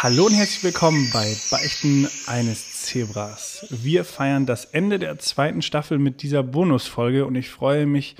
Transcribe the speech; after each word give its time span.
Hallo 0.00 0.26
und 0.26 0.32
herzlich 0.32 0.62
willkommen 0.62 1.10
bei 1.12 1.36
Beichten 1.50 2.08
eines 2.28 2.82
Zebras. 2.84 3.66
Wir 3.68 4.04
feiern 4.04 4.46
das 4.46 4.64
Ende 4.64 5.00
der 5.00 5.18
zweiten 5.18 5.60
Staffel 5.60 5.98
mit 5.98 6.22
dieser 6.22 6.44
Bonusfolge 6.44 7.26
und 7.26 7.34
ich 7.34 7.50
freue 7.50 7.84
mich, 7.84 8.14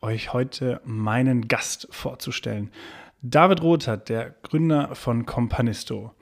euch 0.00 0.32
heute 0.32 0.80
meinen 0.86 1.46
Gast 1.46 1.86
vorzustellen. 1.90 2.70
David 3.20 3.60
Rothert, 3.60 4.08
der 4.08 4.36
Gründer 4.42 4.94
von 4.94 5.26
Companisto. 5.26 6.14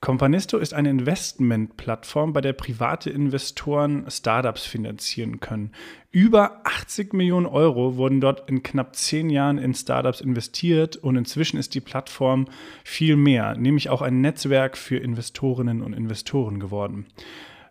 Companisto 0.00 0.58
ist 0.58 0.74
eine 0.74 0.90
Investmentplattform, 0.90 2.32
bei 2.32 2.42
der 2.42 2.52
private 2.52 3.08
Investoren 3.10 4.04
Startups 4.10 4.66
finanzieren 4.66 5.40
können. 5.40 5.72
Über 6.10 6.60
80 6.64 7.14
Millionen 7.14 7.46
Euro 7.46 7.96
wurden 7.96 8.20
dort 8.20 8.48
in 8.48 8.62
knapp 8.62 8.94
zehn 8.94 9.30
Jahren 9.30 9.58
in 9.58 9.74
Startups 9.74 10.20
investiert 10.20 10.96
und 10.96 11.16
inzwischen 11.16 11.58
ist 11.58 11.74
die 11.74 11.80
Plattform 11.80 12.46
viel 12.84 13.16
mehr, 13.16 13.56
nämlich 13.56 13.88
auch 13.88 14.02
ein 14.02 14.20
Netzwerk 14.20 14.76
für 14.76 14.98
Investorinnen 14.98 15.82
und 15.82 15.94
Investoren 15.94 16.60
geworden. 16.60 17.06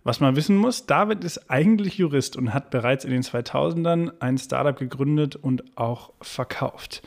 Was 0.04 0.20
man 0.20 0.36
wissen 0.36 0.58
muss, 0.58 0.86
David 0.86 1.24
ist 1.24 1.50
eigentlich 1.50 1.98
Jurist 1.98 2.38
und 2.38 2.54
hat 2.54 2.70
bereits 2.70 3.06
in 3.06 3.12
den 3.12 3.24
2000ern 3.24 4.12
ein 4.20 4.38
Startup 4.38 4.78
gegründet 4.78 5.36
und 5.36 5.78
auch 5.78 6.12
verkauft. 6.22 7.02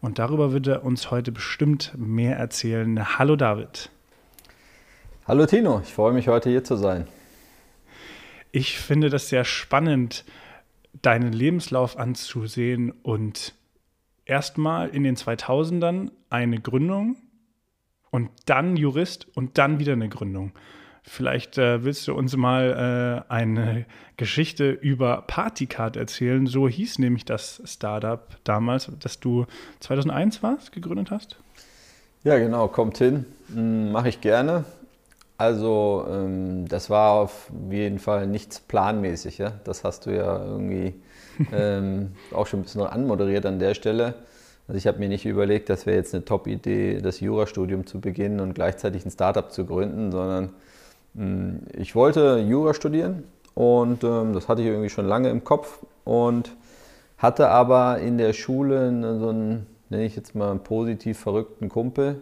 Und 0.00 0.18
darüber 0.18 0.52
wird 0.52 0.66
er 0.66 0.84
uns 0.84 1.10
heute 1.10 1.30
bestimmt 1.30 1.92
mehr 1.96 2.36
erzählen. 2.36 3.18
Hallo 3.18 3.36
David. 3.36 3.90
Hallo 5.24 5.46
Tino, 5.46 5.80
ich 5.84 5.94
freue 5.94 6.12
mich 6.12 6.26
heute 6.26 6.50
hier 6.50 6.64
zu 6.64 6.74
sein. 6.74 7.06
Ich 8.50 8.76
finde 8.80 9.08
das 9.08 9.28
sehr 9.28 9.44
spannend, 9.44 10.24
deinen 11.00 11.32
Lebenslauf 11.32 11.96
anzusehen 11.96 12.90
und 12.90 13.54
erstmal 14.24 14.88
in 14.88 15.04
den 15.04 15.14
2000ern 15.14 16.10
eine 16.28 16.58
Gründung 16.58 17.14
und 18.10 18.30
dann 18.46 18.76
Jurist 18.76 19.28
und 19.36 19.58
dann 19.58 19.78
wieder 19.78 19.92
eine 19.92 20.08
Gründung. 20.08 20.50
Vielleicht 21.04 21.56
äh, 21.56 21.84
willst 21.84 22.08
du 22.08 22.14
uns 22.14 22.36
mal 22.36 23.24
äh, 23.28 23.32
eine 23.32 23.86
Geschichte 24.16 24.72
über 24.72 25.22
Partycard 25.22 25.96
erzählen. 25.96 26.48
So 26.48 26.68
hieß 26.68 26.98
nämlich 26.98 27.24
das 27.24 27.62
Startup 27.64 28.26
damals, 28.42 28.90
das 28.98 29.20
du 29.20 29.46
2001 29.78 30.42
warst, 30.42 30.72
gegründet 30.72 31.12
hast. 31.12 31.36
Ja, 32.24 32.38
genau, 32.38 32.66
kommt 32.66 32.98
hin. 32.98 33.24
Hm, 33.54 33.92
Mache 33.92 34.08
ich 34.08 34.20
gerne. 34.20 34.64
Also 35.38 36.06
ähm, 36.08 36.68
das 36.68 36.90
war 36.90 37.12
auf 37.12 37.50
jeden 37.70 37.98
Fall 37.98 38.26
nichts 38.26 38.60
planmäßig. 38.60 39.38
Ja? 39.38 39.52
Das 39.64 39.84
hast 39.84 40.06
du 40.06 40.14
ja 40.14 40.44
irgendwie 40.44 40.94
ähm, 41.52 42.12
auch 42.32 42.46
schon 42.46 42.60
ein 42.60 42.62
bisschen 42.64 42.82
anmoderiert 42.82 43.46
an 43.46 43.58
der 43.58 43.74
Stelle. 43.74 44.14
Also 44.68 44.78
ich 44.78 44.86
habe 44.86 44.98
mir 44.98 45.08
nicht 45.08 45.26
überlegt, 45.26 45.68
das 45.68 45.86
wäre 45.86 45.96
jetzt 45.96 46.14
eine 46.14 46.24
Top-Idee, 46.24 47.00
das 47.00 47.20
Jurastudium 47.20 47.86
zu 47.86 48.00
beginnen 48.00 48.40
und 48.40 48.54
gleichzeitig 48.54 49.04
ein 49.04 49.10
Startup 49.10 49.50
zu 49.50 49.66
gründen, 49.66 50.12
sondern 50.12 50.50
mh, 51.14 51.24
hm, 51.24 51.60
ich 51.76 51.94
wollte 51.94 52.38
Jura 52.38 52.72
studieren 52.72 53.24
und 53.54 54.04
ähm, 54.04 54.32
das 54.32 54.48
hatte 54.48 54.62
ich 54.62 54.68
irgendwie 54.68 54.88
schon 54.88 55.06
lange 55.06 55.30
im 55.30 55.44
Kopf 55.44 55.80
und 56.04 56.52
hatte 57.18 57.48
aber 57.48 57.98
in 57.98 58.18
der 58.18 58.32
Schule 58.32 58.88
so 59.18 59.28
einen, 59.28 59.66
nenne 59.90 60.04
ich 60.04 60.16
jetzt 60.16 60.34
mal, 60.34 60.50
einen 60.50 60.60
positiv 60.60 61.18
verrückten 61.18 61.68
Kumpel, 61.68 62.16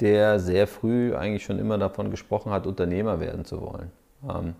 der 0.00 0.38
sehr 0.38 0.66
früh 0.66 1.14
eigentlich 1.14 1.44
schon 1.44 1.58
immer 1.58 1.78
davon 1.78 2.10
gesprochen 2.10 2.52
hat, 2.52 2.66
Unternehmer 2.66 3.20
werden 3.20 3.44
zu 3.44 3.60
wollen. 3.60 3.90
Ähm, 4.28 4.54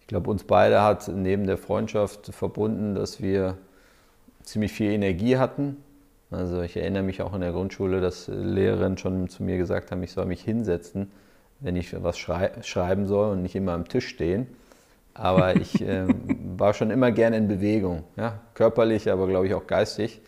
ich 0.00 0.06
glaube, 0.06 0.30
uns 0.30 0.44
beide 0.44 0.82
hat 0.82 1.08
neben 1.08 1.46
der 1.46 1.56
Freundschaft 1.56 2.26
verbunden, 2.34 2.94
dass 2.94 3.22
wir 3.22 3.56
ziemlich 4.42 4.72
viel 4.72 4.90
Energie 4.90 5.38
hatten. 5.38 5.76
Also 6.30 6.62
ich 6.62 6.76
erinnere 6.76 7.02
mich 7.02 7.22
auch 7.22 7.34
in 7.34 7.40
der 7.40 7.52
Grundschule, 7.52 8.00
dass 8.00 8.28
Lehrerinnen 8.28 8.98
schon 8.98 9.28
zu 9.28 9.42
mir 9.42 9.58
gesagt 9.58 9.90
haben, 9.90 10.02
ich 10.02 10.12
soll 10.12 10.26
mich 10.26 10.42
hinsetzen, 10.42 11.10
wenn 11.60 11.76
ich 11.76 12.02
was 12.02 12.18
schrei 12.18 12.50
schreiben 12.62 13.06
soll 13.06 13.32
und 13.32 13.42
nicht 13.42 13.54
immer 13.54 13.72
am 13.72 13.88
Tisch 13.88 14.08
stehen. 14.08 14.46
Aber 15.14 15.56
ich 15.60 15.80
äh, 15.80 16.06
war 16.56 16.74
schon 16.74 16.90
immer 16.90 17.12
gerne 17.12 17.36
in 17.36 17.48
Bewegung, 17.48 18.04
ja? 18.16 18.40
körperlich, 18.54 19.10
aber 19.10 19.26
glaube 19.28 19.46
ich 19.46 19.54
auch 19.54 19.66
geistig. 19.66 20.20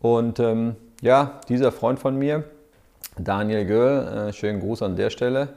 Und 0.00 0.40
ähm, 0.40 0.76
ja, 1.00 1.40
dieser 1.48 1.72
Freund 1.72 1.98
von 1.98 2.16
mir, 2.16 2.44
Daniel 3.18 3.64
Göll, 3.66 4.28
äh, 4.28 4.32
schönen 4.32 4.60
Gruß 4.60 4.82
an 4.82 4.96
der 4.96 5.10
Stelle, 5.10 5.48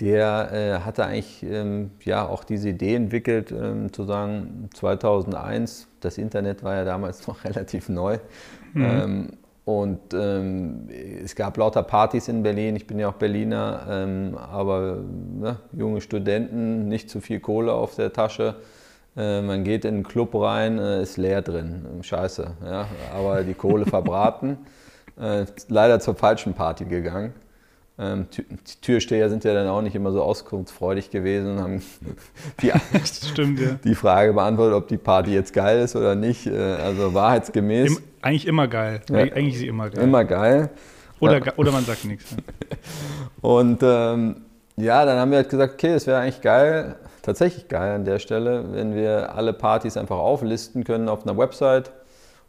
der 0.00 0.52
äh, 0.52 0.84
hatte 0.84 1.04
eigentlich 1.06 1.42
ähm, 1.42 1.90
ja 2.04 2.26
auch 2.26 2.44
diese 2.44 2.68
Idee 2.68 2.94
entwickelt, 2.94 3.50
ähm, 3.50 3.92
zu 3.92 4.04
sagen, 4.04 4.68
2001, 4.74 5.88
das 6.00 6.18
Internet 6.18 6.62
war 6.62 6.74
ja 6.74 6.84
damals 6.84 7.26
noch 7.26 7.44
relativ 7.44 7.88
neu. 7.88 8.18
Mhm. 8.74 8.84
Ähm, 8.84 9.28
und 9.64 10.14
ähm, 10.14 10.88
es 11.24 11.34
gab 11.34 11.56
lauter 11.56 11.82
Partys 11.82 12.28
in 12.28 12.44
Berlin, 12.44 12.76
ich 12.76 12.86
bin 12.86 13.00
ja 13.00 13.08
auch 13.08 13.14
Berliner, 13.14 13.84
ähm, 13.90 14.38
aber 14.38 14.98
ne, 15.40 15.56
junge 15.72 16.00
Studenten, 16.00 16.86
nicht 16.86 17.10
zu 17.10 17.20
viel 17.20 17.40
Kohle 17.40 17.72
auf 17.72 17.96
der 17.96 18.12
Tasche. 18.12 18.56
Äh, 19.16 19.42
man 19.42 19.64
geht 19.64 19.84
in 19.84 19.94
einen 19.94 20.02
Club 20.04 20.36
rein, 20.36 20.78
äh, 20.78 21.02
ist 21.02 21.16
leer 21.16 21.42
drin, 21.42 21.84
scheiße, 22.02 22.52
ja, 22.64 22.86
aber 23.12 23.42
die 23.42 23.54
Kohle 23.54 23.86
verbraten 23.86 24.58
äh, 25.20 25.46
leider 25.68 26.00
zur 26.00 26.14
falschen 26.14 26.54
Party 26.54 26.84
gegangen. 26.84 27.34
Ähm, 27.98 28.26
die 28.30 28.44
Türsteher 28.82 29.30
sind 29.30 29.44
ja 29.44 29.54
dann 29.54 29.68
auch 29.68 29.80
nicht 29.80 29.94
immer 29.94 30.12
so 30.12 30.22
auskunftsfreudig 30.22 31.10
gewesen 31.10 31.52
und 31.52 31.62
haben 31.62 31.82
die, 32.60 32.70
Stimmt, 33.04 33.58
ja. 33.58 33.78
die 33.82 33.94
Frage 33.94 34.34
beantwortet, 34.34 34.74
ob 34.74 34.88
die 34.88 34.98
Party 34.98 35.32
jetzt 35.32 35.54
geil 35.54 35.80
ist 35.80 35.96
oder 35.96 36.14
nicht. 36.14 36.46
Äh, 36.46 36.56
also 36.56 37.14
wahrheitsgemäß. 37.14 37.96
Im, 37.96 38.02
eigentlich 38.20 38.46
immer 38.46 38.68
geil. 38.68 39.00
Ja. 39.08 39.18
Eigentlich 39.18 39.54
ist 39.54 39.60
sie 39.60 39.68
immer 39.68 39.88
geil. 39.88 40.04
Immer 40.04 40.24
geil. 40.24 40.70
Oder, 41.20 41.40
oder 41.56 41.72
man 41.72 41.84
sagt 41.84 42.04
nichts. 42.04 42.36
Und 43.40 43.82
ähm, 43.82 44.42
ja, 44.76 45.06
dann 45.06 45.18
haben 45.18 45.30
wir 45.30 45.38
halt 45.38 45.48
gesagt, 45.48 45.74
okay, 45.74 45.94
es 45.94 46.06
wäre 46.06 46.20
eigentlich 46.20 46.42
geil, 46.42 46.96
tatsächlich 47.22 47.68
geil 47.68 47.94
an 47.94 48.04
der 48.04 48.18
Stelle, 48.18 48.64
wenn 48.72 48.94
wir 48.94 49.34
alle 49.34 49.54
Partys 49.54 49.96
einfach 49.96 50.18
auflisten 50.18 50.84
können 50.84 51.08
auf 51.08 51.26
einer 51.26 51.38
Website 51.38 51.92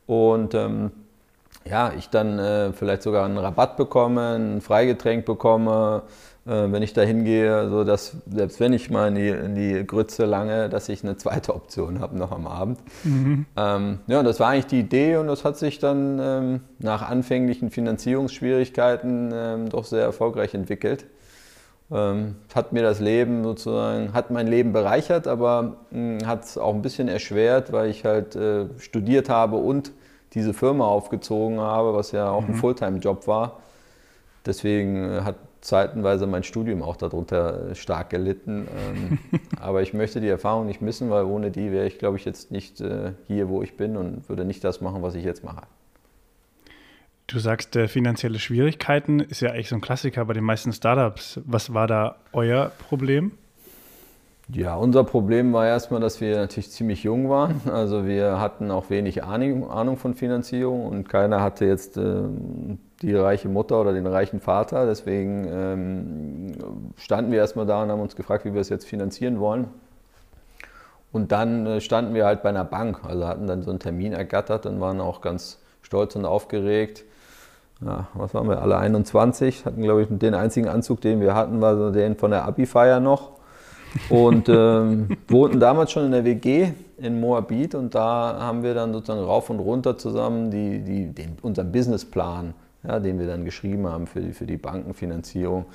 und 0.08 0.54
ähm, 0.54 0.92
ja, 1.70 1.92
ich 1.98 2.10
dann 2.10 2.40
äh, 2.40 2.74
vielleicht 2.74 3.02
sogar 3.02 3.26
einen 3.26 3.38
Rabatt 3.38 3.78
bekomme, 3.78 4.36
ein 4.36 4.62
Freigetränk 4.62 5.26
bekomme, 5.26 6.04
äh, 6.46 6.72
wenn 6.72 6.82
ich 6.82 6.94
da 6.94 7.02
hingehe, 7.02 7.70
so 7.70 7.84
dass 7.84 8.16
selbst 8.30 8.60
wenn 8.60 8.74
ich 8.74 8.90
mal 8.90 9.10
in 9.10 9.16
die, 9.16 9.30
in 9.30 9.56
die 9.56 9.86
Grütze 9.86 10.26
lange, 10.26 10.70
dass 10.70 10.90
ich 10.90 11.04
eine 11.04 11.18
zweite 11.18 11.54
Option 11.54 12.00
habe 12.00 12.18
noch 12.18 12.32
am 12.32 12.48
Abend. 12.48 12.80
Mhm. 13.04 13.46
Ähm, 13.56 14.00
ja, 14.08 14.20
und 14.20 14.26
das 14.26 14.40
war 14.40 14.50
eigentlich 14.50 14.68
die 14.68 14.80
Idee 14.80 15.18
und 15.18 15.28
das 15.28 15.44
hat 15.44 15.58
sich 15.58 15.80
dann 15.80 16.20
ähm, 16.22 16.60
nach 16.80 17.08
anfänglichen 17.08 17.70
Finanzierungsschwierigkeiten 17.70 19.32
ähm, 19.34 19.70
doch 19.70 19.84
sehr 19.84 20.04
erfolgreich 20.04 20.54
entwickelt. 20.54 21.06
Ähm, 21.90 22.36
hat 22.54 22.74
mir 22.74 22.82
das 22.82 23.00
Leben 23.00 23.44
sozusagen, 23.44 24.14
hat 24.14 24.32
mein 24.32 24.48
Leben 24.48 24.74
bereichert, 24.74 25.28
aber 25.28 25.78
hat 26.26 26.44
es 26.44 26.58
auch 26.58 26.74
ein 26.74 26.82
bisschen 26.82 27.08
erschwert, 27.08 27.72
weil 27.72 27.90
ich 27.90 28.04
halt 28.04 28.36
äh, 28.36 28.66
studiert 28.78 29.30
habe 29.30 29.56
und 29.56 29.92
diese 30.38 30.54
Firma 30.54 30.86
aufgezogen 30.86 31.60
habe, 31.60 31.94
was 31.94 32.12
ja 32.12 32.30
auch 32.30 32.42
mhm. 32.42 32.54
ein 32.54 32.56
Fulltime-Job 32.56 33.28
war. 33.28 33.60
Deswegen 34.46 35.04
äh, 35.04 35.22
hat 35.22 35.36
zeitenweise 35.62 36.28
mein 36.28 36.44
Studium 36.44 36.82
auch 36.82 36.96
darunter 36.96 37.72
äh, 37.72 37.76
stark 37.76 38.10
gelitten. 38.10 38.68
Ähm, 38.78 39.20
aber 39.60 39.82
ich 39.82 39.94
möchte 39.94 40.22
die 40.22 40.30
Erfahrung 40.30 40.66
nicht 40.66 40.82
missen, 40.82 41.10
weil 41.10 41.26
ohne 41.26 41.52
die 41.52 41.72
wäre 41.72 41.86
ich, 41.86 42.00
glaube 42.00 42.18
ich, 42.18 42.26
jetzt 42.26 42.52
nicht 42.52 42.80
äh, 42.80 43.14
hier, 43.28 43.50
wo 43.50 43.62
ich 43.62 43.76
bin 43.76 43.98
und 43.98 44.30
würde 44.30 44.46
nicht 44.46 44.64
das 44.64 44.80
machen, 44.82 45.02
was 45.02 45.16
ich 45.16 45.26
jetzt 45.26 45.44
mache. 45.44 45.64
Du 47.28 47.40
sagst, 47.40 47.76
äh, 47.76 47.90
finanzielle 47.90 48.40
Schwierigkeiten 48.40 49.20
ist 49.20 49.42
ja 49.42 49.52
eigentlich 49.52 49.68
so 49.68 49.76
ein 49.76 49.82
Klassiker 49.82 50.24
bei 50.24 50.34
den 50.34 50.46
meisten 50.46 50.72
Startups. 50.72 51.42
Was 51.46 51.74
war 51.74 51.88
da 51.88 52.16
euer 52.32 52.72
Problem? 52.88 53.34
Ja, 54.50 54.76
unser 54.78 55.04
Problem 55.04 55.52
war 55.52 55.68
erstmal, 55.68 56.00
dass 56.00 56.22
wir 56.22 56.38
natürlich 56.38 56.72
ziemlich 56.72 57.04
jung 57.04 57.30
waren. 57.30 57.60
Also 57.72 58.06
wir 58.06 58.40
hatten 58.40 58.72
auch 58.72 58.90
wenig 58.90 59.24
Ahnung, 59.24 59.98
von 59.98 60.14
Finanzierung 60.14 60.86
und 60.86 61.10
keiner 61.10 61.42
hatte 61.42 61.66
jetzt 61.66 61.98
ähm, 61.98 62.80
die 63.02 63.14
reiche 63.14 63.50
Mutter 63.50 63.82
oder 63.82 63.92
den 63.92 64.08
reichen 64.08 64.40
Vater. 64.40 64.86
Deswegen 64.86 65.48
ähm, 65.52 66.52
standen 66.96 67.32
wir 67.32 67.40
erstmal 67.40 67.66
da 67.66 67.84
und 67.84 67.92
haben 67.92 68.00
uns 68.00 68.16
gefragt, 68.16 68.46
wie 68.46 68.54
wir 68.54 68.62
es 68.62 68.70
jetzt 68.70 68.86
finanzieren 68.86 69.40
wollen. 69.42 69.68
Und 71.12 71.34
dann 71.34 71.66
äh, 71.66 71.82
standen 71.82 72.14
wir 72.14 72.26
halt 72.26 72.42
bei 72.42 72.50
einer 72.50 72.64
Bank, 72.64 73.02
also 73.04 73.28
hatten 73.28 73.48
dann 73.48 73.64
so 73.64 73.70
einen 73.70 73.80
Termin 73.80 74.14
ergattert 74.14 74.66
und 74.66 74.80
waren 74.80 75.02
auch 75.02 75.20
ganz 75.20 75.60
stolz 75.82 76.16
und 76.16 76.26
aufgeregt. 76.26 77.04
Ja, 77.86 78.08
was 78.14 78.34
waren 78.34 78.48
wir, 78.48 78.62
alle 78.62 78.78
21, 78.78 79.66
hatten 79.66 79.82
glaube 79.82 80.04
ich 80.04 80.08
den 80.10 80.34
einzigen 80.34 80.70
Anzug, 80.70 81.02
den 81.02 81.20
wir 81.20 81.36
hatten, 81.36 81.60
war 81.60 81.76
so 81.78 81.92
den 81.92 82.16
von 82.16 82.32
der 82.32 82.46
Abi-Feier 82.46 83.02
noch 83.02 83.37
und 84.10 84.50
ähm, 84.50 85.10
wohnten 85.28 85.60
damals 85.60 85.92
schon 85.92 86.06
in 86.06 86.12
der 86.12 86.26
WG 86.26 86.72
in 86.98 87.20
Moabit 87.20 87.76
und 87.76 87.94
da 87.94 88.38
haben 88.40 88.64
wir 88.64 88.74
dann 88.74 88.94
sozusagen 88.94 89.24
rauf 89.24 89.50
und 89.50 89.60
runter 89.60 89.98
zusammen 89.98 90.50
die, 90.52 90.80
die, 90.80 91.08
den, 91.08 91.38
unseren 91.42 91.72
Businessplan, 91.72 92.54
ja, 92.84 93.00
den 93.00 93.20
wir 93.20 93.28
dann 93.28 93.46
geschrieben 93.46 93.88
haben 93.88 94.08
für 94.08 94.22
die, 94.22 94.34
für 94.34 94.46
die 94.46 94.58
Bankenfinanzierung, 94.58 95.66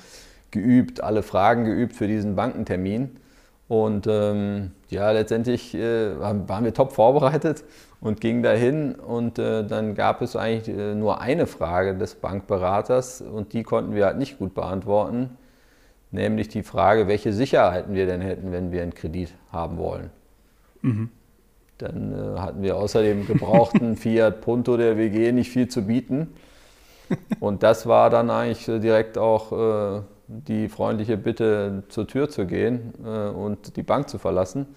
geübt, 0.51 1.01
alle 1.03 1.23
Fragen 1.23 1.65
geübt 1.65 1.95
für 1.95 2.07
diesen 2.07 2.35
Bankentermin. 2.35 3.17
Und 3.69 4.07
ähm, 4.07 4.71
ja, 4.89 5.09
letztendlich 5.11 5.73
äh, 5.73 6.19
waren 6.19 6.63
wir 6.63 6.73
top 6.73 6.91
vorbereitet 6.91 7.63
und 8.01 8.19
gingen 8.19 8.43
dahin 8.43 8.95
und 8.95 9.39
äh, 9.39 9.65
dann 9.65 9.95
gab 9.95 10.21
es 10.21 10.35
eigentlich 10.35 10.77
äh, 10.77 10.93
nur 10.93 11.21
eine 11.21 11.47
Frage 11.47 11.95
des 11.95 12.15
Bankberaters 12.15 13.21
und 13.21 13.53
die 13.53 13.63
konnten 13.63 13.95
wir 13.95 14.05
halt 14.05 14.17
nicht 14.17 14.37
gut 14.37 14.53
beantworten. 14.53 15.37
Nämlich 16.13 16.47
die 16.47 16.63
Frage, 16.63 17.07
welche 17.07 17.33
Sicherheiten 17.33 17.95
wir 17.95 18.05
denn 18.05 18.21
hätten, 18.21 18.51
wenn 18.51 18.71
wir 18.71 18.81
einen 18.81 18.93
Kredit 18.93 19.33
haben 19.51 19.77
wollen. 19.77 20.11
Mhm. 20.81 21.09
Dann 21.79 22.13
äh, 22.13 22.39
hatten 22.39 22.61
wir 22.61 22.77
außerdem 22.77 23.27
gebrauchten 23.27 23.97
Fiat 23.97 24.41
Punto 24.41 24.77
der 24.77 24.97
WG 24.97 25.31
nicht 25.31 25.49
viel 25.49 25.67
zu 25.67 25.85
bieten. 25.85 26.33
Und 27.39 27.63
das 27.63 27.87
war 27.87 28.09
dann 28.09 28.29
eigentlich 28.29 28.65
direkt 28.65 29.17
auch 29.17 29.51
äh, 29.51 30.01
die 30.27 30.69
freundliche 30.69 31.17
Bitte, 31.17 31.83
zur 31.89 32.07
Tür 32.07 32.29
zu 32.29 32.45
gehen 32.45 32.93
äh, 33.03 33.29
und 33.29 33.75
die 33.75 33.83
Bank 33.83 34.07
zu 34.07 34.19
verlassen. 34.19 34.67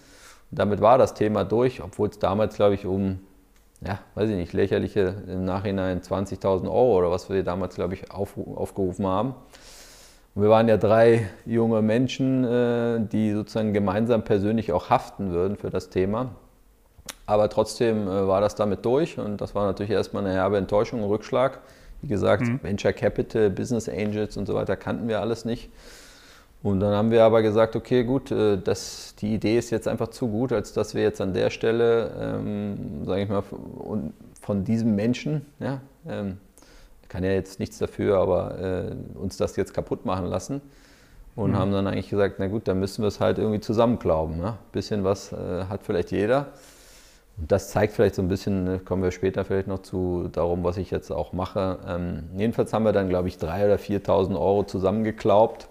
Und 0.50 0.58
damit 0.58 0.80
war 0.80 0.98
das 0.98 1.14
Thema 1.14 1.44
durch, 1.44 1.82
obwohl 1.82 2.08
es 2.08 2.18
damals, 2.18 2.56
glaube 2.56 2.74
ich, 2.74 2.86
um, 2.86 3.20
ja, 3.86 3.98
weiß 4.14 4.30
ich 4.30 4.36
nicht, 4.36 4.52
lächerliche 4.52 5.22
im 5.28 5.44
Nachhinein 5.44 6.00
20.000 6.00 6.64
Euro 6.64 6.98
oder 6.98 7.10
was 7.10 7.28
wir 7.28 7.42
damals, 7.42 7.74
glaube 7.74 7.94
ich, 7.94 8.10
auf, 8.10 8.36
aufgerufen 8.38 9.06
haben. 9.06 9.34
Und 10.36 10.42
wir 10.42 10.50
waren 10.50 10.68
ja 10.68 10.76
drei 10.76 11.30
junge 11.46 11.80
Menschen, 11.80 12.44
äh, 12.44 13.00
die 13.00 13.32
sozusagen 13.32 13.72
gemeinsam 13.72 14.22
persönlich 14.22 14.70
auch 14.70 14.90
haften 14.90 15.32
würden 15.32 15.56
für 15.56 15.70
das 15.70 15.88
Thema. 15.88 16.32
Aber 17.24 17.48
trotzdem 17.48 18.06
äh, 18.06 18.28
war 18.28 18.42
das 18.42 18.54
damit 18.54 18.84
durch 18.84 19.18
und 19.18 19.40
das 19.40 19.54
war 19.54 19.64
natürlich 19.64 19.92
erstmal 19.92 20.26
eine 20.26 20.34
herbe 20.34 20.58
Enttäuschung, 20.58 21.00
ein 21.00 21.06
Rückschlag. 21.06 21.60
Wie 22.02 22.08
gesagt, 22.08 22.42
mhm. 22.42 22.62
Venture 22.62 22.92
Capital, 22.92 23.48
Business 23.48 23.88
Angels 23.88 24.36
und 24.36 24.44
so 24.44 24.52
weiter 24.52 24.76
kannten 24.76 25.08
wir 25.08 25.22
alles 25.22 25.46
nicht. 25.46 25.70
Und 26.62 26.80
dann 26.80 26.92
haben 26.92 27.10
wir 27.10 27.24
aber 27.24 27.40
gesagt, 27.40 27.74
okay, 27.74 28.04
gut, 28.04 28.30
äh, 28.30 28.58
das, 28.58 29.14
die 29.18 29.32
Idee 29.32 29.56
ist 29.56 29.70
jetzt 29.70 29.88
einfach 29.88 30.08
zu 30.08 30.28
gut, 30.28 30.52
als 30.52 30.74
dass 30.74 30.94
wir 30.94 31.02
jetzt 31.02 31.22
an 31.22 31.32
der 31.32 31.48
Stelle, 31.48 32.10
ähm, 32.20 33.06
sage 33.06 33.22
ich 33.22 33.28
mal, 33.30 33.42
von 34.42 34.64
diesem 34.64 34.94
Menschen, 34.96 35.46
ja, 35.60 35.80
ähm, 36.06 36.36
kann 37.08 37.24
ja 37.24 37.30
jetzt 37.30 37.60
nichts 37.60 37.78
dafür, 37.78 38.18
aber 38.18 38.58
äh, 38.58 39.18
uns 39.18 39.36
das 39.36 39.56
jetzt 39.56 39.74
kaputt 39.74 40.04
machen 40.04 40.26
lassen. 40.26 40.60
Und 41.34 41.50
mhm. 41.50 41.56
haben 41.56 41.72
dann 41.72 41.86
eigentlich 41.86 42.08
gesagt, 42.08 42.36
na 42.38 42.46
gut, 42.48 42.66
dann 42.66 42.80
müssen 42.80 43.02
wir 43.02 43.08
es 43.08 43.20
halt 43.20 43.38
irgendwie 43.38 43.60
zusammenklauben. 43.60 44.42
Ein 44.42 44.54
bisschen 44.72 45.04
was 45.04 45.32
äh, 45.32 45.64
hat 45.68 45.82
vielleicht 45.82 46.10
jeder. 46.10 46.48
Und 47.38 47.52
das 47.52 47.70
zeigt 47.70 47.92
vielleicht 47.92 48.14
so 48.14 48.22
ein 48.22 48.28
bisschen, 48.28 48.66
äh, 48.66 48.78
kommen 48.78 49.02
wir 49.02 49.10
später 49.10 49.44
vielleicht 49.44 49.68
noch 49.68 49.80
zu, 49.80 50.28
darum, 50.32 50.64
was 50.64 50.78
ich 50.78 50.90
jetzt 50.90 51.10
auch 51.10 51.34
mache. 51.34 51.78
Ähm, 51.86 52.24
jedenfalls 52.36 52.72
haben 52.72 52.84
wir 52.84 52.92
dann, 52.92 53.08
glaube 53.08 53.28
ich, 53.28 53.36
3.000 53.36 53.64
oder 53.66 53.76
4.000 53.76 54.30
Euro 54.32 54.64
zusammengeklaubt 54.64 55.68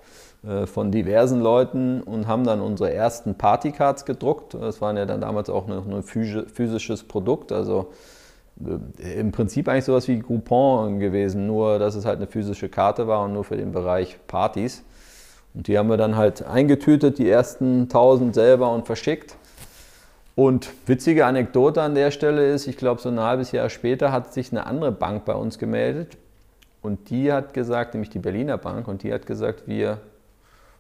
äh, 0.48 0.68
von 0.68 0.92
diversen 0.92 1.42
Leuten 1.42 2.02
und 2.02 2.28
haben 2.28 2.44
dann 2.44 2.62
unsere 2.62 2.94
ersten 2.94 3.36
Partycards 3.36 4.06
gedruckt. 4.06 4.54
Das 4.54 4.82
waren 4.82 4.98
ja 4.98 5.06
dann 5.06 5.22
damals 5.22 5.50
auch 5.50 5.66
noch 5.66 5.88
ein 5.88 6.04
physisches 6.04 7.04
Produkt, 7.04 7.52
also 7.52 7.92
im 8.58 9.32
Prinzip 9.32 9.68
eigentlich 9.68 9.86
sowas 9.86 10.08
wie 10.08 10.20
Groupon 10.20 11.00
gewesen, 11.00 11.46
nur 11.46 11.78
dass 11.78 11.96
es 11.96 12.06
halt 12.06 12.18
eine 12.18 12.28
physische 12.28 12.70
Karte 12.70 13.08
war 13.08 13.24
und 13.24 13.34
nur 13.34 13.44
für 13.44 13.58
den 13.58 13.72
Bereich 13.72 14.18
Partys. 14.28 14.84
Und 15.54 15.68
die 15.68 15.78
haben 15.78 15.90
wir 15.90 15.98
dann 15.98 16.16
halt 16.16 16.46
eingetütet, 16.46 17.18
die 17.18 17.30
ersten 17.30 17.84
1000 17.84 18.34
selber 18.34 18.72
und 18.72 18.86
verschickt. 18.86 19.36
Und 20.36 20.70
witzige 20.86 21.26
Anekdote 21.26 21.82
an 21.82 21.96
der 21.96 22.12
Stelle 22.12 22.50
ist, 22.52 22.68
ich 22.68 22.76
glaube, 22.76 23.02
so 23.02 23.10
ein 23.10 23.20
halbes 23.20 23.52
Jahr 23.54 23.70
später 23.70 24.12
hat 24.12 24.34
sich 24.34 24.52
eine 24.52 24.66
andere 24.66 24.92
Bank 24.92 25.24
bei 25.24 25.34
uns 25.34 25.58
gemeldet 25.58 26.18
und 26.82 27.10
die 27.10 27.32
hat 27.32 27.54
gesagt, 27.54 27.94
nämlich 27.94 28.10
die 28.10 28.20
Berliner 28.20 28.58
Bank, 28.58 28.88
und 28.88 29.04
die 29.04 29.14
hat 29.14 29.26
gesagt, 29.26 29.64
wir 29.66 30.00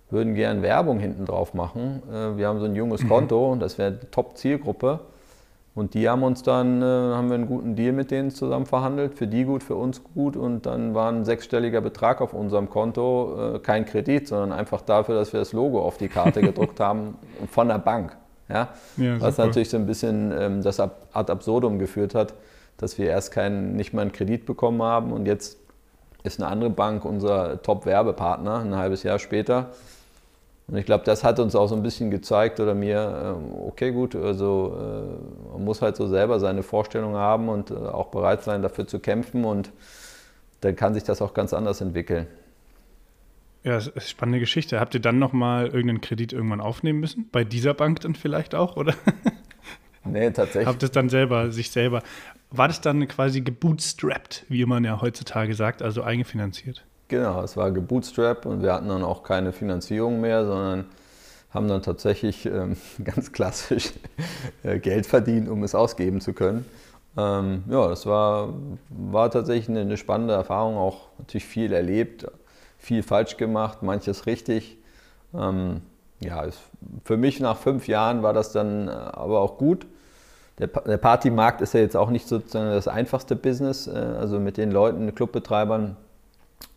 würden 0.09 0.35
gern 0.35 0.61
Werbung 0.61 0.99
hinten 0.99 1.25
drauf 1.25 1.53
machen. 1.53 2.03
Äh, 2.11 2.37
wir 2.37 2.47
haben 2.47 2.59
so 2.59 2.65
ein 2.65 2.75
junges 2.75 3.03
mhm. 3.03 3.09
Konto 3.09 3.51
und 3.51 3.59
das 3.59 3.77
wäre 3.77 3.93
die 3.93 4.05
Top-Zielgruppe. 4.07 4.99
Und 5.75 5.93
die 5.93 6.07
haben 6.07 6.23
uns 6.23 6.41
dann, 6.41 6.81
äh, 6.81 6.85
haben 6.85 7.27
wir 7.27 7.35
einen 7.35 7.47
guten 7.47 7.75
Deal 7.75 7.91
mit 7.91 8.09
denen 8.09 8.31
zusammen 8.31 8.65
verhandelt, 8.65 9.15
für 9.15 9.27
die 9.27 9.43
gut, 9.43 9.61
für 9.61 9.75
uns 9.75 10.01
gut. 10.03 10.37
Und 10.37 10.65
dann 10.65 10.95
war 10.95 11.11
ein 11.11 11.25
sechsstelliger 11.25 11.81
Betrag 11.81 12.21
auf 12.21 12.33
unserem 12.33 12.69
Konto, 12.69 13.55
äh, 13.55 13.59
kein 13.59 13.85
Kredit, 13.85 14.29
sondern 14.29 14.53
einfach 14.53 14.79
dafür, 14.81 15.15
dass 15.15 15.33
wir 15.33 15.41
das 15.41 15.51
Logo 15.51 15.81
auf 15.81 15.97
die 15.97 16.07
Karte 16.07 16.39
gedruckt 16.41 16.79
haben 16.79 17.15
von 17.51 17.67
der 17.67 17.79
Bank. 17.79 18.15
Ja? 18.47 18.69
ja 18.95 19.19
Was 19.19 19.37
natürlich 19.37 19.69
so 19.69 19.75
ein 19.75 19.85
bisschen 19.85 20.31
ähm, 20.31 20.63
das 20.63 20.79
ad 20.79 20.93
absurdum 21.13 21.77
geführt 21.77 22.15
hat, 22.15 22.33
dass 22.77 22.97
wir 22.97 23.09
erst 23.09 23.31
keinen, 23.31 23.75
nicht 23.75 23.93
mal 23.93 24.01
einen 24.01 24.13
Kredit 24.13 24.45
bekommen 24.45 24.81
haben 24.81 25.11
und 25.11 25.25
jetzt 25.25 25.57
ist 26.23 26.41
eine 26.41 26.49
andere 26.49 26.69
Bank 26.69 27.03
unser 27.05 27.61
Top-Werbepartner, 27.61 28.59
ein 28.59 28.75
halbes 28.75 29.03
Jahr 29.03 29.19
später. 29.19 29.71
Und 30.67 30.77
ich 30.77 30.85
glaube, 30.85 31.03
das 31.03 31.23
hat 31.23 31.39
uns 31.39 31.55
auch 31.55 31.67
so 31.67 31.75
ein 31.75 31.83
bisschen 31.83 32.09
gezeigt 32.09 32.59
oder 32.59 32.73
mir, 32.73 33.35
ähm, 33.37 33.53
okay, 33.67 33.91
gut, 33.91 34.15
also 34.15 34.75
äh, 34.79 35.53
man 35.53 35.63
muss 35.63 35.81
halt 35.81 35.95
so 35.95 36.07
selber 36.07 36.39
seine 36.39 36.63
Vorstellung 36.63 37.15
haben 37.15 37.49
und 37.49 37.69
äh, 37.69 37.75
auch 37.75 38.07
bereit 38.07 38.43
sein, 38.43 38.63
dafür 38.63 38.87
zu 38.87 38.99
kämpfen 38.99 39.45
und 39.45 39.71
dann 40.61 40.75
kann 40.75 40.95
sich 40.95 41.03
das 41.03 41.21
auch 41.21 41.35
ganz 41.35 41.53
anders 41.53 41.81
entwickeln. 41.81 42.25
Ja, 43.63 43.73
das 43.73 43.87
ist 43.87 43.93
eine 43.93 44.01
spannende 44.01 44.39
Geschichte. 44.39 44.79
Habt 44.79 44.93
ihr 44.95 44.99
dann 44.99 45.19
nochmal 45.19 45.65
irgendeinen 45.65 46.01
Kredit 46.01 46.33
irgendwann 46.33 46.61
aufnehmen 46.61 46.99
müssen? 46.99 47.29
Bei 47.31 47.43
dieser 47.43 47.73
Bank 47.73 47.99
dann 48.01 48.15
vielleicht 48.15 48.55
auch, 48.55 48.75
oder? 48.75 48.93
Nee, 50.07 50.29
tatsächlich. 50.29 50.67
Habt 50.67 50.83
ihr 50.83 50.89
dann 50.89 51.09
selber, 51.09 51.51
sich 51.51 51.71
selber. 51.71 52.03
War 52.51 52.67
das 52.67 52.79
dann 52.79 53.07
quasi 53.07 53.41
gebootstrapped, 53.41 54.45
wie 54.49 54.63
man 54.65 54.83
ja 54.83 55.01
heutzutage 55.01 55.55
sagt, 55.55 55.81
also 55.81 56.03
eigenfinanziert? 56.03 56.85
Genau, 57.07 57.41
es 57.43 57.55
war 57.55 57.71
gebootstrapped 57.71 58.45
und 58.45 58.63
wir 58.63 58.73
hatten 58.73 58.89
dann 58.89 59.03
auch 59.03 59.23
keine 59.23 59.51
Finanzierung 59.53 60.21
mehr, 60.21 60.45
sondern 60.45 60.85
haben 61.51 61.67
dann 61.67 61.83
tatsächlich 61.83 62.45
ähm, 62.47 62.75
ganz 63.03 63.31
klassisch 63.31 63.93
äh, 64.63 64.79
Geld 64.79 65.05
verdient, 65.05 65.47
um 65.49 65.63
es 65.63 65.75
ausgeben 65.75 66.19
zu 66.19 66.33
können. 66.33 66.65
Ähm, 67.17 67.63
ja, 67.69 67.87
das 67.87 68.05
war, 68.07 68.53
war 68.89 69.29
tatsächlich 69.31 69.69
eine, 69.69 69.81
eine 69.81 69.97
spannende 69.97 70.33
Erfahrung, 70.33 70.77
auch 70.77 71.07
natürlich 71.19 71.45
viel 71.45 71.73
erlebt, 71.73 72.25
viel 72.77 73.03
falsch 73.03 73.37
gemacht, 73.37 73.83
manches 73.83 74.25
richtig. 74.25 74.77
Ähm, 75.33 75.81
ja, 76.19 76.43
es, 76.45 76.59
für 77.03 77.17
mich 77.17 77.39
nach 77.39 77.57
fünf 77.57 77.87
Jahren 77.87 78.23
war 78.23 78.33
das 78.33 78.51
dann 78.51 78.87
äh, 78.87 78.91
aber 78.91 79.41
auch 79.41 79.57
gut. 79.57 79.85
Der, 80.57 80.67
der 80.67 80.97
Partymarkt 80.97 81.61
ist 81.61 81.73
ja 81.73 81.81
jetzt 81.81 81.95
auch 81.95 82.09
nicht 82.09 82.27
sozusagen 82.27 82.69
das 82.71 82.87
einfachste 82.87 83.35
Business. 83.35 83.87
Äh, 83.87 83.91
also 83.91 84.39
mit 84.39 84.57
den 84.57 84.71
Leuten, 84.71 85.13
Clubbetreibern, 85.15 85.97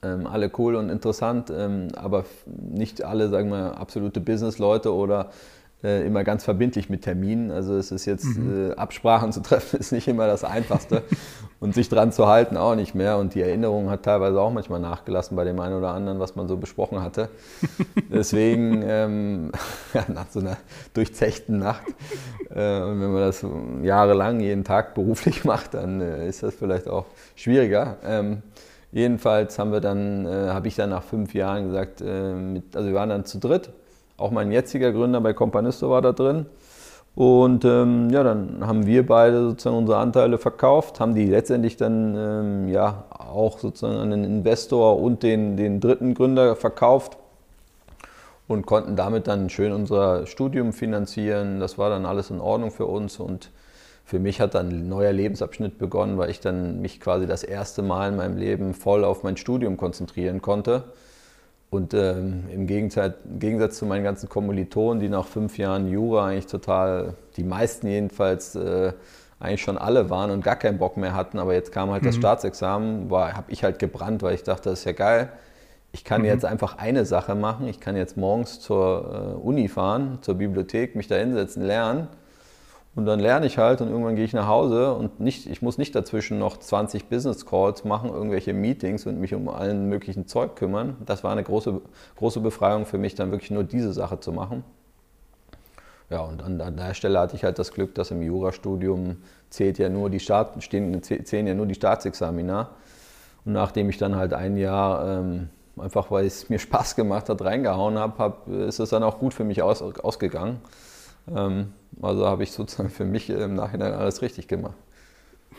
ähm, 0.02 0.26
alle 0.26 0.50
cool 0.58 0.76
und 0.76 0.90
interessant, 0.90 1.52
ähm, 1.54 1.88
aber 1.96 2.24
nicht 2.46 3.02
alle, 3.02 3.28
sagen 3.28 3.50
wir, 3.50 3.78
absolute 3.78 4.20
Business-Leute 4.20 4.94
oder 4.94 5.30
äh, 5.82 6.04
immer 6.06 6.24
ganz 6.24 6.44
verbindlich 6.44 6.90
mit 6.90 7.02
Terminen. 7.02 7.50
Also 7.50 7.76
es 7.76 7.92
ist 7.92 8.04
jetzt, 8.04 8.24
mhm. 8.24 8.70
äh, 8.70 8.74
Absprachen 8.74 9.32
zu 9.32 9.40
treffen, 9.40 9.78
ist 9.78 9.92
nicht 9.92 10.08
immer 10.08 10.26
das 10.26 10.44
Einfachste 10.44 11.02
und 11.60 11.74
sich 11.74 11.88
dran 11.88 12.12
zu 12.12 12.26
halten 12.26 12.56
auch 12.56 12.74
nicht 12.74 12.94
mehr. 12.94 13.18
Und 13.18 13.34
die 13.34 13.42
Erinnerung 13.42 13.90
hat 13.90 14.02
teilweise 14.04 14.40
auch 14.40 14.52
manchmal 14.52 14.80
nachgelassen 14.80 15.36
bei 15.36 15.44
dem 15.44 15.58
einen 15.60 15.76
oder 15.76 15.90
anderen, 15.90 16.18
was 16.18 16.36
man 16.36 16.48
so 16.48 16.56
besprochen 16.56 17.00
hatte. 17.00 17.28
Deswegen 18.12 18.82
ähm, 18.84 19.52
nach 20.08 20.26
so 20.30 20.40
einer 20.40 20.56
durchzechten 20.94 21.58
Nacht, 21.58 21.86
äh, 22.50 22.56
wenn 22.56 23.12
man 23.12 23.20
das 23.20 23.44
jahrelang 23.82 24.40
jeden 24.40 24.64
Tag 24.64 24.94
beruflich 24.94 25.44
macht, 25.44 25.74
dann 25.74 26.00
äh, 26.00 26.28
ist 26.28 26.42
das 26.42 26.54
vielleicht 26.54 26.88
auch 26.88 27.06
schwieriger. 27.36 27.98
Ähm, 28.04 28.42
jedenfalls 28.92 29.58
haben 29.58 29.72
wir 29.72 29.80
dann, 29.80 30.26
äh, 30.26 30.48
habe 30.50 30.68
ich 30.68 30.76
dann 30.76 30.90
nach 30.90 31.02
fünf 31.02 31.34
Jahren 31.34 31.66
gesagt, 31.66 32.00
äh, 32.00 32.32
mit, 32.32 32.76
also 32.76 32.88
wir 32.88 32.94
waren 32.94 33.08
dann 33.08 33.24
zu 33.24 33.38
dritt 33.38 33.70
auch 34.18 34.32
mein 34.32 34.52
jetziger 34.52 34.92
Gründer 34.92 35.20
bei 35.20 35.32
Companisto 35.32 35.88
war 35.90 36.02
da 36.02 36.12
drin. 36.12 36.46
Und 37.14 37.64
ähm, 37.64 38.10
ja, 38.10 38.22
dann 38.22 38.66
haben 38.66 38.86
wir 38.86 39.06
beide 39.06 39.42
sozusagen 39.42 39.76
unsere 39.76 39.98
Anteile 39.98 40.38
verkauft, 40.38 41.00
haben 41.00 41.14
die 41.14 41.26
letztendlich 41.26 41.76
dann 41.76 42.14
ähm, 42.16 42.68
ja 42.68 43.04
auch 43.10 43.58
sozusagen 43.58 43.98
an 43.98 44.10
den 44.10 44.24
Investor 44.24 45.00
und 45.00 45.22
den, 45.22 45.56
den 45.56 45.80
dritten 45.80 46.14
Gründer 46.14 46.54
verkauft 46.54 47.16
und 48.46 48.66
konnten 48.66 48.94
damit 48.94 49.26
dann 49.26 49.50
schön 49.50 49.72
unser 49.72 50.26
Studium 50.26 50.72
finanzieren. 50.72 51.58
Das 51.58 51.76
war 51.76 51.90
dann 51.90 52.06
alles 52.06 52.30
in 52.30 52.40
Ordnung 52.40 52.70
für 52.70 52.86
uns 52.86 53.18
und 53.18 53.50
für 54.08 54.18
mich 54.18 54.40
hat 54.40 54.54
dann 54.54 54.70
ein 54.70 54.88
neuer 54.88 55.12
Lebensabschnitt 55.12 55.76
begonnen, 55.76 56.16
weil 56.16 56.30
ich 56.30 56.40
dann 56.40 56.80
mich 56.80 56.98
quasi 56.98 57.26
das 57.26 57.42
erste 57.42 57.82
Mal 57.82 58.08
in 58.08 58.16
meinem 58.16 58.38
Leben 58.38 58.72
voll 58.72 59.04
auf 59.04 59.22
mein 59.22 59.36
Studium 59.36 59.76
konzentrieren 59.76 60.40
konnte 60.40 60.84
und 61.68 61.92
ähm, 61.92 62.44
im, 62.50 62.66
Gegensatz, 62.66 63.16
im, 63.28 63.38
Gegensatz, 63.38 63.76
zu 63.76 63.84
meinen 63.84 64.04
ganzen 64.04 64.30
Kommilitonen, 64.30 64.98
die 64.98 65.10
nach 65.10 65.26
fünf 65.26 65.58
Jahren 65.58 65.88
Jura 65.88 66.28
eigentlich 66.28 66.46
total, 66.46 67.16
die 67.36 67.44
meisten 67.44 67.86
jedenfalls, 67.86 68.54
äh, 68.54 68.94
eigentlich 69.40 69.60
schon 69.60 69.76
alle 69.76 70.08
waren 70.08 70.30
und 70.30 70.42
gar 70.42 70.56
keinen 70.56 70.78
Bock 70.78 70.96
mehr 70.96 71.14
hatten, 71.14 71.38
aber 71.38 71.52
jetzt 71.52 71.70
kam 71.70 71.90
halt 71.90 72.00
mhm. 72.00 72.06
das 72.06 72.16
Staatsexamen, 72.16 73.10
habe 73.10 73.52
ich 73.52 73.62
halt 73.62 73.78
gebrannt, 73.78 74.22
weil 74.22 74.34
ich 74.34 74.42
dachte, 74.42 74.70
das 74.70 74.78
ist 74.78 74.84
ja 74.86 74.92
geil. 74.92 75.28
Ich 75.92 76.04
kann 76.04 76.22
mhm. 76.22 76.28
jetzt 76.28 76.46
einfach 76.46 76.78
eine 76.78 77.04
Sache 77.04 77.34
machen. 77.34 77.68
Ich 77.68 77.78
kann 77.78 77.94
jetzt 77.94 78.16
morgens 78.16 78.58
zur 78.58 79.36
äh, 79.36 79.46
Uni 79.46 79.68
fahren, 79.68 80.16
zur 80.22 80.36
Bibliothek, 80.36 80.96
mich 80.96 81.08
da 81.08 81.16
hinsetzen, 81.16 81.62
lernen 81.62 82.08
und 82.94 83.06
dann 83.06 83.20
lerne 83.20 83.46
ich 83.46 83.58
halt 83.58 83.80
und 83.80 83.88
irgendwann 83.88 84.16
gehe 84.16 84.24
ich 84.24 84.32
nach 84.32 84.48
Hause 84.48 84.92
und 84.94 85.20
nicht, 85.20 85.46
ich 85.46 85.62
muss 85.62 85.78
nicht 85.78 85.94
dazwischen 85.94 86.38
noch 86.38 86.56
20 86.56 87.06
Business 87.08 87.46
Calls 87.46 87.84
machen, 87.84 88.10
irgendwelche 88.10 88.52
Meetings 88.52 89.06
und 89.06 89.20
mich 89.20 89.34
um 89.34 89.48
allen 89.48 89.88
möglichen 89.88 90.26
Zeug 90.26 90.56
kümmern. 90.56 90.96
Das 91.06 91.22
war 91.22 91.32
eine 91.32 91.44
große, 91.44 91.80
große 92.16 92.40
Befreiung 92.40 92.86
für 92.86 92.98
mich, 92.98 93.14
dann 93.14 93.30
wirklich 93.30 93.50
nur 93.50 93.64
diese 93.64 93.92
Sache 93.92 94.18
zu 94.20 94.32
machen. 94.32 94.64
Ja, 96.10 96.20
und 96.20 96.42
an, 96.42 96.60
an 96.60 96.76
der 96.76 96.94
Stelle 96.94 97.20
hatte 97.20 97.36
ich 97.36 97.44
halt 97.44 97.58
das 97.58 97.72
Glück, 97.72 97.94
dass 97.94 98.10
im 98.10 98.22
Jurastudium 98.22 99.18
zählt 99.50 99.78
ja 99.78 99.88
nur 99.90 100.08
die 100.08 100.20
Staat, 100.20 100.62
stehen, 100.62 101.02
zählen 101.02 101.46
ja 101.46 101.54
nur 101.54 101.66
die 101.66 101.74
Staatsexamina. 101.74 102.70
Und 103.44 103.52
nachdem 103.52 103.90
ich 103.90 103.98
dann 103.98 104.16
halt 104.16 104.32
ein 104.32 104.56
Jahr 104.56 105.18
ähm, 105.18 105.50
einfach 105.80 106.10
weil 106.10 106.26
es 106.26 106.48
mir 106.48 106.58
Spaß 106.58 106.96
gemacht 106.96 107.28
hat, 107.28 107.42
reingehauen 107.42 107.98
habe, 107.98 108.18
hab, 108.18 108.48
ist 108.48 108.78
es 108.78 108.90
dann 108.90 109.02
auch 109.02 109.18
gut 109.18 109.34
für 109.34 109.44
mich 109.44 109.62
aus, 109.62 109.82
ausgegangen. 109.82 110.60
Ähm, 111.34 111.72
also 112.00 112.26
habe 112.26 112.42
ich 112.42 112.52
sozusagen 112.52 112.90
für 112.90 113.04
mich 113.04 113.30
im 113.30 113.54
Nachhinein 113.54 113.92
alles 113.92 114.22
richtig 114.22 114.48
gemacht. 114.48 114.76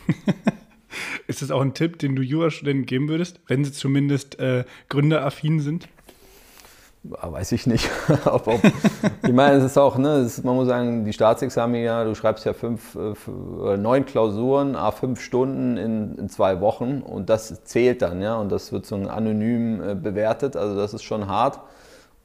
ist 1.26 1.42
das 1.42 1.50
auch 1.50 1.60
ein 1.60 1.74
Tipp, 1.74 1.98
den 1.98 2.16
du 2.16 2.22
Jurastudenten 2.22 2.86
geben 2.86 3.08
würdest, 3.08 3.40
wenn 3.46 3.64
sie 3.64 3.72
zumindest 3.72 4.38
äh, 4.38 4.64
gründeraffin 4.88 5.60
sind? 5.60 5.88
Weiß 7.02 7.52
ich 7.52 7.66
nicht. 7.66 7.88
ob, 8.26 8.46
ob, 8.46 8.60
ich 9.26 9.32
meine, 9.32 9.56
es 9.56 9.64
ist 9.64 9.78
auch, 9.78 9.96
ne, 9.96 10.18
ist, 10.18 10.44
man 10.44 10.54
muss 10.54 10.68
sagen, 10.68 11.06
die 11.06 11.14
Staatsexamen, 11.14 11.82
ja, 11.82 12.04
du 12.04 12.14
schreibst 12.14 12.44
ja 12.44 12.52
fünf, 12.52 12.94
äh, 12.94 13.76
neun 13.78 14.04
Klausuren, 14.04 14.76
a 14.76 14.90
fünf 14.90 15.20
Stunden 15.20 15.78
in, 15.78 16.16
in, 16.16 16.28
zwei 16.28 16.60
Wochen 16.60 17.00
und 17.00 17.30
das 17.30 17.64
zählt 17.64 18.02
dann, 18.02 18.20
ja, 18.20 18.36
und 18.36 18.52
das 18.52 18.70
wird 18.70 18.84
so 18.84 18.96
anonym 18.96 19.82
äh, 19.82 19.94
bewertet, 19.94 20.56
also 20.56 20.76
das 20.76 20.92
ist 20.92 21.02
schon 21.02 21.26
hart 21.26 21.60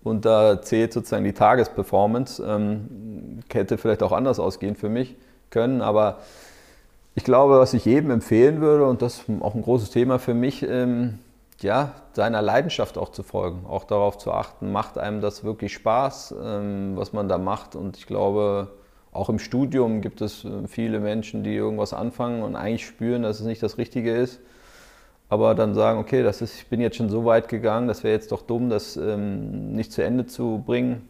und 0.05 0.24
da 0.24 0.62
zählt 0.62 0.93
sozusagen 0.93 1.25
die 1.25 1.33
Tagesperformance. 1.33 2.41
Ähm, 2.41 3.41
hätte 3.51 3.77
vielleicht 3.77 4.03
auch 4.03 4.12
anders 4.12 4.39
ausgehen 4.39 4.75
für 4.75 4.89
mich 4.89 5.15
können, 5.50 5.81
aber 5.81 6.19
ich 7.15 7.24
glaube, 7.24 7.59
was 7.59 7.74
ich 7.74 7.85
jedem 7.85 8.12
empfehlen 8.12 8.62
würde, 8.62 8.85
und 8.85 9.01
das 9.01 9.19
ist 9.19 9.25
auch 9.41 9.55
ein 9.55 9.62
großes 9.62 9.89
Thema 9.89 10.19
für 10.19 10.33
mich, 10.33 10.63
ähm, 10.63 11.19
ja, 11.62 11.93
seiner 12.13 12.41
Leidenschaft 12.41 12.97
auch 12.97 13.09
zu 13.09 13.24
folgen, 13.24 13.65
auch 13.67 13.85
darauf 13.85 14.17
zu 14.17 14.31
achten, 14.31 14.71
macht 14.71 14.97
einem 14.97 15.21
das 15.21 15.43
wirklich 15.43 15.74
Spaß, 15.74 16.35
ähm, 16.43 16.93
was 16.95 17.13
man 17.13 17.29
da 17.29 17.38
macht. 17.38 17.75
Und 17.75 17.97
ich 17.97 18.05
glaube, 18.05 18.67
auch 19.13 19.29
im 19.29 19.39
Studium 19.39 20.01
gibt 20.01 20.21
es 20.21 20.43
äh, 20.43 20.67
viele 20.67 21.00
Menschen, 21.00 21.43
die 21.43 21.55
irgendwas 21.55 21.93
anfangen 21.93 22.43
und 22.43 22.57
eigentlich 22.57 22.85
spüren, 22.85 23.24
dass 23.24 23.39
es 23.39 23.45
nicht 23.45 23.63
das 23.63 23.77
Richtige 23.77 24.13
ist, 24.13 24.41
aber 25.29 25.55
dann 25.55 25.74
sagen, 25.74 26.00
okay, 26.00 26.24
das 26.24 26.41
ist, 26.41 26.55
ich 26.55 26.67
bin 26.67 26.82
jetzt 26.82 26.98
schon 26.98 27.10
so 27.10 27.25
weit 27.25 27.48
gegangen, 27.48 27.88
das 27.88 28.03
wäre 28.03 28.13
jetzt 28.13 28.32
doch 28.32 28.44
dumm, 28.44 28.70
das 28.70 28.96
ähm, 28.96 29.74
nicht 29.74 29.91
zu 29.91 30.03
Ende 30.03 30.25
zu 30.25 30.63
bringen. 30.65 31.08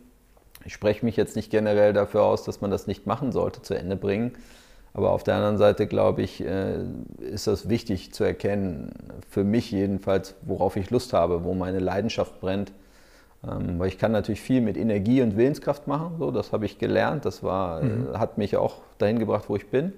Ich 0.63 0.73
spreche 0.73 1.05
mich 1.05 1.15
jetzt 1.15 1.35
nicht 1.35 1.51
generell 1.51 1.93
dafür 1.93 2.23
aus, 2.23 2.43
dass 2.43 2.61
man 2.61 2.71
das 2.71 2.87
nicht 2.87 3.05
machen 3.05 3.31
sollte, 3.31 3.61
zu 3.61 3.73
Ende 3.75 3.95
bringen. 3.95 4.31
Aber 4.93 5.11
auf 5.11 5.23
der 5.23 5.35
anderen 5.35 5.57
Seite, 5.57 5.87
glaube 5.87 6.21
ich, 6.21 6.41
äh, 6.41 6.77
ist 7.19 7.47
das 7.47 7.67
wichtig 7.67 8.13
zu 8.13 8.23
erkennen, 8.23 8.93
für 9.29 9.43
mich 9.43 9.69
jedenfalls, 9.69 10.35
worauf 10.43 10.77
ich 10.77 10.89
Lust 10.89 11.11
habe, 11.11 11.43
wo 11.43 11.53
meine 11.53 11.79
Leidenschaft 11.79 12.39
brennt. 12.39 12.71
Ähm, 13.45 13.77
weil 13.77 13.89
ich 13.89 13.97
kann 13.97 14.13
natürlich 14.13 14.39
viel 14.39 14.61
mit 14.61 14.77
Energie 14.77 15.21
und 15.21 15.35
Willenskraft 15.35 15.87
machen, 15.87 16.15
so, 16.17 16.31
das 16.31 16.53
habe 16.53 16.65
ich 16.65 16.79
gelernt, 16.79 17.25
das 17.25 17.43
war, 17.43 17.83
mhm. 17.83 18.07
Äh, 18.13 18.17
hat 18.17 18.37
mich 18.37 18.55
auch 18.55 18.77
dahin 18.97 19.19
gebracht, 19.19 19.45
wo 19.49 19.57
ich 19.57 19.67
bin. 19.67 19.91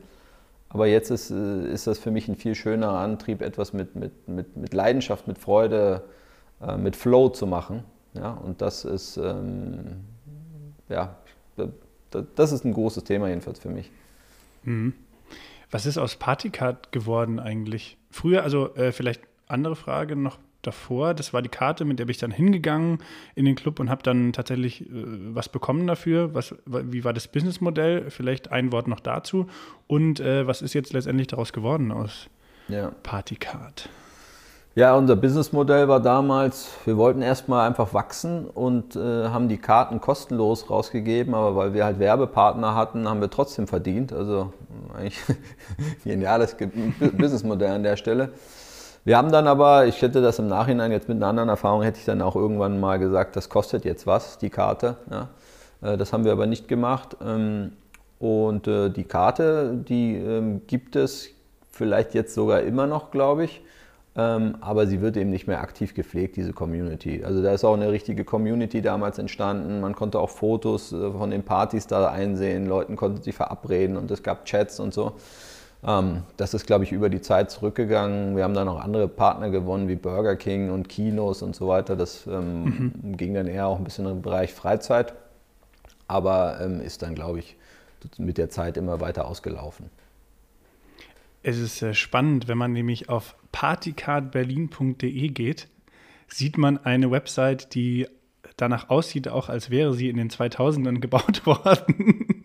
Aber 0.70 0.88
jetzt 0.88 1.12
ist, 1.12 1.32
äh, 1.32 1.72
ist 1.72 1.88
das 1.88 2.00
für 2.00 2.12
mich 2.12 2.28
ein 2.28 2.36
viel 2.36 2.56
schönerer 2.56 3.00
Antrieb, 3.00 3.42
etwas 3.42 3.74
mit, 3.74 3.96
mit, 3.96 4.28
mit, 4.28 4.58
mit 4.58 4.74
Leidenschaft, 4.74 5.28
mit 5.28 5.38
Freude, 5.38 6.04
mit 6.78 6.96
Flow 6.96 7.30
zu 7.30 7.46
machen. 7.46 7.84
Ja, 8.16 8.32
und 8.32 8.64
das 8.64 8.84
ist, 8.84 9.18
ähm, 9.18 10.06
ja, 10.90 11.16
das 12.36 12.52
ist 12.52 12.66
ein 12.66 12.74
großes 12.74 13.04
Thema 13.04 13.28
jedenfalls 13.28 13.60
für 13.60 13.70
mich. 13.70 13.92
Mhm. 14.64 14.94
Was 15.70 15.86
ist 15.86 15.98
aus 15.98 16.16
Partycard 16.16 16.92
geworden 16.92 17.40
eigentlich? 17.40 17.98
Früher, 18.10 18.44
also 18.44 18.74
äh, 18.76 18.92
vielleicht 18.92 19.22
andere 19.48 19.76
Frage 19.76 20.16
noch 20.16 20.40
davor, 20.62 21.14
das 21.14 21.34
war 21.34 21.42
die 21.42 21.50
Karte, 21.50 21.86
mit 21.86 22.00
der 22.00 22.06
bin 22.06 22.12
ich 22.12 22.18
dann 22.18 22.32
hingegangen 22.32 23.00
in 23.36 23.46
den 23.46 23.56
Club 23.56 23.80
und 23.80 23.90
habe 23.90 24.04
dann 24.04 24.34
tatsächlich 24.34 24.82
äh, 24.82 24.86
was 24.94 25.50
bekommen 25.50 25.88
dafür. 25.88 26.34
Was, 26.34 26.56
wie 26.66 27.04
war 27.04 27.14
das 27.14 27.28
Businessmodell? 27.28 28.10
Vielleicht 28.10 28.52
ein 28.52 28.72
Wort 28.72 28.88
noch 28.88 29.00
dazu. 29.00 29.48
Und 29.88 30.20
äh, 30.20 30.48
was 30.48 30.62
ist 30.62 30.74
jetzt 30.74 30.94
letztendlich 30.94 31.28
daraus 31.28 31.54
geworden 31.54 31.92
aus 31.92 32.28
ja. 32.68 32.92
Partycard? 33.04 33.90
Ja, 34.78 34.96
unser 34.96 35.16
Businessmodell 35.16 35.88
war 35.88 36.00
damals, 36.00 36.70
wir 36.86 36.98
wollten 36.98 37.24
erstmal 37.24 37.66
einfach 37.66 37.96
wachsen 37.96 38.46
und 38.46 38.96
äh, 38.96 39.00
haben 39.00 39.50
die 39.50 39.58
Karten 39.58 40.00
kostenlos 40.00 40.70
rausgegeben, 40.70 41.34
aber 41.34 41.56
weil 41.56 41.74
wir 41.74 41.84
halt 41.84 41.98
Werbepartner 41.98 42.76
hatten, 42.76 43.10
haben 43.10 43.20
wir 43.20 43.32
trotzdem 43.32 43.66
verdient. 43.66 44.14
Also 44.14 44.54
eigentlich 44.96 45.20
geniales 46.04 46.56
Businessmodell 47.00 47.72
an 47.72 47.82
der 47.82 47.98
Stelle. 47.98 48.30
Wir 49.08 49.16
haben 49.16 49.32
dann 49.32 49.48
aber, 49.48 49.88
ich 49.88 50.02
hätte 50.02 50.22
das 50.22 50.38
im 50.38 50.50
Nachhinein 50.50 50.92
jetzt 50.92 51.08
mit 51.08 51.16
einer 51.16 51.28
anderen 51.28 51.48
Erfahrung, 51.48 51.82
hätte 51.82 51.98
ich 51.98 52.04
dann 52.04 52.22
auch 52.22 52.36
irgendwann 52.36 52.78
mal 52.78 53.00
gesagt, 53.00 53.38
das 53.38 53.48
kostet 53.48 53.86
jetzt 53.86 54.06
was, 54.06 54.38
die 54.38 54.50
Karte. 54.50 54.98
Ja. 55.10 55.30
Äh, 55.82 55.96
das 55.96 56.12
haben 56.12 56.26
wir 56.26 56.34
aber 56.34 56.46
nicht 56.46 56.68
gemacht. 56.68 57.16
Ähm, 57.26 57.72
und 58.20 58.68
äh, 58.68 58.90
die 58.90 59.06
Karte, 59.06 59.76
die 59.76 60.18
ähm, 60.18 60.64
gibt 60.68 60.98
es 60.98 61.30
vielleicht 61.72 62.16
jetzt 62.16 62.34
sogar 62.34 62.64
immer 62.64 62.86
noch, 62.86 63.10
glaube 63.10 63.46
ich. 63.46 63.62
Ähm, 64.18 64.58
aber 64.60 64.88
sie 64.88 65.00
wird 65.00 65.16
eben 65.16 65.30
nicht 65.30 65.48
mehr 65.48 65.62
aktiv 65.62 65.94
gepflegt, 65.94 66.36
diese 66.36 66.52
Community. 66.52 67.24
Also 67.24 67.42
da 67.42 67.54
ist 67.54 67.64
auch 67.64 67.76
eine 67.76 67.90
richtige 67.90 68.26
Community 68.26 68.82
damals 68.82 69.20
entstanden. 69.20 69.80
Man 69.80 69.96
konnte 69.96 70.20
auch 70.20 70.32
Fotos 70.32 70.92
äh, 70.92 71.12
von 71.14 71.32
den 71.32 71.44
Partys 71.44 71.88
da 71.88 72.10
einsehen, 72.10 72.66
Leuten 72.66 72.98
konnten 72.98 73.22
sich 73.22 73.36
verabreden 73.36 73.96
und 73.96 74.12
es 74.12 74.22
gab 74.22 74.44
Chats 74.44 74.82
und 74.82 74.94
so. 74.94 75.14
Ähm, 75.84 76.24
das 76.38 76.54
ist, 76.54 76.66
glaube 76.66 76.84
ich, 76.84 76.92
über 76.92 77.10
die 77.10 77.22
Zeit 77.22 77.52
zurückgegangen. 77.52 78.36
Wir 78.36 78.44
haben 78.44 78.54
dann 78.54 78.66
noch 78.66 78.80
andere 78.80 79.08
Partner 79.08 79.50
gewonnen, 79.50 79.88
wie 79.88 79.96
Burger 79.96 80.36
King 80.36 80.72
und 80.72 80.90
Kinos 80.90 81.42
und 81.42 81.56
so 81.56 81.68
weiter. 81.68 81.96
Das 81.96 82.28
ähm, 82.28 82.92
mhm. 83.04 83.18
ging 83.18 83.34
dann 83.34 83.48
eher 83.48 83.68
auch 83.68 83.78
ein 83.78 83.84
bisschen 83.84 84.08
im 84.08 84.22
Bereich 84.22 84.54
Freizeit, 84.54 85.14
aber 86.08 86.60
ist 86.84 87.02
dann, 87.02 87.16
glaube 87.16 87.40
ich, 87.40 87.56
mit 88.18 88.38
der 88.38 88.50
Zeit 88.50 88.78
immer 88.78 89.00
weiter 89.00 89.28
ausgelaufen. 89.28 89.90
Es 91.44 91.58
ist 91.58 91.82
äh, 91.82 91.94
spannend, 91.94 92.48
wenn 92.48 92.58
man 92.58 92.74
nämlich 92.74 93.10
auf 93.10 93.36
partycardberlin.de 93.52 95.30
geht, 95.30 95.68
sieht 96.28 96.58
man 96.58 96.78
eine 96.78 97.10
Website, 97.12 97.74
die 97.74 98.08
danach 98.58 98.90
aussieht, 98.90 99.28
auch 99.30 99.50
als 99.50 99.70
wäre 99.70 99.94
sie 99.94 100.10
in 100.10 100.18
den 100.18 100.30
2000ern 100.30 101.00
gebaut 101.00 101.46
worden. 101.46 102.44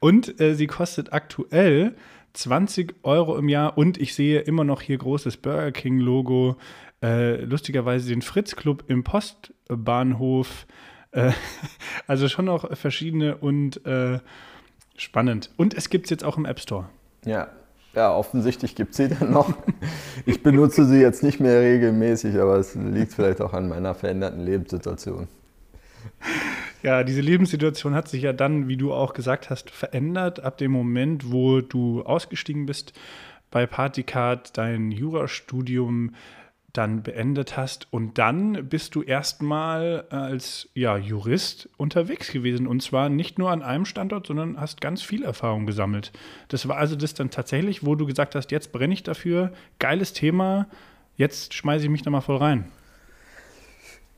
Und 0.00 0.40
äh, 0.40 0.54
sie 0.54 0.66
kostet 0.66 1.12
aktuell 1.12 1.96
20 2.34 2.96
Euro 3.02 3.36
im 3.36 3.48
Jahr 3.48 3.78
und 3.78 3.98
ich 3.98 4.14
sehe 4.14 4.40
immer 4.40 4.64
noch 4.64 4.82
hier 4.82 4.98
großes 4.98 5.38
Burger 5.38 5.72
King 5.72 5.98
Logo, 5.98 6.56
äh, 7.02 7.36
lustigerweise 7.44 8.08
den 8.08 8.22
Fritz 8.22 8.56
Club 8.56 8.84
im 8.88 9.04
Postbahnhof. 9.04 10.66
Äh, 11.12 11.32
also 12.06 12.28
schon 12.28 12.44
noch 12.44 12.76
verschiedene 12.76 13.36
und 13.36 13.84
äh, 13.86 14.18
Spannend. 14.96 15.50
Und 15.56 15.74
es 15.74 15.90
gibt 15.90 16.06
es 16.06 16.10
jetzt 16.10 16.24
auch 16.24 16.38
im 16.38 16.46
App 16.46 16.58
Store. 16.58 16.86
Ja, 17.24 17.48
ja, 17.94 18.14
offensichtlich 18.14 18.74
gibt 18.74 18.92
es 18.92 18.96
sie 18.96 19.08
dann 19.08 19.30
noch. 19.30 19.52
Ich 20.24 20.42
benutze 20.42 20.86
sie 20.86 21.00
jetzt 21.00 21.22
nicht 21.22 21.40
mehr 21.40 21.60
regelmäßig, 21.60 22.36
aber 22.38 22.56
es 22.56 22.74
liegt 22.74 23.12
vielleicht 23.12 23.40
auch 23.40 23.52
an 23.52 23.68
meiner 23.68 23.94
veränderten 23.94 24.40
Lebenssituation. 24.40 25.28
Ja, 26.86 27.02
diese 27.02 27.20
Lebenssituation 27.20 27.96
hat 27.96 28.06
sich 28.06 28.22
ja 28.22 28.32
dann, 28.32 28.68
wie 28.68 28.76
du 28.76 28.94
auch 28.94 29.12
gesagt 29.12 29.50
hast, 29.50 29.70
verändert 29.70 30.38
ab 30.38 30.56
dem 30.56 30.70
Moment, 30.70 31.32
wo 31.32 31.60
du 31.60 32.04
ausgestiegen 32.04 32.64
bist 32.64 32.92
bei 33.50 33.66
Partycard, 33.66 34.56
dein 34.56 34.92
Jurastudium 34.92 36.14
dann 36.72 37.02
beendet 37.02 37.56
hast. 37.56 37.92
Und 37.92 38.18
dann 38.18 38.68
bist 38.68 38.94
du 38.94 39.02
erstmal 39.02 40.02
als 40.10 40.68
ja, 40.74 40.96
Jurist 40.96 41.68
unterwegs 41.76 42.30
gewesen. 42.30 42.68
Und 42.68 42.84
zwar 42.84 43.08
nicht 43.08 43.36
nur 43.36 43.50
an 43.50 43.64
einem 43.64 43.84
Standort, 43.84 44.28
sondern 44.28 44.60
hast 44.60 44.80
ganz 44.80 45.02
viel 45.02 45.24
Erfahrung 45.24 45.66
gesammelt. 45.66 46.12
Das 46.46 46.68
war 46.68 46.76
also 46.76 46.94
das 46.94 47.14
dann 47.14 47.30
tatsächlich, 47.30 47.84
wo 47.84 47.96
du 47.96 48.06
gesagt 48.06 48.36
hast, 48.36 48.52
jetzt 48.52 48.70
brenne 48.70 48.94
ich 48.94 49.02
dafür, 49.02 49.52
geiles 49.80 50.12
Thema, 50.12 50.68
jetzt 51.16 51.52
schmeiße 51.52 51.86
ich 51.86 51.90
mich 51.90 52.02
da 52.02 52.10
mal 52.10 52.20
voll 52.20 52.36
rein. 52.36 52.70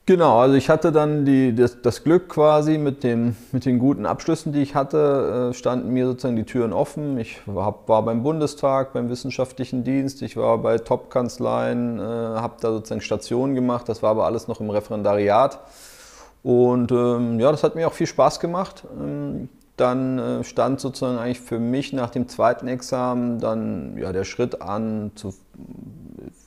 Genau, 0.08 0.38
also 0.38 0.54
ich 0.54 0.70
hatte 0.70 0.90
dann 0.90 1.26
die, 1.26 1.54
das, 1.54 1.82
das, 1.82 2.02
Glück 2.02 2.30
quasi 2.30 2.78
mit 2.78 3.04
den, 3.04 3.36
mit 3.52 3.66
den 3.66 3.78
guten 3.78 4.06
Abschlüssen, 4.06 4.54
die 4.54 4.62
ich 4.62 4.74
hatte, 4.74 5.50
äh, 5.50 5.54
standen 5.54 5.92
mir 5.92 6.06
sozusagen 6.06 6.34
die 6.34 6.44
Türen 6.44 6.72
offen. 6.72 7.18
Ich 7.18 7.42
war 7.44 7.84
beim 7.84 8.22
Bundestag, 8.22 8.94
beim 8.94 9.10
wissenschaftlichen 9.10 9.84
Dienst, 9.84 10.22
ich 10.22 10.34
war 10.38 10.56
bei 10.56 10.78
Top-Kanzleien, 10.78 11.98
äh, 11.98 12.02
habe 12.02 12.54
da 12.58 12.70
sozusagen 12.70 13.02
Stationen 13.02 13.54
gemacht, 13.54 13.86
das 13.86 14.02
war 14.02 14.12
aber 14.12 14.24
alles 14.24 14.48
noch 14.48 14.60
im 14.60 14.70
Referendariat. 14.70 15.60
Und 16.42 16.90
ähm, 16.90 17.38
ja, 17.38 17.50
das 17.50 17.62
hat 17.62 17.74
mir 17.74 17.86
auch 17.86 17.92
viel 17.92 18.06
Spaß 18.06 18.40
gemacht. 18.40 18.84
Ähm, 18.98 19.50
dann 19.76 20.18
äh, 20.18 20.42
stand 20.42 20.80
sozusagen 20.80 21.18
eigentlich 21.18 21.40
für 21.40 21.58
mich 21.58 21.92
nach 21.92 22.08
dem 22.08 22.28
zweiten 22.28 22.66
Examen 22.66 23.40
dann 23.40 23.98
ja, 23.98 24.10
der 24.12 24.24
Schritt 24.24 24.62
an, 24.62 25.10
zu, 25.16 25.34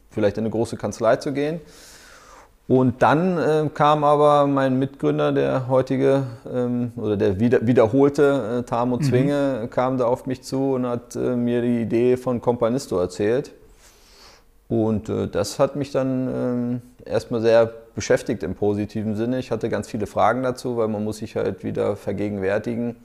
vielleicht 0.10 0.40
in 0.40 0.46
eine 0.46 0.50
große 0.50 0.78
Kanzlei 0.78 1.18
zu 1.18 1.32
gehen. 1.32 1.62
Und 2.68 3.02
dann 3.02 3.38
äh, 3.38 3.70
kam 3.74 4.04
aber 4.04 4.48
mein 4.48 4.80
Mitgründer, 4.80 5.32
der 5.32 5.68
heutige 5.68 6.24
ähm, 6.50 6.94
oder 6.96 7.18
der 7.18 7.40
wieder, 7.40 7.66
wiederholte 7.68 8.60
äh, 8.60 8.64
Tamo 8.64 8.98
mhm. 8.98 9.02
Zwinge, 9.02 9.60
mhm. 9.64 9.70
kam 9.70 9.98
da 9.98 10.06
auf 10.06 10.26
mich 10.26 10.42
zu 10.44 10.74
und 10.74 10.86
hat 10.86 11.16
äh, 11.16 11.36
mir 11.36 11.62
die 11.62 11.82
Idee 11.82 12.16
von 12.18 12.40
Companisto 12.40 12.98
erzählt. 12.98 13.52
Und 14.70 15.10
äh, 15.10 15.28
das 15.28 15.60
hat 15.60 15.76
mich 15.76 15.92
dann 15.92 16.30
ähm, 16.34 16.82
erstmal 17.06 17.42
sehr 17.42 17.70
beschäftigt 17.94 18.42
im 18.42 18.56
positiven 18.56 19.18
Sinne. 19.18 19.40
Ich 19.40 19.52
hatte 19.52 19.68
ganz 19.68 19.90
viele 19.90 20.08
Fragen 20.08 20.44
dazu, 20.44 20.78
weil 20.78 20.88
man 20.88 21.04
muss 21.04 21.18
sich 21.18 21.36
halt 21.36 21.66
wieder 21.66 21.98
vergegenwärtigen, 21.98 22.96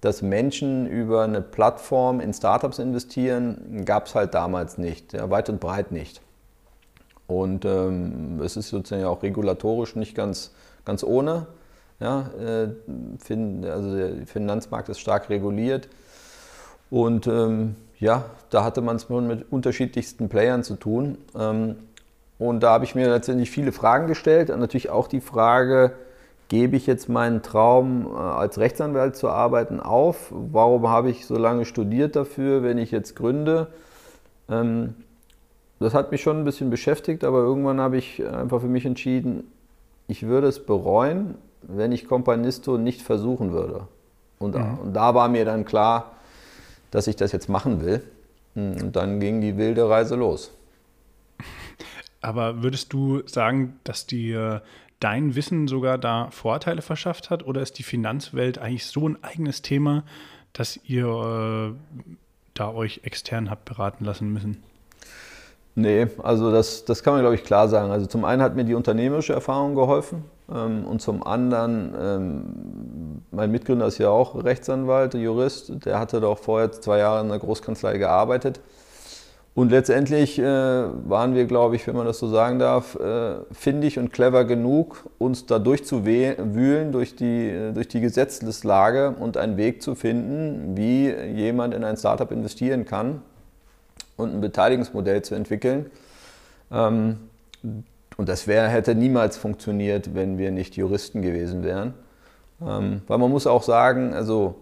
dass 0.00 0.22
Menschen 0.22 0.88
über 0.88 1.22
eine 1.22 1.40
Plattform 1.40 2.18
in 2.18 2.32
Startups 2.32 2.80
investieren, 2.80 3.84
gab 3.84 4.06
es 4.06 4.16
halt 4.16 4.34
damals 4.34 4.76
nicht, 4.76 5.12
ja, 5.12 5.30
weit 5.30 5.48
und 5.48 5.60
breit 5.60 5.92
nicht. 5.92 6.20
Und 7.28 7.64
ähm, 7.66 8.40
es 8.42 8.56
ist 8.56 8.70
sozusagen 8.70 9.04
auch 9.04 9.22
regulatorisch 9.22 9.94
nicht 9.94 10.16
ganz, 10.16 10.50
ganz 10.84 11.04
ohne. 11.04 11.46
Ja, 12.00 12.30
äh, 12.40 12.68
also 13.66 13.96
der 13.96 14.26
Finanzmarkt 14.26 14.88
ist 14.88 14.98
stark 14.98 15.28
reguliert. 15.28 15.88
Und 16.90 17.26
ähm, 17.26 17.76
ja, 18.00 18.24
da 18.50 18.64
hatte 18.64 18.80
man 18.80 18.96
es 18.96 19.08
mit 19.08 19.52
unterschiedlichsten 19.52 20.28
Playern 20.28 20.64
zu 20.64 20.76
tun. 20.76 21.18
Ähm, 21.38 21.76
und 22.38 22.62
da 22.62 22.70
habe 22.70 22.84
ich 22.84 22.94
mir 22.94 23.10
letztendlich 23.10 23.50
viele 23.50 23.72
Fragen 23.72 24.06
gestellt 24.06 24.48
und 24.48 24.60
natürlich 24.60 24.90
auch 24.90 25.08
die 25.08 25.20
Frage, 25.20 25.92
gebe 26.48 26.76
ich 26.76 26.86
jetzt 26.86 27.10
meinen 27.10 27.42
Traum, 27.42 28.06
äh, 28.06 28.16
als 28.16 28.58
Rechtsanwalt 28.58 29.16
zu 29.16 29.28
arbeiten, 29.28 29.80
auf? 29.80 30.28
Warum 30.30 30.88
habe 30.88 31.10
ich 31.10 31.26
so 31.26 31.36
lange 31.36 31.66
studiert 31.66 32.16
dafür, 32.16 32.62
wenn 32.62 32.78
ich 32.78 32.90
jetzt 32.90 33.16
gründe? 33.16 33.66
Ähm, 34.48 34.94
das 35.80 35.94
hat 35.94 36.10
mich 36.10 36.22
schon 36.22 36.38
ein 36.38 36.44
bisschen 36.44 36.70
beschäftigt, 36.70 37.24
aber 37.24 37.38
irgendwann 37.38 37.80
habe 37.80 37.96
ich 37.96 38.24
einfach 38.26 38.60
für 38.60 38.68
mich 38.68 38.84
entschieden, 38.84 39.44
ich 40.08 40.24
würde 40.24 40.48
es 40.48 40.64
bereuen, 40.64 41.36
wenn 41.62 41.92
ich 41.92 42.08
Companisto 42.08 42.78
nicht 42.78 43.02
versuchen 43.02 43.52
würde. 43.52 43.86
Und, 44.38 44.54
mhm. 44.54 44.78
und 44.78 44.92
da 44.94 45.14
war 45.14 45.28
mir 45.28 45.44
dann 45.44 45.64
klar, 45.64 46.12
dass 46.90 47.06
ich 47.06 47.16
das 47.16 47.32
jetzt 47.32 47.48
machen 47.48 47.84
will. 47.84 48.02
Und 48.54 48.96
dann 48.96 49.20
ging 49.20 49.40
die 49.40 49.56
wilde 49.56 49.88
Reise 49.88 50.16
los. 50.16 50.52
Aber 52.20 52.62
würdest 52.62 52.92
du 52.92 53.22
sagen, 53.26 53.78
dass 53.84 54.06
dir 54.06 54.62
dein 54.98 55.36
Wissen 55.36 55.68
sogar 55.68 55.98
da 55.98 56.30
Vorteile 56.30 56.82
verschafft 56.82 57.30
hat? 57.30 57.46
Oder 57.46 57.62
ist 57.62 57.78
die 57.78 57.84
Finanzwelt 57.84 58.58
eigentlich 58.58 58.86
so 58.86 59.08
ein 59.08 59.22
eigenes 59.22 59.62
Thema, 59.62 60.04
dass 60.52 60.80
ihr 60.84 61.06
äh, 61.06 61.96
da 62.54 62.72
euch 62.72 63.00
extern 63.04 63.50
habt 63.50 63.66
beraten 63.66 64.04
lassen 64.04 64.32
müssen? 64.32 64.62
Nee, 65.78 66.08
also 66.24 66.50
das, 66.50 66.84
das 66.84 67.04
kann 67.04 67.12
man, 67.12 67.22
glaube 67.22 67.36
ich, 67.36 67.44
klar 67.44 67.68
sagen. 67.68 67.92
Also 67.92 68.06
zum 68.06 68.24
einen 68.24 68.42
hat 68.42 68.56
mir 68.56 68.64
die 68.64 68.74
unternehmerische 68.74 69.32
Erfahrung 69.32 69.76
geholfen 69.76 70.24
ähm, 70.52 70.84
und 70.84 71.00
zum 71.00 71.22
anderen, 71.22 71.94
ähm, 71.96 73.22
mein 73.30 73.52
Mitgründer 73.52 73.86
ist 73.86 73.98
ja 73.98 74.10
auch 74.10 74.42
Rechtsanwalt, 74.42 75.14
Jurist, 75.14 75.84
der 75.84 76.00
hatte 76.00 76.20
doch 76.20 76.38
vorher 76.38 76.72
zwei 76.72 76.98
Jahre 76.98 77.20
in 77.20 77.26
einer 77.26 77.38
Großkanzlei 77.38 77.96
gearbeitet. 77.96 78.58
Und 79.54 79.70
letztendlich 79.70 80.40
äh, 80.40 80.42
waren 80.44 81.36
wir, 81.36 81.44
glaube 81.44 81.76
ich, 81.76 81.86
wenn 81.86 81.94
man 81.94 82.06
das 82.06 82.18
so 82.18 82.26
sagen 82.26 82.58
darf, 82.58 82.96
äh, 82.96 83.36
findig 83.52 84.00
und 84.00 84.12
clever 84.12 84.44
genug, 84.46 85.08
uns 85.18 85.46
da 85.46 85.60
durchzuwühlen 85.60 86.90
durch 86.90 87.14
die, 87.14 87.50
äh, 87.50 87.72
durch 87.72 87.86
die 87.86 88.00
Gesetzeslage 88.00 89.14
und 89.20 89.36
einen 89.36 89.56
Weg 89.56 89.80
zu 89.80 89.94
finden, 89.94 90.76
wie 90.76 91.08
jemand 91.08 91.72
in 91.72 91.84
ein 91.84 91.96
Startup 91.96 92.32
investieren 92.32 92.84
kann 92.84 93.22
und 94.18 94.34
ein 94.34 94.40
Beteiligungsmodell 94.42 95.22
zu 95.22 95.34
entwickeln. 95.34 95.86
Ähm, 96.70 97.16
und 98.18 98.28
das 98.28 98.46
wär, 98.46 98.68
hätte 98.68 98.94
niemals 98.94 99.36
funktioniert, 99.36 100.14
wenn 100.14 100.36
wir 100.36 100.50
nicht 100.50 100.76
Juristen 100.76 101.22
gewesen 101.22 101.62
wären. 101.62 101.94
Ähm, 102.60 103.02
weil 103.06 103.18
man 103.18 103.30
muss 103.30 103.46
auch 103.46 103.62
sagen, 103.62 104.12
also 104.12 104.56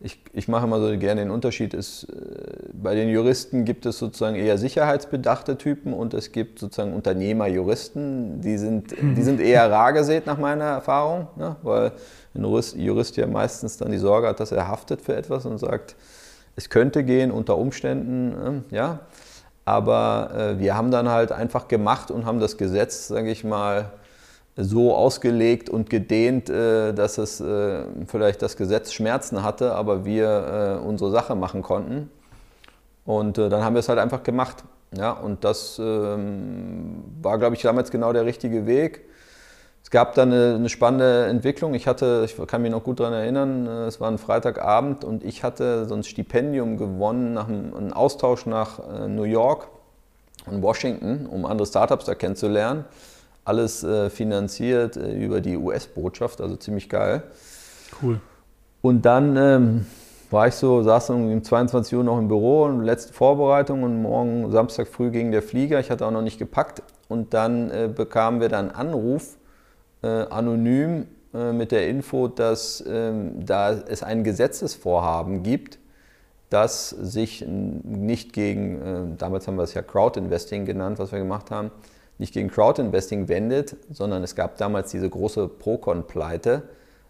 ich, 0.00 0.20
ich 0.32 0.48
mache 0.48 0.66
immer 0.66 0.80
so 0.80 0.98
gerne 0.98 1.22
den 1.22 1.30
Unterschied, 1.30 1.72
ist, 1.72 2.04
äh, 2.04 2.68
bei 2.72 2.94
den 2.94 3.08
Juristen 3.08 3.64
gibt 3.64 3.86
es 3.86 3.98
sozusagen 3.98 4.36
eher 4.36 4.58
sicherheitsbedachte 4.58 5.56
Typen 5.56 5.94
und 5.94 6.12
es 6.12 6.32
gibt 6.32 6.58
sozusagen 6.58 6.92
Unternehmerjuristen, 6.92 8.40
die 8.40 8.58
sind, 8.58 8.94
die 9.00 9.22
sind 9.22 9.40
eher 9.40 9.70
rar 9.70 9.92
gesät 9.92 10.26
nach 10.26 10.38
meiner 10.38 10.64
Erfahrung, 10.64 11.28
ne? 11.36 11.56
weil 11.62 11.92
ein 12.34 12.42
Jurist, 12.42 12.76
Jurist 12.76 13.16
ja 13.16 13.26
meistens 13.26 13.78
dann 13.78 13.90
die 13.90 13.98
Sorge 13.98 14.28
hat, 14.28 14.40
dass 14.40 14.52
er 14.52 14.68
haftet 14.68 15.00
für 15.00 15.16
etwas 15.16 15.46
und 15.46 15.58
sagt, 15.58 15.96
es 16.56 16.70
könnte 16.70 17.04
gehen 17.04 17.30
unter 17.30 17.56
Umständen, 17.58 18.64
äh, 18.70 18.74
ja. 18.74 19.00
Aber 19.64 20.30
äh, 20.36 20.58
wir 20.58 20.76
haben 20.76 20.90
dann 20.90 21.08
halt 21.08 21.32
einfach 21.32 21.68
gemacht 21.68 22.10
und 22.10 22.24
haben 22.24 22.40
das 22.40 22.56
Gesetz, 22.56 23.08
sage 23.08 23.30
ich 23.30 23.44
mal, 23.44 23.90
so 24.56 24.94
ausgelegt 24.94 25.68
und 25.68 25.90
gedehnt, 25.90 26.48
äh, 26.48 26.94
dass 26.94 27.18
es 27.18 27.40
äh, 27.40 27.82
vielleicht 28.06 28.42
das 28.42 28.56
Gesetz 28.56 28.92
Schmerzen 28.92 29.42
hatte, 29.42 29.74
aber 29.74 30.04
wir 30.04 30.78
äh, 30.80 30.86
unsere 30.86 31.10
Sache 31.10 31.34
machen 31.34 31.62
konnten. 31.62 32.10
Und 33.04 33.38
äh, 33.38 33.48
dann 33.48 33.62
haben 33.62 33.74
wir 33.74 33.80
es 33.80 33.88
halt 33.88 33.98
einfach 33.98 34.22
gemacht. 34.22 34.64
Ja, 34.96 35.12
und 35.12 35.44
das 35.44 35.78
ähm, 35.78 37.02
war, 37.20 37.38
glaube 37.38 37.54
ich, 37.56 37.62
damals 37.62 37.90
genau 37.90 38.12
der 38.12 38.24
richtige 38.24 38.66
Weg. 38.66 39.04
Es 39.86 39.90
gab 39.90 40.16
dann 40.16 40.32
eine, 40.32 40.56
eine, 40.56 40.68
spannende 40.68 41.26
Entwicklung. 41.26 41.72
Ich 41.74 41.86
hatte, 41.86 42.26
ich 42.26 42.36
kann 42.48 42.60
mich 42.60 42.72
noch 42.72 42.82
gut 42.82 42.98
daran 42.98 43.12
erinnern, 43.12 43.68
äh, 43.68 43.84
es 43.84 44.00
war 44.00 44.10
ein 44.10 44.18
Freitagabend 44.18 45.04
und 45.04 45.22
ich 45.22 45.44
hatte 45.44 45.84
so 45.86 45.94
ein 45.94 46.02
Stipendium 46.02 46.76
gewonnen 46.76 47.34
nach 47.34 47.46
einem, 47.46 47.72
einem 47.72 47.92
Austausch 47.92 48.46
nach 48.46 48.80
äh, 48.80 49.06
New 49.06 49.22
York 49.22 49.68
und 50.46 50.60
Washington, 50.60 51.26
um 51.26 51.46
andere 51.46 51.68
Startups 51.68 52.04
da 52.04 52.16
kennenzulernen. 52.16 52.84
Alles 53.44 53.84
äh, 53.84 54.10
finanziert 54.10 54.96
äh, 54.96 55.14
über 55.14 55.40
die 55.40 55.56
US-Botschaft, 55.56 56.40
also 56.40 56.56
ziemlich 56.56 56.88
geil. 56.88 57.22
Cool. 58.02 58.20
Und 58.82 59.02
dann 59.06 59.36
ähm, 59.36 59.86
war 60.32 60.48
ich 60.48 60.54
so, 60.54 60.82
saß 60.82 61.06
dann 61.06 61.32
um 61.32 61.44
22 61.44 61.96
Uhr 61.96 62.02
noch 62.02 62.18
im 62.18 62.26
Büro 62.26 62.64
und 62.64 62.82
letzte 62.82 63.12
Vorbereitung 63.12 63.84
und 63.84 64.02
morgen 64.02 64.50
Samstag 64.50 64.88
früh 64.88 65.12
ging 65.12 65.30
der 65.30 65.42
Flieger. 65.42 65.78
Ich 65.78 65.92
hatte 65.92 66.04
auch 66.04 66.10
noch 66.10 66.22
nicht 66.22 66.40
gepackt 66.40 66.82
und 67.06 67.34
dann 67.34 67.70
äh, 67.70 67.88
bekamen 67.88 68.40
wir 68.40 68.48
dann 68.48 68.72
Anruf 68.72 69.36
äh, 70.06 70.26
anonym 70.30 71.06
äh, 71.34 71.52
mit 71.52 71.72
der 71.72 71.88
Info, 71.88 72.28
dass 72.28 72.82
ähm, 72.86 73.44
da 73.44 73.72
es 73.72 74.02
ein 74.02 74.24
Gesetzesvorhaben 74.24 75.42
gibt, 75.42 75.78
das 76.48 76.90
sich 76.90 77.44
nicht 77.46 78.32
gegen, 78.32 78.80
äh, 78.80 79.16
damals 79.18 79.46
haben 79.46 79.56
wir 79.56 79.64
es 79.64 79.74
ja 79.74 79.82
Crowd-Investing 79.82 80.64
genannt, 80.64 80.98
was 80.98 81.12
wir 81.12 81.18
gemacht 81.18 81.50
haben, 81.50 81.70
nicht 82.18 82.32
gegen 82.32 82.48
Crowd-Investing 82.48 83.28
wendet, 83.28 83.76
sondern 83.90 84.22
es 84.22 84.34
gab 84.34 84.56
damals 84.56 84.90
diese 84.90 85.10
große 85.10 85.48
Procon-Pleite, 85.48 86.62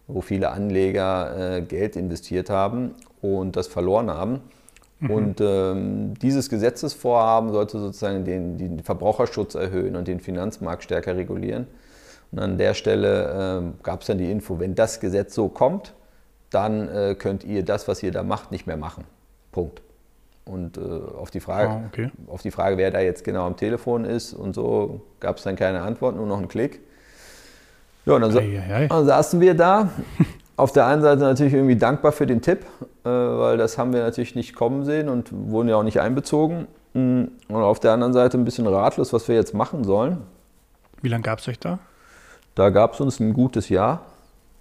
wo 0.08 0.20
viele 0.20 0.50
Anleger 0.50 1.62
Geld 1.62 1.96
investiert 1.96 2.48
haben 2.48 2.94
und 3.22 3.56
das 3.56 3.66
verloren 3.66 4.10
haben. 4.10 4.40
Mhm. 5.00 5.10
Und 5.10 5.40
ähm, 5.40 6.14
dieses 6.20 6.48
Gesetzesvorhaben 6.48 7.52
sollte 7.52 7.78
sozusagen 7.78 8.24
den, 8.24 8.56
den 8.58 8.80
Verbraucherschutz 8.80 9.54
erhöhen 9.54 9.96
und 9.96 10.08
den 10.08 10.20
Finanzmarkt 10.20 10.84
stärker 10.84 11.16
regulieren. 11.16 11.66
Und 12.32 12.38
an 12.38 12.58
der 12.58 12.74
Stelle 12.74 13.62
äh, 13.62 13.82
gab 13.82 14.00
es 14.00 14.08
dann 14.08 14.18
die 14.18 14.30
Info, 14.30 14.58
wenn 14.58 14.74
das 14.74 15.00
Gesetz 15.00 15.34
so 15.34 15.48
kommt, 15.48 15.94
dann 16.50 16.88
äh, 16.88 17.14
könnt 17.18 17.44
ihr 17.44 17.64
das, 17.64 17.88
was 17.88 18.02
ihr 18.02 18.12
da 18.12 18.22
macht, 18.22 18.50
nicht 18.50 18.66
mehr 18.66 18.76
machen. 18.76 19.04
Punkt. 19.52 19.82
Und 20.44 20.78
äh, 20.78 20.80
auf, 20.80 21.30
die 21.30 21.40
Frage, 21.40 21.70
ah, 21.70 21.82
okay. 21.88 22.10
auf 22.28 22.42
die 22.42 22.50
Frage, 22.50 22.76
wer 22.76 22.90
da 22.90 23.00
jetzt 23.00 23.24
genau 23.24 23.46
am 23.46 23.56
Telefon 23.56 24.04
ist 24.04 24.32
und 24.32 24.54
so, 24.54 25.00
gab 25.18 25.38
es 25.38 25.42
dann 25.42 25.56
keine 25.56 25.82
Antwort, 25.82 26.14
nur 26.14 26.26
noch 26.26 26.38
einen 26.38 26.48
Klick. 26.48 26.80
Ja, 28.04 28.14
und 28.14 28.20
dann, 28.20 28.30
sa 28.30 28.40
dann 28.40 29.06
saßen 29.06 29.40
wir 29.40 29.54
da. 29.54 29.90
auf 30.56 30.72
der 30.72 30.86
einen 30.86 31.02
Seite 31.02 31.20
natürlich 31.20 31.52
irgendwie 31.52 31.76
dankbar 31.76 32.12
für 32.12 32.26
den 32.26 32.40
Tipp, 32.40 32.64
äh, 33.04 33.08
weil 33.08 33.58
das 33.58 33.76
haben 33.76 33.92
wir 33.92 34.00
natürlich 34.00 34.34
nicht 34.34 34.54
kommen 34.54 34.84
sehen 34.84 35.08
und 35.08 35.30
wurden 35.32 35.68
ja 35.68 35.76
auch 35.76 35.82
nicht 35.82 36.00
einbezogen. 36.00 36.66
Mm, 36.94 37.24
und 37.48 37.62
auf 37.62 37.78
der 37.80 37.92
anderen 37.92 38.12
Seite 38.12 38.38
ein 38.38 38.44
bisschen 38.44 38.66
ratlos, 38.66 39.12
was 39.12 39.28
wir 39.28 39.34
jetzt 39.34 39.52
machen 39.52 39.84
sollen. 39.84 40.18
Wie 41.02 41.08
lange 41.08 41.22
gab 41.22 41.40
es 41.40 41.48
euch 41.48 41.58
da? 41.58 41.78
Da 42.56 42.70
gab 42.70 42.94
es 42.94 43.00
uns 43.00 43.20
ein 43.20 43.32
gutes 43.32 43.68
Jahr. 43.68 44.00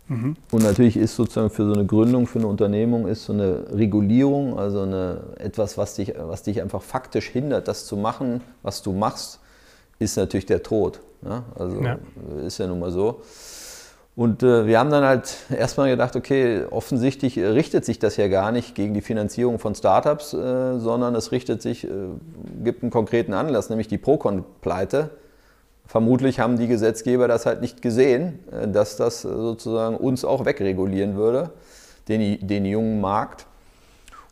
Mhm. 0.07 0.35
Und 0.51 0.61
natürlich 0.61 0.97
ist 0.97 1.15
sozusagen 1.15 1.49
für 1.49 1.65
so 1.65 1.73
eine 1.73 1.85
Gründung, 1.85 2.27
für 2.27 2.37
eine 2.37 2.47
Unternehmung, 2.47 3.07
ist 3.07 3.25
so 3.25 3.33
eine 3.33 3.65
Regulierung, 3.71 4.59
also 4.59 4.81
eine, 4.81 5.21
etwas, 5.39 5.79
was 5.79 5.95
dich, 5.95 6.13
was 6.15 6.43
dich 6.43 6.61
einfach 6.61 6.83
faktisch 6.83 7.29
hindert, 7.29 7.67
das 7.67 7.87
zu 7.87 7.97
machen, 7.97 8.41
was 8.61 8.83
du 8.83 8.91
machst, 8.91 9.39
ist 9.97 10.17
natürlich 10.17 10.45
der 10.45 10.61
Tod. 10.61 10.99
Ja? 11.23 11.43
Also 11.57 11.81
ja. 11.81 11.97
ist 12.45 12.59
ja 12.59 12.67
nun 12.67 12.79
mal 12.79 12.91
so. 12.91 13.21
Und 14.15 14.43
äh, 14.43 14.67
wir 14.67 14.77
haben 14.77 14.91
dann 14.91 15.03
halt 15.03 15.37
erstmal 15.49 15.89
gedacht, 15.89 16.15
okay, 16.15 16.65
offensichtlich 16.69 17.39
richtet 17.39 17.83
sich 17.83 17.97
das 17.97 18.15
ja 18.17 18.27
gar 18.27 18.51
nicht 18.51 18.75
gegen 18.75 18.93
die 18.93 19.01
Finanzierung 19.01 19.57
von 19.57 19.73
Startups, 19.73 20.33
äh, 20.33 20.79
sondern 20.79 21.15
es 21.15 21.31
richtet 21.31 21.61
sich, 21.61 21.85
äh, 21.85 21.89
gibt 22.63 22.83
einen 22.83 22.91
konkreten 22.91 23.33
Anlass, 23.33 23.69
nämlich 23.69 23.87
die 23.87 23.97
Procon-Pleite 23.97 25.09
Vermutlich 25.87 26.39
haben 26.39 26.57
die 26.57 26.67
Gesetzgeber 26.67 27.27
das 27.27 27.45
halt 27.45 27.61
nicht 27.61 27.81
gesehen, 27.81 28.39
äh, 28.51 28.67
dass 28.67 28.97
das 28.97 29.21
sozusagen 29.21 29.97
uns 29.97 30.25
auch 30.25 30.45
wegregulieren 30.45 31.15
würde, 31.15 31.51
den, 32.07 32.45
den 32.47 32.65
jungen 32.65 33.01
Markt. 33.01 33.45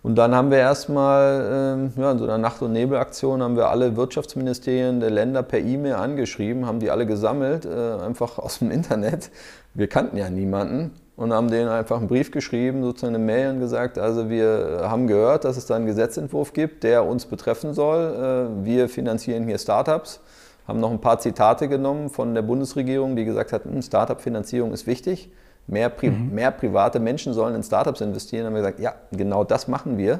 Und 0.02 0.16
dann 0.16 0.36
haben 0.36 0.52
wir 0.52 0.58
erstmal 0.58 1.90
äh, 1.98 2.02
ja, 2.02 2.12
in 2.12 2.20
so 2.20 2.26
einer 2.26 2.38
Nacht- 2.38 2.62
und 2.62 2.74
Nebelaktion 2.74 3.42
haben 3.42 3.56
wir 3.56 3.70
alle 3.70 3.96
Wirtschaftsministerien 3.96 5.00
der 5.00 5.10
Länder 5.10 5.44
per 5.44 5.60
E-Mail 5.60 5.94
angeschrieben, 5.94 6.66
haben 6.66 6.80
die 6.80 6.92
alle 6.92 7.06
gesammelt, 7.06 7.66
äh, 7.66 8.04
einfach 8.04 8.38
aus 8.38 8.60
dem 8.60 8.70
Internet. 8.70 9.32
Wir 9.74 9.88
kannten 9.88 10.18
ja 10.18 10.30
niemanden 10.30 10.92
und 11.16 11.32
haben 11.32 11.50
denen 11.50 11.70
einfach 11.70 12.00
einen 12.00 12.10
Brief 12.10 12.32
geschrieben, 12.32 12.84
sozusagen 12.84 13.16
eine 13.16 13.24
Mail 13.24 13.52
und 13.52 13.60
gesagt, 13.62 13.98
also 13.98 14.30
wir 14.30 14.82
haben 14.84 15.08
gehört, 15.08 15.46
dass 15.46 15.56
es 15.56 15.68
da 15.68 15.76
einen 15.76 15.86
Gesetzentwurf 15.86 16.52
gibt, 16.52 16.84
der 16.84 17.06
uns 17.06 17.26
betreffen 17.26 17.74
soll. 17.74 18.50
Äh, 18.62 18.66
wir 18.66 18.90
finanzieren 18.90 19.46
hier 19.46 19.58
Startups 19.58 20.20
haben 20.68 20.80
noch 20.80 20.92
ein 20.92 21.02
paar 21.02 21.20
Zitate 21.20 21.68
genommen 21.68 22.10
von 22.10 22.34
der 22.34 22.42
Bundesregierung, 22.42 23.16
die 23.16 23.26
gesagt 23.26 23.52
hat, 23.54 23.66
hm, 23.66 23.82
Startup-Finanzierung 23.82 24.72
ist 24.72 24.88
wichtig, 24.88 25.30
mehr, 25.68 25.90
Pri 25.90 26.10
mhm. 26.10 26.34
mehr, 26.34 26.52
private 26.52 27.00
Menschen 27.00 27.34
sollen 27.34 27.56
in 27.56 27.64
Startups 27.64 28.02
investieren. 28.02 28.46
Haben 28.46 28.56
wir 28.56 28.62
gesagt, 28.62 28.80
ja, 28.80 28.94
genau 29.12 29.44
das 29.44 29.68
machen 29.68 29.98
wir. 29.98 30.20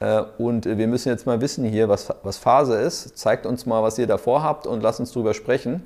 Äh, 0.00 0.22
und 0.38 0.66
wir 0.66 0.86
müssen 0.86 1.08
jetzt 1.08 1.26
mal 1.26 1.40
wissen 1.40 1.64
hier, 1.64 1.88
was, 1.88 2.12
was 2.22 2.38
Phase 2.38 2.76
ist. 2.76 3.16
Zeigt 3.16 3.46
uns 3.46 3.66
mal, 3.66 3.82
was 3.82 3.98
ihr 3.98 4.06
davor 4.06 4.42
habt 4.42 4.66
und 4.66 4.82
lasst 4.82 5.00
uns 5.00 5.12
drüber 5.12 5.34
sprechen. 5.34 5.82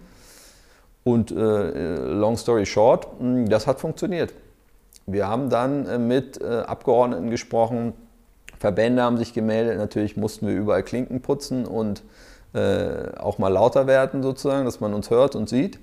Und 1.05 1.31
äh, 1.31 1.97
long 1.97 2.37
story 2.37 2.67
short, 2.67 3.07
hm, 3.21 3.49
das 3.49 3.67
hat 3.67 3.79
funktioniert. 3.79 4.33
Wir 5.07 5.29
haben 5.29 5.51
dann 5.51 5.87
äh, 5.87 5.99
mit 5.99 6.41
äh, 6.41 6.63
Abgeordneten 6.67 7.31
gesprochen, 7.31 7.93
Verbände 8.59 9.03
haben 9.03 9.17
sich 9.17 9.33
gemeldet, 9.33 9.79
natürlich 9.79 10.17
mussten 10.17 10.47
wir 10.49 10.55
überall 10.55 10.83
Klinken 10.83 11.21
putzen 11.21 11.67
und 11.67 12.03
äh, 12.55 13.17
auch 13.19 13.39
mal 13.39 13.49
lauter 13.49 13.87
werden 13.87 14.23
sozusagen, 14.23 14.65
dass 14.65 14.81
man 14.81 14.95
uns 14.95 15.11
hört 15.11 15.37
und 15.37 15.49
sieht. 15.49 15.79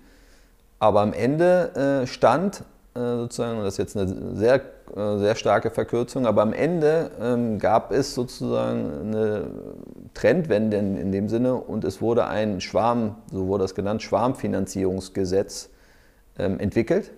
Aber 0.80 1.02
am 1.02 1.14
Ende 1.14 2.02
äh, 2.04 2.08
stand 2.08 2.64
äh, 2.96 3.00
sozusagen, 3.00 3.58
und 3.58 3.64
das 3.64 3.76
ist 3.76 3.78
jetzt 3.78 3.98
eine 3.98 4.36
sehr, 4.36 4.62
äh, 4.96 5.18
sehr 5.18 5.36
starke 5.36 5.72
Verkürzung, 5.72 6.28
aber 6.28 6.42
am 6.42 6.54
Ende 6.54 7.12
ähm, 7.22 7.58
gab 7.58 7.92
es 7.92 8.14
sozusagen 8.14 8.92
eine 9.02 9.48
Trendwende 10.14 10.78
in, 10.78 10.98
in, 10.98 11.12
dem 11.12 11.30
Sinne 11.30 11.56
und 11.56 11.84
es 11.86 12.02
wurde 12.02 12.28
ein 12.28 12.62
Schwarm, 12.62 13.16
so 13.32 13.48
wurde 13.48 13.64
das 13.64 13.76
genannt, 13.76 14.04
Schwarmfinanzierungsgesetz 14.04 15.70
ähm, 16.38 16.60
entwickelt. 16.60 17.12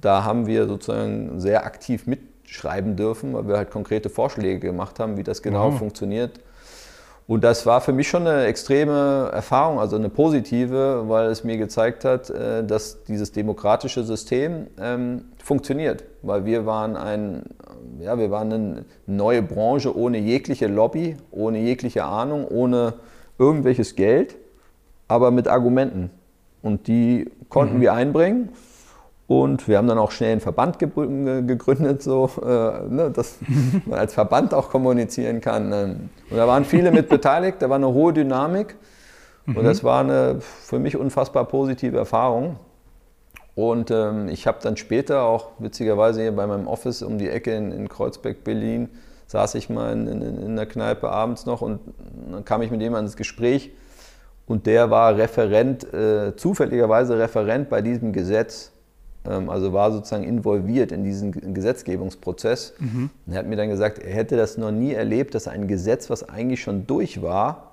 Da 0.00 0.24
haben 0.24 0.46
wir 0.46 0.66
sozusagen 0.66 1.38
sehr 1.38 1.64
aktiv 1.64 2.06
mitschreiben 2.06 2.96
dürfen, 2.96 3.34
weil 3.34 3.46
wir 3.46 3.56
halt 3.56 3.70
konkrete 3.70 4.10
Vorschläge 4.10 4.58
gemacht 4.58 4.98
haben, 4.98 5.16
wie 5.16 5.22
das 5.22 5.42
genau 5.42 5.72
wow. 5.72 5.78
funktioniert 5.78 6.40
und 7.26 7.44
das 7.44 7.66
war 7.66 7.80
für 7.80 7.92
mich 7.92 8.08
schon 8.08 8.26
eine 8.26 8.44
extreme 8.46 9.30
Erfahrung, 9.32 9.78
also 9.78 9.96
eine 9.96 10.08
positive, 10.08 11.08
weil 11.08 11.26
es 11.26 11.44
mir 11.44 11.56
gezeigt 11.56 12.04
hat, 12.04 12.30
äh, 12.30 12.64
dass 12.64 13.04
dieses 13.04 13.32
demokratische 13.32 14.02
System 14.02 14.66
ähm, 14.80 15.26
funktioniert. 15.42 16.04
Weil 16.22 16.44
wir 16.44 16.66
waren, 16.66 16.96
ein, 16.96 17.44
ja, 18.00 18.18
wir 18.18 18.30
waren 18.30 18.52
eine 18.52 18.84
neue 19.06 19.42
Branche 19.42 19.96
ohne 19.96 20.18
jegliche 20.18 20.66
Lobby, 20.66 21.16
ohne 21.30 21.60
jegliche 21.60 22.04
Ahnung, 22.04 22.46
ohne 22.48 22.94
irgendwelches 23.38 23.94
Geld, 23.94 24.36
aber 25.06 25.30
mit 25.30 25.46
Argumenten. 25.46 26.10
Und 26.60 26.86
die 26.86 27.30
konnten 27.48 27.78
mhm. 27.78 27.80
wir 27.82 27.92
einbringen. 27.94 28.50
Und 29.40 29.66
wir 29.66 29.78
haben 29.78 29.88
dann 29.88 29.96
auch 29.96 30.10
schnell 30.10 30.32
einen 30.32 30.40
Verband 30.42 30.78
gegründet, 30.78 32.02
so, 32.02 32.28
äh, 32.42 32.46
ne, 32.46 33.10
dass 33.10 33.38
man 33.86 33.98
als 33.98 34.12
Verband 34.12 34.52
auch 34.52 34.68
kommunizieren 34.68 35.40
kann. 35.40 35.72
Ähm, 35.72 36.10
und 36.28 36.36
da 36.36 36.46
waren 36.46 36.66
viele 36.66 36.90
mit 36.90 37.08
beteiligt, 37.08 37.56
da 37.60 37.70
war 37.70 37.76
eine 37.76 37.88
hohe 37.88 38.12
Dynamik. 38.12 38.76
Und 39.46 39.56
mhm. 39.56 39.64
das 39.64 39.82
war 39.82 40.00
eine 40.00 40.36
für 40.40 40.78
mich 40.78 40.98
unfassbar 40.98 41.46
positive 41.46 41.96
Erfahrung. 41.96 42.56
Und 43.54 43.90
ähm, 43.90 44.28
ich 44.28 44.46
habe 44.46 44.58
dann 44.62 44.76
später 44.76 45.22
auch, 45.22 45.48
witzigerweise 45.58 46.20
hier 46.20 46.32
bei 46.32 46.46
meinem 46.46 46.66
Office 46.66 47.00
um 47.00 47.16
die 47.16 47.30
Ecke 47.30 47.54
in, 47.54 47.72
in 47.72 47.88
Kreuzberg, 47.88 48.44
Berlin, 48.44 48.90
saß 49.28 49.54
ich 49.54 49.70
mal 49.70 49.94
in, 49.94 50.08
in, 50.08 50.22
in 50.22 50.56
der 50.56 50.66
Kneipe 50.66 51.08
abends 51.08 51.46
noch 51.46 51.62
und 51.62 51.80
dann 52.30 52.44
kam 52.44 52.60
ich 52.60 52.70
mit 52.70 52.82
jemandem 52.82 53.06
ins 53.06 53.16
Gespräch 53.16 53.70
und 54.46 54.66
der 54.66 54.90
war 54.90 55.16
Referent, 55.16 55.90
äh, 55.94 56.36
zufälligerweise 56.36 57.18
Referent 57.18 57.70
bei 57.70 57.80
diesem 57.80 58.12
Gesetz 58.12 58.71
also 59.24 59.72
war 59.72 59.92
sozusagen 59.92 60.24
involviert 60.24 60.90
in 60.90 61.04
diesen 61.04 61.54
Gesetzgebungsprozess. 61.54 62.74
Mhm. 62.78 63.10
Und 63.26 63.32
er 63.32 63.38
hat 63.38 63.46
mir 63.46 63.56
dann 63.56 63.68
gesagt, 63.68 63.98
er 63.98 64.12
hätte 64.14 64.36
das 64.36 64.58
noch 64.58 64.72
nie 64.72 64.92
erlebt, 64.92 65.34
dass 65.34 65.46
ein 65.46 65.68
Gesetz, 65.68 66.10
was 66.10 66.28
eigentlich 66.28 66.62
schon 66.62 66.86
durch 66.86 67.22
war, 67.22 67.72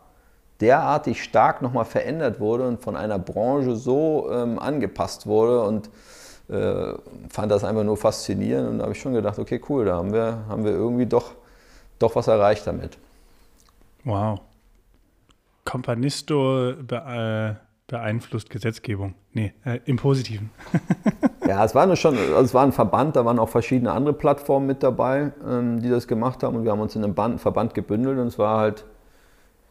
derartig 0.61 1.23
stark 1.23 1.61
nochmal 1.61 1.85
verändert 1.85 2.39
wurde 2.39 2.67
und 2.67 2.81
von 2.81 2.95
einer 2.95 3.17
Branche 3.17 3.75
so 3.75 4.29
ähm, 4.31 4.59
angepasst 4.59 5.25
wurde 5.25 5.63
und 5.63 5.89
äh, 6.49 6.93
fand 7.29 7.51
das 7.51 7.63
einfach 7.63 7.83
nur 7.83 7.97
faszinierend 7.97 8.69
und 8.69 8.77
da 8.79 8.83
habe 8.83 8.93
ich 8.93 8.99
schon 8.99 9.13
gedacht, 9.13 9.39
okay, 9.39 9.61
cool, 9.69 9.85
da 9.85 9.95
haben 9.97 10.11
wir, 10.11 10.45
haben 10.49 10.63
wir 10.63 10.71
irgendwie 10.71 11.05
doch, 11.05 11.35
doch 11.97 12.15
was 12.15 12.27
erreicht 12.27 12.67
damit. 12.67 12.97
Wow. 14.03 14.41
Companisto 15.65 16.71
äh, 16.71 17.55
beeinflusst 17.87 18.49
Gesetzgebung. 18.49 19.15
Nee, 19.33 19.53
äh, 19.65 19.79
im 19.85 19.97
Positiven. 19.97 20.49
Ja, 21.49 21.65
es 21.65 21.73
war, 21.73 21.95
schon, 21.95 22.15
also 22.15 22.41
es 22.41 22.53
war 22.53 22.63
ein 22.63 22.71
Verband, 22.71 23.15
da 23.15 23.25
waren 23.25 23.39
auch 23.39 23.49
verschiedene 23.49 23.91
andere 23.91 24.13
Plattformen 24.13 24.67
mit 24.67 24.83
dabei, 24.83 25.31
ähm, 25.49 25.81
die 25.81 25.89
das 25.89 26.07
gemacht 26.07 26.43
haben 26.43 26.57
und 26.57 26.63
wir 26.63 26.71
haben 26.71 26.79
uns 26.79 26.95
in 26.95 27.03
einem 27.03 27.15
Band, 27.15 27.41
Verband 27.41 27.73
gebündelt 27.73 28.19
und 28.19 28.27
es 28.27 28.37
war 28.37 28.59
halt, 28.59 28.85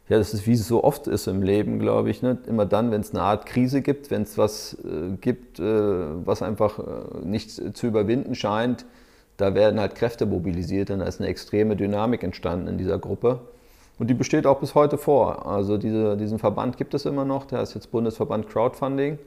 ja, 0.09 0.19
das 0.19 0.35
ist 0.35 0.45
wie 0.49 0.55
es 0.55 0.67
so 0.67 0.83
oft 0.83 1.07
ist 1.07 1.29
im 1.29 1.41
Leben, 1.41 1.79
glaube 1.79 2.11
ich, 2.11 2.21
ne? 2.21 2.37
immer 2.49 2.67
dann, 2.67 2.91
wenn 2.91 3.01
es 3.01 3.14
eine 3.14 3.23
Art 3.23 3.47
Krise 3.47 3.81
gibt, 3.81 4.11
wenn 4.11 4.23
es 4.23 4.37
was 4.37 4.77
äh, 4.83 5.17
gibt, 5.21 5.61
äh, 5.61 5.62
was 5.62 6.43
einfach 6.43 6.81
äh, 6.81 6.83
nicht 7.23 7.77
zu 7.77 7.87
überwinden 7.87 8.35
scheint, 8.35 8.85
da 9.37 9.55
werden 9.55 9.79
halt 9.79 9.95
Kräfte 9.95 10.27
mobilisiert 10.27 10.91
und 10.91 10.99
da 10.99 11.05
ist 11.05 11.21
eine 11.21 11.29
extreme 11.29 11.77
Dynamik 11.77 12.25
entstanden 12.25 12.67
in 12.67 12.79
dieser 12.79 12.99
Gruppe. 12.99 13.38
Und 14.01 14.11
die 14.11 14.14
besteht 14.14 14.49
auch 14.49 14.59
bis 14.59 14.75
heute 14.75 14.99
vor. 14.99 15.47
Also 15.47 15.79
diese, 15.79 16.17
diesen 16.17 16.41
Verband 16.41 16.77
gibt 16.77 16.95
es 16.95 17.07
immer 17.07 17.25
noch, 17.25 17.45
der 17.45 17.61
heißt 17.61 17.77
jetzt 17.77 17.93
Bundesverband 17.93 18.49
Crowdfunding. 18.49 19.21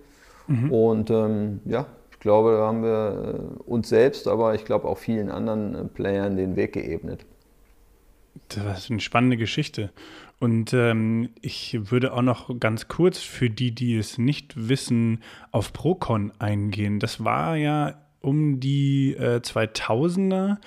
Mhm. 0.48 0.72
Und 0.74 1.10
ähm, 1.12 1.62
ja, 1.64 1.86
glaube, 2.22 2.54
da 2.54 2.68
haben 2.68 2.84
wir 2.84 3.60
äh, 3.60 3.70
uns 3.70 3.90
selbst, 3.90 4.28
aber 4.28 4.56
ich 4.56 4.64
glaube 4.64 4.88
auch 4.88 4.98
vielen 4.98 5.30
anderen 5.30 5.76
äh, 5.76 5.84
Playern 5.84 6.38
den 6.38 6.56
Weg 6.56 6.74
geebnet. 6.74 7.26
Das 8.48 8.86
ist 8.86 8.92
eine 8.92 9.02
spannende 9.02 9.36
Geschichte. 9.36 9.92
Und 10.40 10.74
ähm, 10.74 11.30
ich 11.42 11.92
würde 11.92 12.14
auch 12.14 12.22
noch 12.22 12.58
ganz 12.60 12.88
kurz 12.88 13.20
für 13.20 13.50
die, 13.50 13.76
die 13.76 13.98
es 13.98 14.18
nicht 14.18 14.70
wissen, 14.70 15.22
auf 15.52 15.74
Procon 15.74 16.32
eingehen. 16.40 17.00
Das 17.00 17.24
war 17.24 17.58
ja 17.58 17.96
um 18.22 18.60
die 18.60 19.14
äh, 19.14 19.42
2000er 19.42 20.58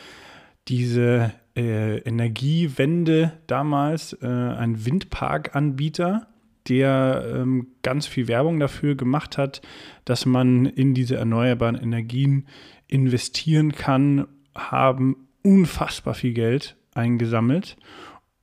diese 0.68 1.32
äh, 1.56 1.98
Energiewende 1.98 3.32
damals, 3.46 4.12
äh, 4.22 4.26
ein 4.26 4.84
Windparkanbieter 4.84 6.26
der 6.68 7.24
ähm, 7.34 7.68
ganz 7.82 8.06
viel 8.06 8.28
Werbung 8.28 8.58
dafür 8.58 8.94
gemacht 8.94 9.38
hat, 9.38 9.62
dass 10.04 10.26
man 10.26 10.66
in 10.66 10.94
diese 10.94 11.16
erneuerbaren 11.16 11.76
Energien 11.76 12.46
investieren 12.88 13.72
kann, 13.72 14.26
haben 14.54 15.28
unfassbar 15.42 16.14
viel 16.14 16.32
Geld 16.32 16.76
eingesammelt 16.94 17.76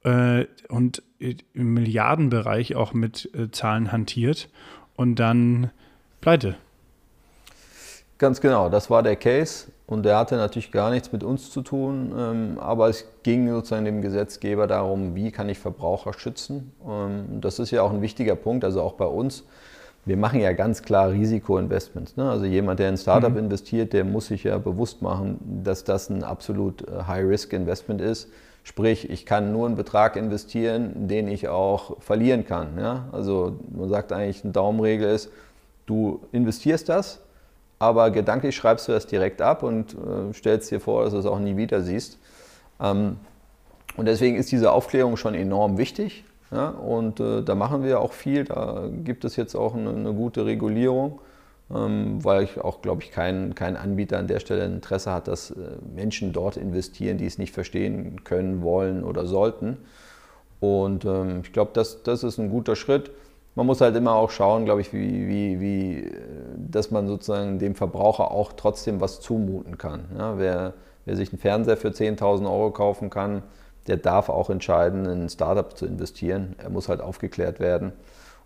äh, 0.03 0.45
und 0.69 1.03
im 1.19 1.73
Milliardenbereich 1.73 2.75
auch 2.75 2.93
mit 2.93 3.29
äh, 3.33 3.51
Zahlen 3.51 3.91
hantiert 3.91 4.49
und 4.95 5.15
dann 5.15 5.71
pleite. 6.19 6.57
Ganz 8.21 8.39
genau, 8.39 8.69
das 8.69 8.91
war 8.91 9.01
der 9.01 9.15
Case 9.15 9.65
und 9.87 10.05
der 10.05 10.15
hatte 10.15 10.35
natürlich 10.35 10.71
gar 10.71 10.91
nichts 10.91 11.11
mit 11.11 11.23
uns 11.23 11.49
zu 11.49 11.63
tun, 11.63 12.13
ähm, 12.15 12.59
aber 12.59 12.87
es 12.87 13.03
ging 13.23 13.49
sozusagen 13.49 13.83
dem 13.83 14.03
Gesetzgeber 14.03 14.67
darum, 14.67 15.15
wie 15.15 15.31
kann 15.31 15.49
ich 15.49 15.57
Verbraucher 15.57 16.13
schützen. 16.13 16.71
Ähm, 16.87 17.41
das 17.41 17.57
ist 17.57 17.71
ja 17.71 17.81
auch 17.81 17.91
ein 17.91 18.03
wichtiger 18.03 18.35
Punkt, 18.35 18.63
also 18.63 18.83
auch 18.83 18.93
bei 18.93 19.07
uns. 19.07 19.43
Wir 20.05 20.17
machen 20.17 20.39
ja 20.39 20.53
ganz 20.53 20.83
klar 20.83 21.09
Risikoinvestments. 21.09 22.15
Ne? 22.15 22.29
Also 22.29 22.45
jemand, 22.45 22.79
der 22.79 22.89
in 22.89 22.93
ein 22.93 22.97
Startup 22.99 23.31
mhm. 23.31 23.39
investiert, 23.39 23.91
der 23.91 24.05
muss 24.05 24.27
sich 24.27 24.43
ja 24.43 24.59
bewusst 24.59 25.01
machen, 25.01 25.39
dass 25.63 25.83
das 25.83 26.11
ein 26.11 26.23
absolut 26.23 26.87
äh, 26.87 27.05
High-Risk-Investment 27.07 28.01
ist. 28.01 28.29
Sprich, 28.61 29.09
ich 29.09 29.25
kann 29.25 29.51
nur 29.51 29.65
einen 29.65 29.77
Betrag 29.77 30.15
investieren, 30.15 31.07
den 31.07 31.27
ich 31.27 31.47
auch 31.47 31.99
verlieren 31.99 32.45
kann. 32.45 32.77
Ja? 32.77 33.05
Also 33.13 33.55
man 33.75 33.89
sagt 33.89 34.13
eigentlich, 34.13 34.43
eine 34.43 34.53
Daumenregel 34.53 35.09
ist, 35.09 35.31
du 35.87 36.19
investierst 36.31 36.87
das, 36.87 37.19
aber 37.81 38.11
gedanklich 38.11 38.55
schreibst 38.55 38.87
du 38.87 38.91
das 38.91 39.07
direkt 39.07 39.41
ab 39.41 39.63
und 39.63 39.95
äh, 39.95 40.33
stellst 40.35 40.69
dir 40.69 40.79
vor, 40.79 41.03
dass 41.03 41.13
du 41.13 41.19
es 41.19 41.25
auch 41.25 41.39
nie 41.39 41.57
wieder 41.57 41.81
siehst. 41.81 42.19
Ähm, 42.79 43.17
und 43.97 44.05
deswegen 44.05 44.37
ist 44.37 44.51
diese 44.51 44.71
Aufklärung 44.71 45.17
schon 45.17 45.33
enorm 45.33 45.79
wichtig. 45.79 46.23
Ja? 46.51 46.69
Und 46.69 47.19
äh, 47.19 47.41
da 47.41 47.55
machen 47.55 47.83
wir 47.83 47.99
auch 47.99 48.13
viel. 48.13 48.43
Da 48.43 48.87
gibt 49.03 49.25
es 49.25 49.35
jetzt 49.35 49.55
auch 49.55 49.73
eine, 49.73 49.89
eine 49.89 50.13
gute 50.13 50.45
Regulierung, 50.45 51.21
ähm, 51.73 52.23
weil 52.23 52.43
ich 52.43 52.61
auch, 52.61 52.83
glaube 52.83 53.01
ich, 53.01 53.09
kein, 53.09 53.55
kein 53.55 53.75
Anbieter 53.75 54.19
an 54.19 54.27
der 54.27 54.39
Stelle 54.39 54.63
Interesse 54.65 55.11
hat, 55.11 55.27
dass 55.27 55.49
äh, 55.49 55.55
Menschen 55.95 56.33
dort 56.33 56.57
investieren, 56.57 57.17
die 57.17 57.25
es 57.25 57.39
nicht 57.39 57.51
verstehen 57.51 58.23
können, 58.23 58.61
wollen 58.61 59.03
oder 59.03 59.25
sollten. 59.25 59.77
Und 60.59 61.03
ähm, 61.05 61.41
ich 61.43 61.51
glaube, 61.51 61.71
das, 61.73 62.03
das 62.03 62.23
ist 62.23 62.37
ein 62.37 62.51
guter 62.51 62.75
Schritt 62.75 63.09
man 63.55 63.65
muss 63.65 63.81
halt 63.81 63.95
immer 63.95 64.13
auch 64.15 64.31
schauen, 64.31 64.65
glaube 64.65 64.81
ich, 64.81 64.93
wie, 64.93 65.27
wie, 65.27 65.59
wie, 65.59 66.11
dass 66.57 66.91
man 66.91 67.07
sozusagen 67.07 67.59
dem 67.59 67.75
Verbraucher 67.75 68.31
auch 68.31 68.53
trotzdem 68.53 69.01
was 69.01 69.19
zumuten 69.19 69.77
kann. 69.77 70.05
Ja, 70.17 70.37
wer, 70.37 70.73
wer 71.05 71.15
sich 71.15 71.31
einen 71.31 71.39
Fernseher 71.39 71.77
für 71.77 71.89
10.000 71.89 72.45
Euro 72.45 72.71
kaufen 72.71 73.09
kann, 73.09 73.43
der 73.87 73.97
darf 73.97 74.29
auch 74.29 74.49
entscheiden, 74.49 75.05
in 75.05 75.23
ein 75.23 75.29
Startup 75.29 75.75
zu 75.75 75.85
investieren. 75.85 76.55
Er 76.59 76.69
muss 76.69 76.87
halt 76.87 77.01
aufgeklärt 77.01 77.59
werden. 77.59 77.91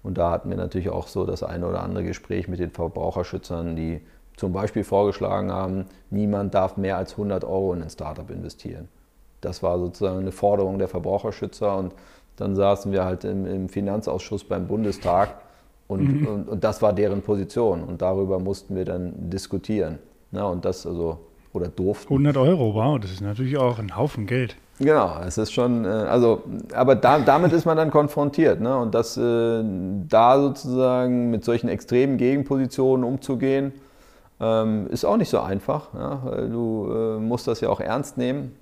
Und 0.02 0.18
da 0.18 0.32
hatten 0.32 0.50
wir 0.50 0.58
natürlich 0.58 0.90
auch 0.90 1.08
so 1.08 1.26
das 1.26 1.44
eine 1.44 1.68
oder 1.68 1.82
andere 1.82 2.04
Gespräch 2.04 2.48
mit 2.48 2.60
den 2.60 2.72
Verbraucherschützern, 2.72 3.76
die 3.76 4.02
zum 4.38 4.54
Beispiel 4.54 4.84
vorgeschlagen 4.84 5.52
haben, 5.52 5.86
niemand 6.10 6.54
darf 6.54 6.78
mehr 6.78 6.98
als 6.98 7.14
100 7.14 7.44
Euro 7.44 7.74
in 7.74 7.82
ein 7.82 7.90
Startup 7.90 8.30
investieren. 8.30 8.90
Das 9.42 9.64
war 9.64 9.80
sozusagen 9.80 10.20
eine 10.20 10.32
Forderung 10.32 10.78
der 10.78 10.88
Verbraucherschützer 10.88 11.78
und 11.78 11.94
dann 12.38 12.56
saßen 12.56 12.92
wir 12.92 13.06
halt 13.06 13.24
im, 13.24 13.46
im 13.46 13.70
Finanzausschuss 13.70 14.44
beim 14.44 14.68
Bundestag 14.68 15.36
und, 15.88 16.22
mhm. 16.22 16.28
und, 16.28 16.50
und, 16.50 16.64
das 16.64 16.82
war 16.82 16.94
deren 16.94 17.22
Position 17.22 17.84
und 17.84 18.02
darüber 18.02 18.40
mussten 18.40 18.76
wir 18.76 18.86
dann 18.86 19.30
diskutieren. 19.30 20.00
Na, 20.32 20.46
und 20.46 20.66
das 20.66 20.86
also, 20.86 21.20
oder 21.54 21.68
durften. 21.68 22.14
100 22.14 22.38
Euro, 22.38 22.74
wow, 22.74 23.00
das 23.00 23.12
ist 23.12 23.22
natürlich 23.22 23.58
auch 23.58 23.80
ein 23.80 23.96
Haufen 23.96 24.26
Geld. 24.26 24.56
Genau, 24.80 25.22
es 25.26 25.38
ist 25.38 25.54
schon, 25.54 25.86
äh, 25.86 25.88
also, 25.88 26.44
aber 26.74 26.96
da, 26.96 27.20
damit 27.20 27.54
ist 27.54 27.66
man 27.66 27.78
dann 27.78 27.92
konfrontiert. 27.92 28.60
Ne? 28.60 28.78
Und 28.78 28.94
das, 28.94 29.16
äh, 29.16 29.64
da 30.10 30.42
sozusagen 30.42 31.30
mit 31.32 31.46
solchen 31.46 31.70
extremen 31.70 32.18
Gegenpositionen 32.18 33.06
umzugehen, 33.06 33.72
ähm, 34.42 34.88
ist 34.90 35.06
auch 35.06 35.16
nicht 35.16 35.30
so 35.30 35.40
einfach. 35.40 35.94
Ja? 35.94 36.48
Du 36.52 36.92
äh, 36.92 37.20
musst 37.20 37.48
das 37.48 37.62
ja 37.62 37.70
auch 37.70 37.80
ernst 37.80 38.18
nehmen, 38.18 38.54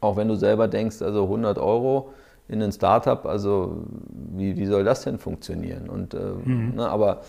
auch 0.00 0.16
wenn 0.16 0.28
du 0.28 0.34
selber 0.34 0.66
denkst, 0.66 1.02
also 1.02 1.24
100 1.24 1.58
Euro 1.58 2.14
in 2.48 2.62
ein 2.62 2.72
Startup, 2.72 3.24
also 3.24 3.84
wie, 4.10 4.56
wie 4.56 4.66
soll 4.66 4.84
das 4.84 5.02
denn 5.02 5.18
funktionieren? 5.18 5.88
Und, 5.88 6.14
äh, 6.14 6.18
mhm. 6.44 6.74
ne, 6.76 6.88
aber 6.88 7.22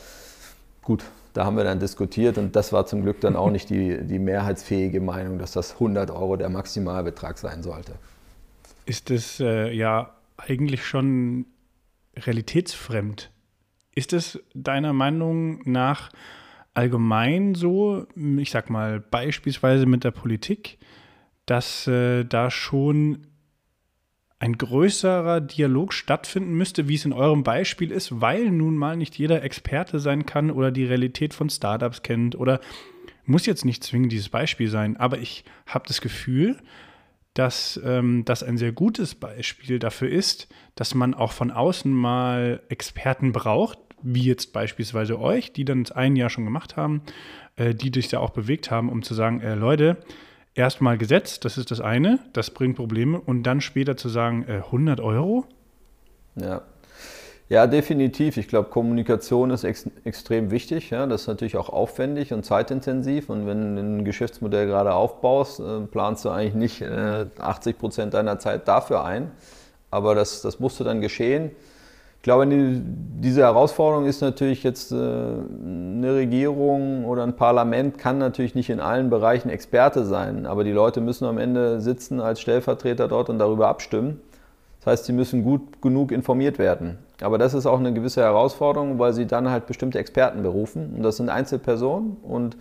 gut, 0.82 1.04
da 1.34 1.45
haben 1.45 1.58
wir 1.58 1.63
dann 1.63 1.80
diskutiert 1.80 2.38
und 2.38 2.56
das 2.56 2.71
war 2.73 2.86
zum 2.86 3.01
Glück 3.01 3.21
dann 3.21 3.36
auch 3.36 3.49
nicht 3.49 3.69
die, 3.69 4.04
die 4.06 4.19
mehrheitsfähige 4.19 5.01
Meinung, 5.01 5.38
dass 5.39 5.51
das 5.51 5.73
100 5.73 6.12
Euro 6.12 6.36
der 6.36 6.49
Maximalbetrag 6.49 7.38
sein 7.38 7.63
sollte. 7.63 7.93
Ist 8.86 9.12
es 9.12 9.39
äh, 9.39 9.71
ja 9.71 10.12
eigentlich 10.38 10.86
schon 10.86 11.45
realitätsfremd? 12.15 13.32
Ist 13.93 14.13
es 14.13 14.39
deiner 14.54 14.93
Meinung 14.93 15.62
nach 15.65 16.10
allgemein 16.73 17.56
so, 17.56 18.06
ich 18.15 18.51
sag 18.51 18.69
mal 18.69 18.99
beispielsweise 18.99 19.86
mit 19.86 20.04
der 20.04 20.12
Politik, 20.12 20.78
dass 21.45 21.88
äh, 21.88 22.25
da 22.25 22.51
schon 22.51 23.28
ein 24.39 24.58
größerer 24.58 25.41
Dialog 25.41 25.93
stattfinden 25.93 26.54
müsste, 26.54 26.88
wie 26.88 26.95
es 26.95 27.06
in 27.06 27.13
eurem 27.13 27.43
Beispiel 27.43 27.91
ist, 27.91 28.21
weil 28.21 28.52
nun 28.52 28.78
mal 28.78 28.98
nicht 28.98 29.17
jeder 29.17 29.43
Experte 29.43 30.00
sein 30.00 30.26
kann 30.26 30.52
oder 30.52 30.71
die 30.71 30.86
Realität 30.86 31.34
von 31.34 31.50
Startups 31.50 32.04
kennt 32.04 32.36
oder 32.36 32.60
muss 33.26 33.45
jetzt 33.45 33.65
nicht 33.65 33.84
zwingend 33.84 34.12
dieses 34.12 34.30
Beispiel 34.30 34.69
sein, 34.69 34.98
aber 34.98 35.19
ich 35.19 35.45
habe 35.65 35.88
das 35.88 36.02
Gefühl, 36.02 36.58
dass 37.34 37.80
ähm, 37.84 38.24
das 38.26 38.43
ein 38.43 38.58
sehr 38.58 38.71
gutes 38.71 39.15
Beispiel 39.15 39.80
dafür 39.80 40.10
ist, 40.10 40.48
dass 40.76 40.95
man 40.95 41.13
auch 41.13 41.32
von 41.32 41.52
außen 41.52 41.91
mal 41.91 42.62
Experten 42.69 43.32
braucht, 43.32 43.78
wie 44.02 44.24
jetzt 44.24 44.54
beispielsweise 44.54 45.19
euch, 45.19 45.52
die 45.52 45.65
dann 45.65 45.86
ein 45.93 46.15
Jahr 46.15 46.30
schon 46.30 46.45
gemacht 46.45 46.78
haben, 46.78 47.02
äh, 47.56 47.74
die 47.74 47.91
dich 47.91 48.08
da 48.08 48.19
auch 48.19 48.30
bewegt 48.30 48.71
haben, 48.71 48.89
um 48.89 49.04
zu 49.04 49.13
sagen, 49.13 49.41
äh, 49.41 49.56
Leute, 49.56 49.98
erstmal 50.56 50.98
Gesetz, 50.98 51.39
das 51.39 51.58
ist 51.58 51.70
das 51.70 51.82
eine, 51.82 52.20
das 52.34 52.50
bringt 52.50 52.78
Probleme 52.78 53.20
und 53.20 53.44
dann 53.44 53.62
später 53.62 53.96
zu 53.98 54.10
sagen, 54.10 54.46
äh, 54.48 54.63
100 54.65 55.00
Euro? 55.00 55.46
Ja. 56.36 56.62
Ja, 57.48 57.68
definitiv. 57.68 58.38
Ich 58.38 58.48
glaube, 58.48 58.70
Kommunikation 58.70 59.52
ist 59.52 59.63
ex 59.63 59.88
extrem 60.04 60.50
wichtig. 60.50 60.89
Ja. 60.89 61.06
Das 61.06 61.22
ist 61.22 61.28
natürlich 61.28 61.58
auch 61.58 61.70
aufwendig 61.70 62.34
und 62.34 62.44
zeitintensiv. 62.44 63.30
Und 63.30 63.46
wenn 63.46 63.76
du 63.76 63.82
ein 63.82 64.04
Geschäftsmodell 64.04 64.65
gerade 64.65 64.96
aufbaust, 64.96 65.60
äh, 65.60 65.82
planst 65.82 66.26
du 66.26 66.30
eigentlich 66.30 66.56
nicht 66.56 66.82
äh, 66.82 67.28
80 67.38 67.78
Prozent 67.78 68.13
deiner 68.15 68.39
Zeit 68.39 68.68
dafür 68.68 69.06
ein. 69.06 69.32
Aber 69.91 70.15
das, 70.15 70.41
das 70.41 70.60
musste 70.60 70.84
dann 70.84 71.02
geschehen 71.02 71.52
glaube, 72.25 72.47
die, 72.47 72.81
diese 73.21 73.41
Herausforderung 73.41 74.07
ist 74.07 74.19
natürlich 74.19 74.63
jetzt, 74.63 74.91
äh, 74.91 74.95
eine 74.95 76.15
Regierung 76.15 77.05
oder 77.05 77.21
ein 77.21 77.35
Parlament 77.35 77.99
kann 77.99 78.17
natürlich 78.17 78.55
nicht 78.55 78.71
in 78.71 78.79
allen 78.79 79.11
Bereichen 79.11 79.49
Experte 79.49 80.05
sein, 80.05 80.47
aber 80.47 80.63
die 80.63 80.71
Leute 80.71 81.01
müssen 81.01 81.25
am 81.25 81.38
Ende 81.38 81.79
sitzen 81.81 82.19
als 82.19 82.41
Stellvertreter 82.41 83.07
dort 83.07 83.29
und 83.29 83.38
darüber 83.38 83.67
abstimmen. 83.67 84.19
Das 84.79 84.88
heißt, 84.88 85.05
sie 85.05 85.13
müssen 85.13 85.43
gut 85.43 85.83
genug 85.83 86.11
informiert 86.11 86.57
werden. 86.57 86.97
Aber 87.21 87.38
das 87.38 87.53
ist 87.53 87.67
auch 87.67 87.77
eine 87.77 87.93
gewisse 87.93 88.21
Herausforderung, 88.21 88.97
weil 88.97 89.13
sie 89.13 89.27
dann 89.27 89.51
halt 89.51 89.67
bestimmte 89.67 89.99
Experten 89.99 90.41
berufen. 90.41 90.95
Und 90.97 91.03
das 91.03 91.17
sind 91.17 91.29
Einzelpersonen 91.29 92.17
und 92.23 92.57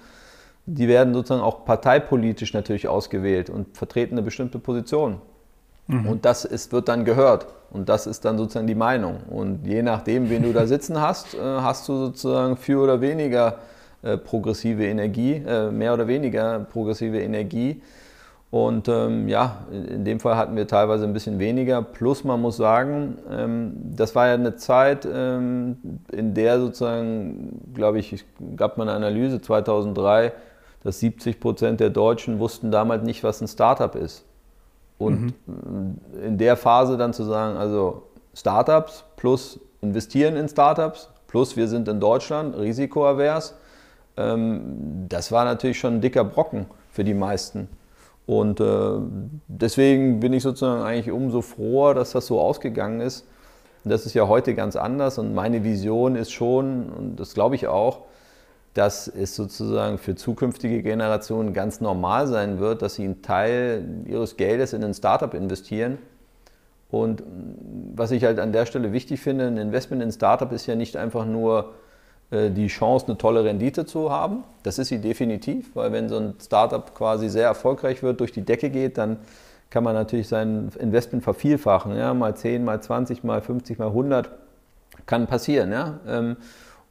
die 0.66 0.88
werden 0.88 1.14
sozusagen 1.14 1.42
auch 1.42 1.64
parteipolitisch 1.64 2.52
natürlich 2.52 2.86
ausgewählt 2.86 3.48
und 3.48 3.76
vertreten 3.76 4.14
eine 4.14 4.22
bestimmte 4.22 4.58
Position. 4.58 5.22
Mhm. 5.86 6.06
Und 6.06 6.24
das 6.26 6.44
ist, 6.44 6.72
wird 6.72 6.88
dann 6.88 7.06
gehört. 7.06 7.46
Und 7.74 7.88
das 7.88 8.06
ist 8.06 8.24
dann 8.24 8.38
sozusagen 8.38 8.68
die 8.68 8.76
Meinung. 8.76 9.16
Und 9.28 9.66
je 9.66 9.82
nachdem, 9.82 10.30
wen 10.30 10.44
du 10.44 10.52
da 10.52 10.66
sitzen 10.74 11.00
hast, 11.00 11.34
äh, 11.34 11.38
hast 11.40 11.88
du 11.88 11.96
sozusagen 12.06 12.56
für 12.56 12.80
oder 12.80 13.00
weniger 13.00 13.58
äh, 14.02 14.16
progressive 14.16 14.86
Energie, 14.86 15.42
äh, 15.46 15.70
mehr 15.70 15.92
oder 15.92 16.06
weniger 16.06 16.60
progressive 16.60 17.20
Energie. 17.20 17.82
Und 18.52 18.86
ähm, 18.86 19.26
ja, 19.26 19.64
in 19.72 20.04
dem 20.04 20.20
Fall 20.20 20.36
hatten 20.36 20.54
wir 20.54 20.68
teilweise 20.68 21.02
ein 21.04 21.12
bisschen 21.12 21.40
weniger. 21.40 21.82
Plus 21.82 22.22
man 22.22 22.40
muss 22.40 22.56
sagen, 22.56 23.18
ähm, 23.28 23.72
das 23.96 24.14
war 24.14 24.28
ja 24.28 24.34
eine 24.34 24.54
Zeit, 24.54 25.08
ähm, 25.12 25.76
in 26.12 26.32
der 26.34 26.60
sozusagen, 26.60 27.72
glaube 27.74 27.98
ich, 27.98 28.24
gab 28.54 28.78
man 28.78 28.88
eine 28.88 28.96
Analyse 28.98 29.40
2003, 29.40 30.32
dass 30.84 31.00
70 31.00 31.40
Prozent 31.40 31.80
der 31.80 31.90
Deutschen 31.90 32.38
wussten 32.38 32.70
damals 32.70 33.02
nicht, 33.02 33.24
was 33.24 33.40
ein 33.40 33.48
Startup 33.48 33.96
ist. 33.96 34.24
Und 34.98 35.34
mhm. 35.46 35.98
in 36.24 36.38
der 36.38 36.56
Phase 36.56 36.96
dann 36.96 37.12
zu 37.12 37.24
sagen, 37.24 37.56
also 37.56 38.04
Startups 38.34 39.04
plus 39.16 39.60
investieren 39.80 40.36
in 40.36 40.48
Startups, 40.48 41.10
plus 41.26 41.56
wir 41.56 41.68
sind 41.68 41.88
in 41.88 42.00
Deutschland 42.00 42.56
risikoavers, 42.56 43.54
ähm, 44.16 45.06
das 45.08 45.32
war 45.32 45.44
natürlich 45.44 45.78
schon 45.78 45.94
ein 45.94 46.00
dicker 46.00 46.24
Brocken 46.24 46.66
für 46.90 47.04
die 47.04 47.14
meisten. 47.14 47.68
Und 48.26 48.60
äh, 48.60 48.64
deswegen 49.48 50.20
bin 50.20 50.32
ich 50.32 50.42
sozusagen 50.42 50.82
eigentlich 50.82 51.10
umso 51.10 51.42
froher, 51.42 51.94
dass 51.94 52.12
das 52.12 52.26
so 52.26 52.40
ausgegangen 52.40 53.00
ist. 53.00 53.26
Das 53.84 54.06
ist 54.06 54.14
ja 54.14 54.26
heute 54.28 54.54
ganz 54.54 54.76
anders 54.76 55.18
und 55.18 55.34
meine 55.34 55.62
Vision 55.62 56.16
ist 56.16 56.32
schon, 56.32 56.88
und 56.88 57.16
das 57.16 57.34
glaube 57.34 57.54
ich 57.54 57.66
auch, 57.66 58.02
dass 58.74 59.06
es 59.06 59.36
sozusagen 59.36 59.98
für 59.98 60.16
zukünftige 60.16 60.82
Generationen 60.82 61.52
ganz 61.52 61.80
normal 61.80 62.26
sein 62.26 62.58
wird, 62.58 62.82
dass 62.82 62.96
sie 62.96 63.04
einen 63.04 63.22
Teil 63.22 63.84
ihres 64.06 64.36
Geldes 64.36 64.72
in 64.72 64.82
ein 64.84 64.94
Startup 64.94 65.32
investieren. 65.32 65.98
Und 66.90 67.22
was 67.94 68.10
ich 68.10 68.24
halt 68.24 68.38
an 68.38 68.52
der 68.52 68.66
Stelle 68.66 68.92
wichtig 68.92 69.20
finde, 69.20 69.46
ein 69.46 69.56
Investment 69.56 70.02
in 70.02 70.08
ein 70.08 70.12
Startup 70.12 70.50
ist 70.52 70.66
ja 70.66 70.74
nicht 70.74 70.96
einfach 70.96 71.24
nur 71.24 71.74
äh, 72.30 72.50
die 72.50 72.66
Chance, 72.66 73.06
eine 73.06 73.18
tolle 73.18 73.44
Rendite 73.44 73.86
zu 73.86 74.10
haben. 74.10 74.44
Das 74.64 74.78
ist 74.78 74.88
sie 74.88 74.98
definitiv, 74.98 75.74
weil 75.74 75.92
wenn 75.92 76.08
so 76.08 76.18
ein 76.18 76.34
Startup 76.40 76.94
quasi 76.94 77.28
sehr 77.28 77.46
erfolgreich 77.46 78.02
wird, 78.02 78.20
durch 78.20 78.32
die 78.32 78.42
Decke 78.42 78.70
geht, 78.70 78.98
dann 78.98 79.18
kann 79.70 79.84
man 79.84 79.94
natürlich 79.94 80.28
sein 80.28 80.70
Investment 80.78 81.22
vervielfachen. 81.24 81.96
Ja? 81.96 82.12
Mal 82.14 82.36
10, 82.36 82.64
mal 82.64 82.80
20, 82.80 83.24
mal 83.24 83.40
50, 83.40 83.78
mal 83.78 83.88
100 83.88 84.30
kann 85.06 85.26
passieren. 85.26 85.72
Ja? 85.72 85.98
Ähm, 86.06 86.36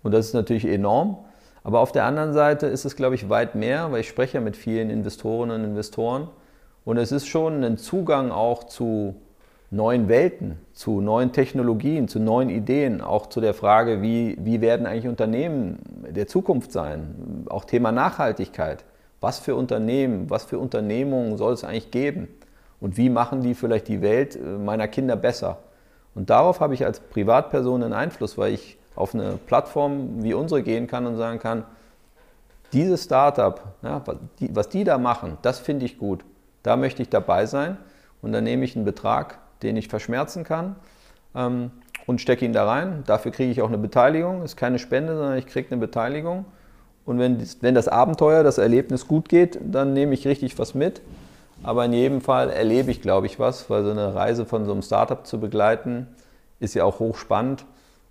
und 0.02 0.14
das 0.14 0.28
ist 0.28 0.34
natürlich 0.34 0.66
enorm. 0.66 1.18
Aber 1.64 1.80
auf 1.80 1.92
der 1.92 2.06
anderen 2.06 2.34
Seite 2.34 2.68
ist 2.68 2.86
es, 2.86 2.96
glaube 2.96 3.16
ich, 3.16 3.30
weit 3.30 3.56
mehr, 3.56 3.92
weil 3.92 4.02
ich 4.02 4.10
spreche 4.10 4.38
ja 4.38 4.42
mit 4.42 4.58
vielen 4.58 4.90
Investorinnen 4.90 5.62
und 5.62 5.64
Investoren. 5.64 6.28
Und 6.86 6.98
es 6.98 7.12
ist 7.12 7.28
schon 7.28 7.64
ein 7.64 7.78
Zugang 7.78 8.32
auch 8.32 8.66
zu 8.66 9.16
neuen 9.72 10.08
Welten, 10.08 10.60
zu 10.74 11.02
neuen 11.02 11.32
Technologien, 11.32 12.08
zu 12.08 12.20
neuen 12.20 12.50
Ideen, 12.50 13.02
auch 13.02 13.28
zu 13.28 13.42
der 13.42 13.54
Frage, 13.54 14.02
wie, 14.02 14.38
wie 14.40 14.62
werden 14.62 14.86
eigentlich 14.86 15.08
Unternehmen 15.08 15.80
der 16.10 16.28
Zukunft 16.28 16.72
sein? 16.72 17.46
Auch 17.50 17.66
Thema 17.66 17.92
Nachhaltigkeit. 17.92 18.84
Was 19.22 19.40
für 19.40 19.56
Unternehmen, 19.56 20.30
was 20.30 20.44
für 20.44 20.60
Unternehmungen 20.60 21.38
soll 21.38 21.54
es 21.54 21.64
eigentlich 21.64 21.92
geben? 21.92 22.28
Und 22.82 22.98
wie 22.98 23.10
machen 23.10 23.42
die 23.42 23.56
vielleicht 23.56 23.88
die 23.88 24.02
Welt 24.02 24.36
äh, 24.36 24.40
meiner 24.40 24.90
Kinder 24.90 25.16
besser? 25.16 25.60
Und 26.14 26.30
darauf 26.30 26.60
habe 26.60 26.74
ich 26.74 26.86
als 26.86 27.00
Privatperson 27.00 27.82
einen 27.82 27.94
Einfluss, 27.94 28.38
weil 28.38 28.54
ich 28.54 28.78
auf 28.96 29.14
eine 29.14 29.38
Plattform 29.46 30.24
wie 30.24 30.34
unsere 30.34 30.64
gehen 30.64 30.88
kann 30.88 31.06
und 31.06 31.18
sagen 31.18 31.40
kann, 31.40 31.64
dieses 32.74 33.04
Startup, 33.04 33.62
ja, 33.82 34.02
was 34.50 34.70
die 34.70 34.84
da 34.84 34.98
machen, 34.98 35.38
das 35.42 35.60
finde 35.60 35.86
ich 35.86 35.98
gut. 35.98 36.24
Da 36.64 36.76
möchte 36.76 37.02
ich 37.02 37.10
dabei 37.10 37.46
sein 37.46 37.78
und 38.22 38.32
dann 38.32 38.44
nehme 38.44 38.66
ich 38.66 38.76
einen 38.76 38.86
Betrag, 38.86 39.38
den 39.62 39.78
ich 39.78 39.88
verschmerzen 39.88 40.44
kann 40.44 40.76
ähm, 41.36 41.72
und 42.08 42.22
stecke 42.22 42.46
ihn 42.46 42.54
da 42.54 42.66
rein. 42.66 43.04
Dafür 43.06 43.32
kriege 43.32 43.52
ich 43.52 43.62
auch 43.62 43.68
eine 43.68 43.78
Beteiligung. 43.78 44.44
Ist 44.44 44.58
keine 44.58 44.80
Spende, 44.80 45.16
sondern 45.16 45.38
ich 45.38 45.46
kriege 45.46 45.70
eine 45.72 45.80
Beteiligung. 45.80 46.46
Und 47.06 47.20
wenn, 47.20 47.46
wenn 47.62 47.76
das 47.76 47.88
Abenteuer, 47.88 48.44
das 48.44 48.58
Erlebnis 48.58 49.08
gut 49.08 49.28
geht, 49.30 49.60
dann 49.62 49.94
nehme 49.94 50.14
ich 50.14 50.28
richtig 50.28 50.58
was 50.58 50.74
mit. 50.74 51.02
Aber 51.62 51.86
in 51.86 51.94
jedem 51.94 52.22
Fall 52.22 52.50
erlebe 52.50 52.92
ich, 52.92 53.02
glaube 53.02 53.26
ich, 53.26 53.40
was, 53.40 53.70
weil 53.70 53.84
so 53.84 53.92
eine 53.92 54.16
Reise 54.16 54.46
von 54.46 54.66
so 54.66 54.72
einem 54.72 54.82
Startup 54.82 55.26
zu 55.26 55.40
begleiten, 55.40 56.08
ist 56.60 56.74
ja 56.74 56.84
auch 56.86 57.00
hochspannend. 57.00 57.66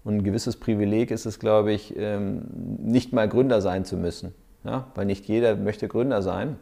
Und 0.05 0.17
ein 0.17 0.25
gewisses 0.25 0.57
Privileg 0.57 1.11
ist 1.11 1.27
es, 1.27 1.39
glaube 1.39 1.73
ich, 1.73 1.95
ähm, 1.97 2.43
nicht 2.79 3.13
mal 3.13 3.29
Gründer 3.29 3.61
sein 3.61 3.85
zu 3.85 3.97
müssen. 3.97 4.35
Ja? 4.65 4.89
Weil 4.95 5.07
nicht 5.07 5.27
jeder 5.27 5.57
möchte 5.57 5.89
Gründer 5.89 6.23
sein. 6.23 6.57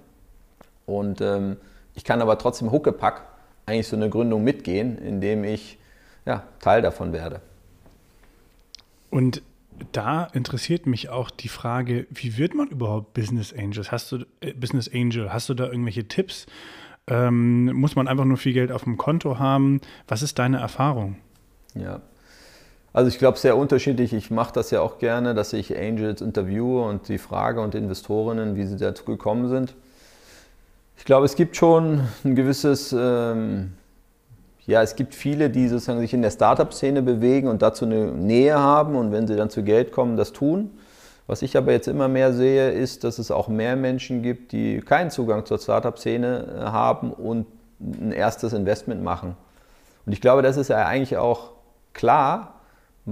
Und 0.86 1.20
ähm, 1.20 1.56
ich 1.94 2.04
kann 2.04 2.20
aber 2.20 2.38
trotzdem 2.38 2.70
Huckepack 2.70 3.22
eigentlich 3.66 3.88
so 3.88 3.96
eine 3.96 4.10
Gründung 4.10 4.44
mitgehen, 4.44 4.98
indem 4.98 5.44
ich 5.44 5.78
ja, 6.26 6.44
Teil 6.60 6.82
davon 6.82 7.12
werde. 7.12 7.40
Und 9.10 9.42
da 9.92 10.24
interessiert 10.24 10.86
mich 10.86 11.08
auch 11.08 11.30
die 11.30 11.48
Frage, 11.48 12.06
wie 12.10 12.36
wird 12.36 12.54
man 12.54 12.68
überhaupt 12.68 13.14
Business 13.14 13.52
Angels? 13.52 13.90
Hast 13.90 14.12
du 14.12 14.18
äh, 14.40 14.52
Business 14.52 14.90
Angel? 14.92 15.32
Hast 15.32 15.48
du 15.48 15.54
da 15.54 15.66
irgendwelche 15.66 16.06
Tipps? 16.06 16.46
Ähm, 17.06 17.72
muss 17.72 17.96
man 17.96 18.06
einfach 18.06 18.24
nur 18.24 18.36
viel 18.36 18.52
Geld 18.52 18.70
auf 18.70 18.84
dem 18.84 18.98
Konto 18.98 19.38
haben? 19.38 19.80
Was 20.06 20.22
ist 20.22 20.38
deine 20.38 20.58
Erfahrung? 20.58 21.16
Ja, 21.74 22.02
also 22.92 23.08
ich 23.08 23.18
glaube 23.18 23.38
sehr 23.38 23.56
unterschiedlich. 23.56 24.12
Ich 24.12 24.30
mache 24.30 24.52
das 24.52 24.70
ja 24.70 24.80
auch 24.80 24.98
gerne, 24.98 25.34
dass 25.34 25.52
ich 25.52 25.76
Angels 25.76 26.20
interviewe 26.20 26.82
und 26.82 27.08
die 27.08 27.18
Frage 27.18 27.60
und 27.60 27.74
Investorinnen, 27.74 28.56
wie 28.56 28.66
sie 28.66 28.76
dazu 28.76 29.04
gekommen 29.04 29.48
sind. 29.48 29.74
Ich 30.96 31.04
glaube, 31.04 31.24
es 31.24 31.34
gibt 31.34 31.56
schon 31.56 32.02
ein 32.24 32.34
gewisses 32.34 32.94
ähm, 32.96 33.72
ja, 34.70 34.82
es 34.82 34.94
gibt 34.94 35.16
viele, 35.16 35.50
die 35.50 35.66
sozusagen 35.66 35.98
sich 35.98 36.14
in 36.14 36.22
der 36.22 36.30
Startup-Szene 36.30 37.02
bewegen 37.02 37.48
und 37.48 37.60
dazu 37.60 37.84
eine 37.84 38.06
Nähe 38.12 38.56
haben 38.56 38.94
und 38.94 39.10
wenn 39.10 39.26
sie 39.26 39.34
dann 39.34 39.50
zu 39.50 39.64
Geld 39.64 39.90
kommen, 39.90 40.16
das 40.16 40.32
tun. 40.32 40.70
Was 41.26 41.42
ich 41.42 41.56
aber 41.56 41.72
jetzt 41.72 41.88
immer 41.88 42.06
mehr 42.06 42.32
sehe, 42.32 42.70
ist, 42.70 43.02
dass 43.02 43.18
es 43.18 43.32
auch 43.32 43.48
mehr 43.48 43.74
Menschen 43.74 44.22
gibt, 44.22 44.52
die 44.52 44.80
keinen 44.80 45.10
Zugang 45.10 45.44
zur 45.44 45.58
Startup-Szene 45.58 46.44
äh, 46.56 46.60
haben 46.66 47.12
und 47.12 47.46
ein 47.80 48.12
erstes 48.12 48.52
Investment 48.52 49.02
machen. 49.02 49.36
Und 50.06 50.12
ich 50.12 50.20
glaube, 50.20 50.42
das 50.42 50.56
ist 50.56 50.68
ja 50.68 50.86
eigentlich 50.86 51.16
auch 51.16 51.50
klar, 51.92 52.59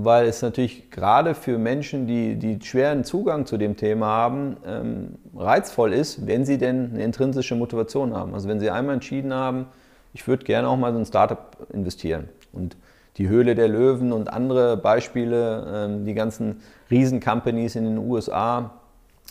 weil 0.04 0.26
es 0.26 0.42
natürlich 0.42 0.90
gerade 0.90 1.34
für 1.34 1.58
Menschen, 1.58 2.06
die, 2.06 2.36
die 2.36 2.58
schweren 2.64 3.04
Zugang 3.04 3.46
zu 3.46 3.56
dem 3.56 3.76
Thema 3.76 4.06
haben, 4.06 4.56
ähm, 4.66 5.14
reizvoll 5.36 5.92
ist, 5.92 6.26
wenn 6.26 6.44
sie 6.44 6.58
denn 6.58 6.90
eine 6.92 7.04
intrinsische 7.04 7.54
Motivation 7.54 8.14
haben. 8.14 8.34
Also 8.34 8.48
wenn 8.48 8.60
sie 8.60 8.70
einmal 8.70 8.94
entschieden 8.94 9.32
haben, 9.32 9.66
ich 10.12 10.26
würde 10.26 10.44
gerne 10.44 10.68
auch 10.68 10.76
mal 10.76 10.92
so 10.92 10.98
ein 10.98 11.06
Startup 11.06 11.56
investieren. 11.72 12.28
Und 12.52 12.76
die 13.16 13.28
Höhle 13.28 13.54
der 13.54 13.68
Löwen 13.68 14.12
und 14.12 14.32
andere 14.32 14.76
Beispiele, 14.76 15.66
ähm, 15.74 16.04
die 16.04 16.14
ganzen 16.14 16.60
Riesen-Companies 16.90 17.76
in 17.76 17.84
den 17.84 17.98
USA, 17.98 18.70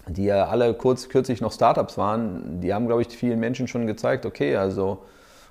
die 0.07 0.25
ja 0.25 0.47
alle 0.47 0.73
kurz, 0.73 1.09
kürzlich 1.09 1.41
noch 1.41 1.51
Startups 1.51 1.97
waren, 1.97 2.61
die 2.61 2.73
haben, 2.73 2.87
glaube 2.87 3.01
ich, 3.01 3.07
vielen 3.09 3.39
Menschen 3.39 3.67
schon 3.67 3.87
gezeigt, 3.87 4.25
okay, 4.25 4.55
also 4.55 4.99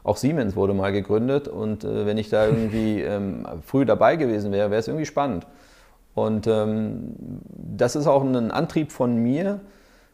auch 0.07 0.17
Siemens 0.17 0.55
wurde 0.55 0.73
mal 0.73 0.93
gegründet 0.93 1.49
und 1.49 1.83
äh, 1.83 2.07
wenn 2.07 2.17
ich 2.17 2.29
da 2.29 2.47
irgendwie 2.47 3.03
ähm, 3.03 3.45
früh 3.67 3.85
dabei 3.85 4.17
gewesen 4.17 4.53
wäre, 4.53 4.71
wäre 4.71 4.79
es 4.79 4.87
irgendwie 4.89 5.07
spannend. 5.07 5.47
Und 6.15 6.47
ähm, 6.47 7.15
das 7.77 7.97
ist 7.97 8.07
auch 8.07 8.23
ein 8.23 8.51
Antrieb 8.51 8.93
von 8.93 9.17
mir, 9.17 9.61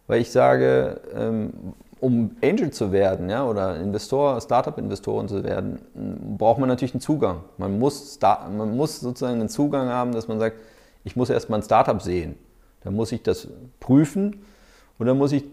weil 0.06 0.20
ich 0.20 0.32
sage, 0.32 1.00
ähm, 1.14 1.52
um 2.00 2.32
Angel 2.42 2.72
zu 2.72 2.90
werden 2.90 3.30
ja, 3.30 3.46
oder 3.46 3.76
Investor, 3.76 4.40
Startup-Investoren 4.40 5.28
zu 5.28 5.44
werden, 5.44 5.78
braucht 6.38 6.58
man 6.58 6.68
natürlich 6.68 6.94
einen 6.94 7.02
Zugang. 7.02 7.42
Man 7.58 7.78
muss, 7.78 8.18
man 8.20 8.76
muss 8.76 8.98
sozusagen 8.98 9.38
einen 9.38 9.48
Zugang 9.48 9.88
haben, 9.88 10.12
dass 10.12 10.26
man 10.26 10.40
sagt, 10.40 10.56
ich 11.04 11.14
muss 11.14 11.30
erstmal 11.30 11.60
ein 11.60 11.62
Startup 11.62 12.00
sehen. 12.02 12.34
Dann 12.82 12.94
muss 12.94 13.12
ich 13.12 13.22
das 13.22 13.46
prüfen 13.78 14.42
und 14.98 15.06
dann 15.06 15.18
muss 15.18 15.30
ich 15.30 15.44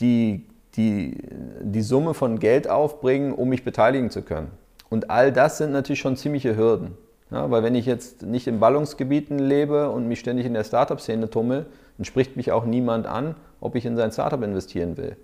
die 0.00 0.46
die, 0.76 1.18
die 1.60 1.82
Summe 1.82 2.14
von 2.14 2.38
Geld 2.38 2.68
aufbringen, 2.68 3.32
um 3.32 3.48
mich 3.48 3.64
beteiligen 3.64 4.10
zu 4.10 4.22
können. 4.22 4.50
Und 4.90 5.10
all 5.10 5.32
das 5.32 5.58
sind 5.58 5.72
natürlich 5.72 6.00
schon 6.00 6.16
ziemliche 6.16 6.56
Hürden. 6.56 6.96
Ja, 7.30 7.50
weil 7.50 7.62
wenn 7.62 7.74
ich 7.74 7.86
jetzt 7.86 8.22
nicht 8.22 8.46
in 8.46 8.60
Ballungsgebieten 8.60 9.38
lebe 9.38 9.90
und 9.90 10.06
mich 10.06 10.20
ständig 10.20 10.46
in 10.46 10.54
der 10.54 10.62
Startup-Szene 10.64 11.30
tummel, 11.30 11.66
dann 11.96 12.04
spricht 12.04 12.36
mich 12.36 12.52
auch 12.52 12.64
niemand 12.64 13.06
an, 13.06 13.34
ob 13.60 13.76
ich 13.76 13.86
in 13.86 13.96
sein 13.96 14.12
Startup 14.12 14.42
investieren 14.42 14.96
will. 14.96 15.16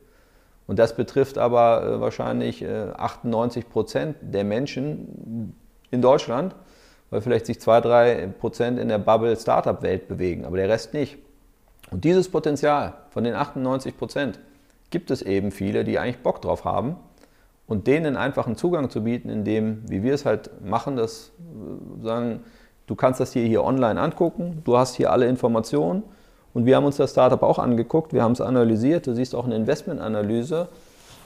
Und 0.66 0.78
das 0.78 0.96
betrifft 0.96 1.36
aber 1.36 1.84
äh, 1.84 2.00
wahrscheinlich 2.00 2.62
äh, 2.62 2.90
98 2.96 3.68
Prozent 3.68 4.16
der 4.22 4.44
Menschen 4.44 5.54
in 5.90 6.00
Deutschland, 6.00 6.54
weil 7.10 7.20
vielleicht 7.20 7.46
sich 7.46 7.58
2-3 7.58 8.28
Prozent 8.28 8.78
in 8.78 8.88
der 8.88 8.98
Bubble 8.98 9.36
Startup-Welt 9.36 10.08
bewegen, 10.08 10.44
aber 10.44 10.56
der 10.56 10.68
Rest 10.68 10.94
nicht. 10.94 11.18
Und 11.90 12.04
dieses 12.04 12.28
Potenzial 12.28 12.94
von 13.10 13.24
den 13.24 13.34
98 13.34 13.96
Prozent, 13.96 14.38
gibt 14.90 15.10
es 15.10 15.22
eben 15.22 15.50
viele, 15.50 15.84
die 15.84 15.98
eigentlich 15.98 16.18
Bock 16.18 16.42
drauf 16.42 16.64
haben 16.64 16.96
und 17.66 17.86
denen 17.86 18.16
einfach 18.16 18.46
einen 18.46 18.56
Zugang 18.56 18.90
zu 18.90 19.04
bieten, 19.04 19.28
indem, 19.30 19.88
wie 19.88 20.02
wir 20.02 20.12
es 20.12 20.26
halt 20.26 20.50
machen, 20.64 20.96
dass 20.96 21.32
äh, 21.38 22.02
sagen, 22.02 22.40
du 22.86 22.96
kannst 22.96 23.20
das 23.20 23.32
hier, 23.32 23.46
hier 23.46 23.64
online 23.64 24.00
angucken, 24.00 24.62
du 24.64 24.76
hast 24.76 24.96
hier 24.96 25.12
alle 25.12 25.26
Informationen 25.26 26.02
und 26.52 26.66
wir 26.66 26.76
haben 26.76 26.84
uns 26.84 26.96
das 26.96 27.12
Startup 27.12 27.42
auch 27.42 27.58
angeguckt, 27.58 28.12
wir 28.12 28.22
haben 28.22 28.32
es 28.32 28.40
analysiert, 28.40 29.06
du 29.06 29.14
siehst 29.14 29.34
auch 29.34 29.44
eine 29.44 29.54
Investmentanalyse, 29.54 30.68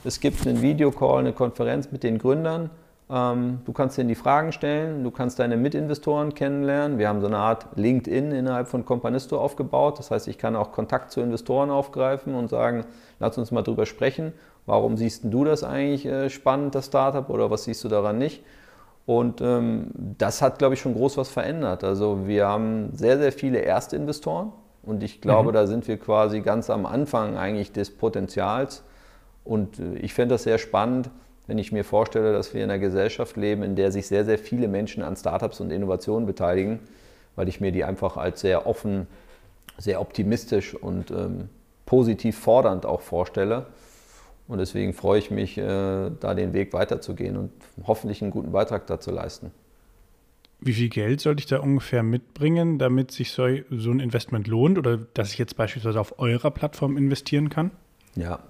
es 0.04 0.20
gibt 0.20 0.46
einen 0.46 0.60
Videocall, 0.60 1.20
eine 1.20 1.32
Konferenz 1.32 1.90
mit 1.90 2.02
den 2.02 2.18
Gründern, 2.18 2.68
du 3.06 3.72
kannst 3.74 3.98
ihnen 3.98 4.08
die 4.08 4.14
Fragen 4.14 4.52
stellen, 4.52 5.04
du 5.04 5.10
kannst 5.10 5.38
deine 5.38 5.58
Mitinvestoren 5.58 6.34
kennenlernen. 6.34 6.98
Wir 6.98 7.08
haben 7.08 7.20
so 7.20 7.26
eine 7.26 7.36
Art 7.36 7.66
LinkedIn 7.76 8.32
innerhalb 8.32 8.66
von 8.66 8.86
Companisto 8.86 9.38
aufgebaut. 9.38 9.98
Das 9.98 10.10
heißt, 10.10 10.26
ich 10.28 10.38
kann 10.38 10.56
auch 10.56 10.72
Kontakt 10.72 11.10
zu 11.10 11.20
Investoren 11.20 11.70
aufgreifen 11.70 12.34
und 12.34 12.48
sagen, 12.48 12.86
lass 13.20 13.36
uns 13.36 13.50
mal 13.50 13.62
drüber 13.62 13.84
sprechen. 13.84 14.32
Warum 14.66 14.96
siehst 14.96 15.24
du 15.24 15.44
das 15.44 15.62
eigentlich 15.62 16.06
äh, 16.06 16.30
spannend, 16.30 16.74
das 16.74 16.86
Startup, 16.86 17.28
oder 17.28 17.50
was 17.50 17.64
siehst 17.64 17.84
du 17.84 17.88
daran 17.88 18.16
nicht? 18.16 18.42
Und 19.06 19.42
ähm, 19.42 19.90
das 20.16 20.40
hat, 20.40 20.58
glaube 20.58 20.74
ich, 20.74 20.80
schon 20.80 20.94
groß 20.94 21.18
was 21.18 21.28
verändert. 21.28 21.84
Also 21.84 22.26
wir 22.26 22.46
haben 22.46 22.88
sehr, 22.94 23.18
sehr 23.18 23.32
viele 23.32 23.60
Erstinvestoren 23.60 24.52
und 24.82 25.02
ich 25.02 25.20
glaube, 25.20 25.50
mhm. 25.50 25.54
da 25.54 25.66
sind 25.66 25.86
wir 25.88 25.98
quasi 25.98 26.40
ganz 26.40 26.70
am 26.70 26.86
Anfang 26.86 27.36
eigentlich 27.36 27.72
des 27.72 27.90
Potenzials. 27.90 28.82
Und 29.44 29.78
äh, 29.78 29.96
ich 29.96 30.14
fände 30.14 30.36
das 30.36 30.44
sehr 30.44 30.56
spannend, 30.56 31.10
wenn 31.46 31.58
ich 31.58 31.72
mir 31.72 31.84
vorstelle, 31.84 32.32
dass 32.32 32.54
wir 32.54 32.64
in 32.64 32.70
einer 32.70 32.78
Gesellschaft 32.78 33.36
leben, 33.36 33.62
in 33.62 33.76
der 33.76 33.92
sich 33.92 34.06
sehr, 34.06 34.24
sehr 34.24 34.38
viele 34.38 34.68
Menschen 34.68 35.02
an 35.02 35.16
Startups 35.16 35.60
und 35.60 35.70
Innovationen 35.70 36.26
beteiligen, 36.26 36.80
weil 37.36 37.48
ich 37.48 37.60
mir 37.60 37.72
die 37.72 37.84
einfach 37.84 38.16
als 38.16 38.40
sehr 38.40 38.66
offen, 38.66 39.06
sehr 39.76 40.00
optimistisch 40.00 40.74
und 40.74 41.10
ähm, 41.10 41.48
positiv 41.86 42.38
fordernd 42.38 42.86
auch 42.86 43.00
vorstelle. 43.00 43.66
Und 44.46 44.58
deswegen 44.58 44.92
freue 44.92 45.18
ich 45.18 45.30
mich, 45.30 45.56
äh, 45.58 46.10
da 46.20 46.34
den 46.34 46.52
Weg 46.52 46.72
weiterzugehen 46.72 47.36
und 47.36 47.50
hoffentlich 47.86 48.22
einen 48.22 48.30
guten 48.30 48.52
Beitrag 48.52 48.86
dazu 48.86 49.10
leisten. 49.10 49.50
Wie 50.60 50.72
viel 50.72 50.88
Geld 50.88 51.20
sollte 51.20 51.40
ich 51.40 51.46
da 51.46 51.58
ungefähr 51.58 52.02
mitbringen, 52.02 52.78
damit 52.78 53.10
sich 53.10 53.32
so, 53.32 53.46
so 53.70 53.90
ein 53.90 54.00
Investment 54.00 54.46
lohnt 54.46 54.78
oder 54.78 54.96
dass 54.96 55.32
ich 55.32 55.38
jetzt 55.38 55.56
beispielsweise 55.56 56.00
auf 56.00 56.18
eurer 56.18 56.50
Plattform 56.50 56.96
investieren 56.96 57.50
kann? 57.50 57.70
Ja, 58.16 58.40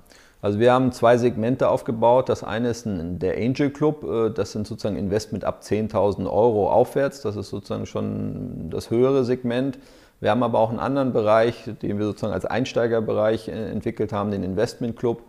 also 0.45 0.59
wir 0.59 0.75
haben 0.75 0.93
zwei 0.93 1.17
Segmente 1.17 1.71
aufgebaut. 1.71 2.29
Das 2.29 2.45
eine 2.45 2.69
ist 2.69 2.85
ein, 2.85 3.19
der 3.19 3.39
Angel 3.39 3.71
Club. 3.71 4.05
Äh, 4.05 4.29
das 4.29 4.53
sind 4.53 4.67
sozusagen 4.67 4.97
Investment 4.97 5.43
ab 5.43 5.63
10.000 5.63 6.31
Euro 6.31 6.71
aufwärts. 6.71 7.23
Das 7.23 7.37
ist 7.37 7.49
sozusagen 7.49 7.87
schon 7.87 8.69
das 8.69 8.91
höhere 8.91 9.25
Segment. 9.25 9.79
Wir 10.21 10.31
haben 10.31 10.43
aber 10.43 10.59
auch 10.59 10.69
einen 10.69 10.81
anderen 10.81 11.15
Bereich, 11.15 11.65
den 11.81 11.99
wir 11.99 12.05
sozusagen 12.05 12.35
als 12.35 12.45
Einsteigerbereich 12.45 13.49
äh, 13.49 13.71
entwickelt 13.71 14.13
haben, 14.13 14.33
den 14.33 14.43
Investment 14.43 14.99
Club. 14.99 15.23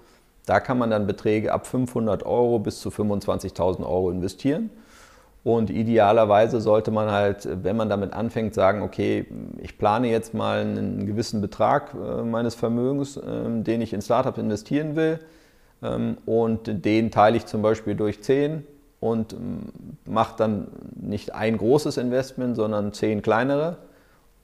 Da 0.45 0.60
kann 0.60 0.78
man 0.78 0.89
dann 0.89 1.08
Beträge 1.08 1.54
ab 1.54 1.65
500 1.65 2.25
Euro 2.25 2.60
bis 2.60 2.82
zu 2.82 2.89
25.000 2.89 3.88
Euro 3.88 4.12
investieren. 4.12 4.69
Und 5.46 5.70
idealerweise 5.70 6.60
sollte 6.60 6.90
man 6.90 7.12
halt, 7.12 7.48
wenn 7.64 7.78
man 7.78 7.88
damit 7.88 8.14
anfängt, 8.14 8.56
sagen, 8.56 8.82
okay, 8.82 9.28
ich 9.62 9.78
plane 9.78 10.10
jetzt 10.10 10.34
mal 10.34 10.62
einen 10.62 11.06
gewissen 11.06 11.40
Betrag 11.40 11.94
äh, 11.94 12.24
meines 12.24 12.56
Vermögens, 12.56 13.16
ähm, 13.24 13.64
den 13.64 13.80
ich 13.80 13.94
in 13.94 14.02
Startups 14.02 14.40
investieren 14.40 14.96
will. 14.96 15.20
Ähm, 15.84 16.18
und 16.26 16.84
den 16.84 17.12
teile 17.12 17.38
ich 17.38 17.46
zum 17.46 17.62
Beispiel 17.62 17.94
durch 17.94 18.24
10 18.24 18.64
und 19.00 19.34
ähm, 19.34 19.60
mache 20.06 20.34
dann 20.36 20.68
nicht 20.96 21.36
ein 21.36 21.60
großes 21.60 21.98
Investment, 21.98 22.56
sondern 22.56 22.92
10 22.92 23.22
kleinere 23.22 23.78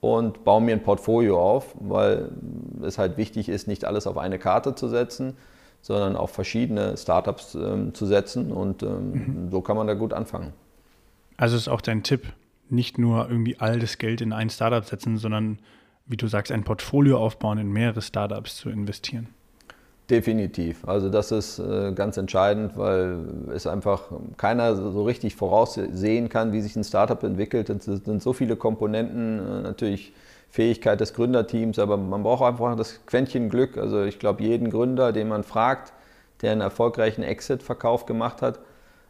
und 0.00 0.44
baue 0.44 0.62
mir 0.62 0.76
ein 0.76 0.84
Portfolio 0.84 1.40
auf, 1.40 1.74
weil 1.80 2.28
es 2.80 2.98
halt 2.98 3.16
wichtig 3.16 3.48
ist, 3.48 3.66
nicht 3.66 3.86
alles 3.86 4.06
auf 4.06 4.18
eine 4.18 4.38
Karte 4.38 4.76
zu 4.76 4.86
setzen, 4.86 5.36
sondern 5.80 6.14
auf 6.14 6.30
verschiedene 6.30 6.96
Startups 6.96 7.50
zu 7.50 8.06
setzen. 8.06 8.52
Und 8.52 8.82
mhm. 8.82 9.48
so 9.50 9.62
kann 9.62 9.76
man 9.76 9.88
da 9.88 9.94
gut 9.94 10.12
anfangen. 10.12 10.52
Also 11.42 11.56
ist 11.56 11.66
auch 11.66 11.80
dein 11.80 12.04
Tipp, 12.04 12.22
nicht 12.70 12.98
nur 12.98 13.28
irgendwie 13.28 13.56
all 13.58 13.80
das 13.80 13.98
Geld 13.98 14.20
in 14.20 14.32
ein 14.32 14.48
Startup 14.48 14.84
setzen, 14.84 15.18
sondern 15.18 15.58
wie 16.06 16.16
du 16.16 16.28
sagst, 16.28 16.52
ein 16.52 16.62
Portfolio 16.62 17.18
aufbauen, 17.18 17.58
in 17.58 17.72
mehrere 17.72 18.00
Startups 18.00 18.58
zu 18.58 18.70
investieren. 18.70 19.26
Definitiv. 20.08 20.86
Also 20.86 21.08
das 21.08 21.32
ist 21.32 21.58
äh, 21.58 21.90
ganz 21.96 22.16
entscheidend, 22.16 22.76
weil 22.78 23.26
es 23.52 23.66
einfach 23.66 24.04
keiner 24.36 24.76
so 24.76 25.02
richtig 25.02 25.34
voraussehen 25.34 26.28
kann, 26.28 26.52
wie 26.52 26.60
sich 26.60 26.76
ein 26.76 26.84
Startup 26.84 27.20
entwickelt. 27.24 27.68
Es 27.70 27.86
sind 27.86 28.22
so 28.22 28.32
viele 28.32 28.54
Komponenten, 28.54 29.40
äh, 29.40 29.62
natürlich 29.62 30.12
Fähigkeit 30.48 31.00
des 31.00 31.12
Gründerteams, 31.12 31.80
aber 31.80 31.96
man 31.96 32.22
braucht 32.22 32.44
einfach 32.44 32.76
das 32.76 33.04
Quäntchen 33.04 33.48
Glück. 33.48 33.78
Also 33.78 34.04
ich 34.04 34.20
glaube, 34.20 34.44
jeden 34.44 34.70
Gründer, 34.70 35.10
den 35.10 35.26
man 35.26 35.42
fragt, 35.42 35.92
der 36.40 36.52
einen 36.52 36.60
erfolgreichen 36.60 37.24
Exit-Verkauf 37.24 38.06
gemacht 38.06 38.42
hat, 38.42 38.60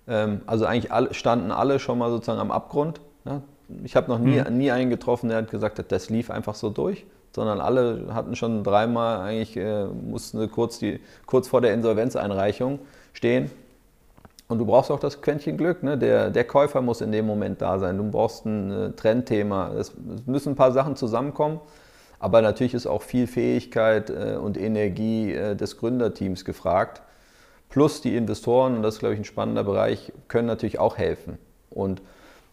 also 0.06 0.66
eigentlich 0.66 0.92
alle, 0.92 1.14
standen 1.14 1.50
alle 1.50 1.78
schon 1.78 1.98
mal 1.98 2.10
sozusagen 2.10 2.40
am 2.40 2.50
Abgrund. 2.50 3.00
Ja? 3.24 3.42
Ich 3.84 3.96
habe 3.96 4.10
noch 4.10 4.18
nie, 4.18 4.40
mhm. 4.40 4.58
nie 4.58 4.70
einen 4.70 4.90
getroffen, 4.90 5.28
der 5.28 5.38
hat 5.38 5.50
gesagt 5.50 5.78
hat, 5.78 5.92
das 5.92 6.10
lief 6.10 6.30
einfach 6.30 6.54
so 6.54 6.70
durch, 6.70 7.06
sondern 7.34 7.60
alle 7.60 8.08
hatten 8.12 8.36
schon 8.36 8.64
dreimal 8.64 9.20
eigentlich, 9.20 9.56
äh, 9.56 9.86
mussten 9.86 10.50
kurz, 10.50 10.78
die, 10.78 11.00
kurz 11.26 11.48
vor 11.48 11.60
der 11.60 11.74
Insolvenzeinreichung 11.74 12.80
stehen. 13.12 13.50
Und 14.48 14.58
du 14.58 14.66
brauchst 14.66 14.90
auch 14.90 15.00
das 15.00 15.22
Quäntchen 15.22 15.56
Glück. 15.56 15.82
Ne? 15.82 15.96
Der, 15.96 16.28
der 16.28 16.44
Käufer 16.44 16.82
muss 16.82 17.00
in 17.00 17.10
dem 17.10 17.26
Moment 17.26 17.62
da 17.62 17.78
sein. 17.78 17.96
Du 17.96 18.10
brauchst 18.10 18.44
ein 18.44 18.70
äh, 18.70 18.90
Trendthema. 18.90 19.70
Es, 19.72 19.92
es, 20.14 20.26
müssen 20.26 20.50
ein 20.50 20.56
paar 20.56 20.72
Sachen 20.72 20.94
zusammenkommen. 20.94 21.58
Aber 22.18 22.42
natürlich 22.42 22.74
ist 22.74 22.86
auch 22.86 23.00
viel 23.00 23.26
Fähigkeit 23.26 24.10
äh, 24.10 24.36
und 24.36 24.60
Energie 24.60 25.32
äh, 25.32 25.56
des 25.56 25.78
Gründerteams 25.78 26.44
gefragt. 26.44 27.00
Plus 27.72 28.02
die 28.02 28.16
Investoren, 28.16 28.76
und 28.76 28.82
das 28.82 28.94
ist, 28.94 29.00
glaube 29.00 29.14
ich, 29.14 29.20
ein 29.20 29.24
spannender 29.24 29.64
Bereich, 29.64 30.12
können 30.28 30.46
natürlich 30.46 30.78
auch 30.78 30.98
helfen. 30.98 31.38
Und 31.70 32.02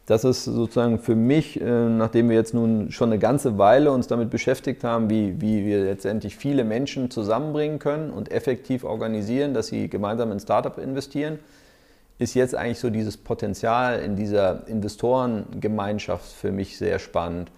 das 0.05 0.23
ist 0.23 0.45
sozusagen 0.45 0.97
für 0.97 1.13
mich, 1.13 1.59
äh, 1.59 1.65
nachdem 1.65 2.29
wir 2.29 2.37
jetzt 2.37 2.53
nun 2.53 2.89
schon 2.93 3.09
eine 3.09 3.19
ganze 3.19 3.57
Weile 3.57 3.91
uns 3.91 4.07
damit 4.07 4.29
beschäftigt 4.29 4.85
haben, 4.85 5.09
wie, 5.09 5.41
wie 5.41 5.65
wir 5.65 5.83
letztendlich 5.83 6.37
viele 6.37 6.63
Menschen 6.63 7.11
zusammenbringen 7.11 7.79
können 7.79 8.11
und 8.11 8.31
effektiv 8.31 8.85
organisieren, 8.85 9.53
dass 9.53 9.67
sie 9.67 9.89
gemeinsam 9.89 10.31
in 10.31 10.39
Startup 10.39 10.77
investieren, 10.77 11.37
ist 12.17 12.33
jetzt 12.33 12.55
eigentlich 12.55 12.79
so 12.79 12.89
dieses 12.89 13.17
Potenzial 13.17 13.99
in 13.99 14.15
dieser 14.15 14.69
Investorengemeinschaft 14.69 16.31
für 16.31 16.53
mich 16.53 16.77
sehr 16.77 16.97
spannend. 16.97 17.51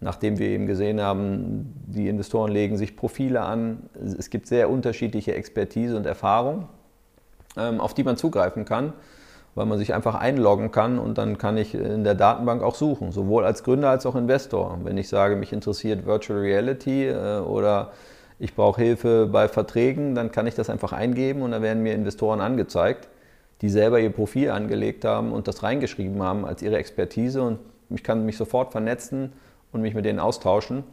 Nachdem 0.00 0.38
wir 0.38 0.48
eben 0.48 0.66
gesehen 0.66 1.00
haben, 1.00 1.72
die 1.86 2.06
Investoren 2.06 2.52
legen 2.52 2.76
sich 2.76 2.96
Profile 2.96 3.40
an, 3.40 3.88
es 4.18 4.28
gibt 4.28 4.46
sehr 4.46 4.68
unterschiedliche 4.68 5.34
Expertise 5.34 5.96
und 5.96 6.04
Erfahrung, 6.04 6.68
auf 7.58 7.94
die 7.94 8.04
man 8.04 8.16
zugreifen 8.16 8.64
kann, 8.64 8.92
weil 9.54 9.66
man 9.66 9.78
sich 9.78 9.94
einfach 9.94 10.14
einloggen 10.14 10.70
kann 10.70 10.98
und 10.98 11.18
dann 11.18 11.38
kann 11.38 11.56
ich 11.56 11.74
in 11.74 12.04
der 12.04 12.14
Datenbank 12.14 12.62
auch 12.62 12.74
suchen, 12.74 13.12
sowohl 13.12 13.44
als 13.44 13.64
Gründer 13.64 13.90
als 13.90 14.06
auch 14.06 14.14
Investor. 14.14 14.78
Wenn 14.84 14.98
ich 14.98 15.08
sage, 15.08 15.36
mich 15.36 15.52
interessiert 15.52 16.06
Virtual 16.06 16.38
Reality 16.38 17.08
äh, 17.08 17.38
oder 17.40 17.92
ich 18.38 18.54
brauche 18.54 18.80
Hilfe 18.80 19.26
bei 19.26 19.48
Verträgen, 19.48 20.14
dann 20.14 20.30
kann 20.30 20.46
ich 20.46 20.54
das 20.54 20.70
einfach 20.70 20.92
eingeben 20.92 21.42
und 21.42 21.50
dann 21.50 21.62
werden 21.62 21.82
mir 21.82 21.94
Investoren 21.94 22.40
angezeigt 22.40 23.08
die 23.60 23.68
selber 23.68 23.98
ihr 24.00 24.10
Profil 24.10 24.50
angelegt 24.50 25.04
haben 25.04 25.32
und 25.32 25.48
das 25.48 25.62
reingeschrieben 25.62 26.22
haben 26.22 26.44
als 26.44 26.62
ihre 26.62 26.76
Expertise 26.76 27.42
und 27.42 27.58
ich 27.90 28.02
kann 28.02 28.24
mich 28.24 28.36
sofort 28.36 28.72
vernetzen 28.72 29.32
und 29.72 29.82
mich 29.82 29.94
mit 29.94 30.04
denen 30.04 30.20
austauschen. 30.20 30.84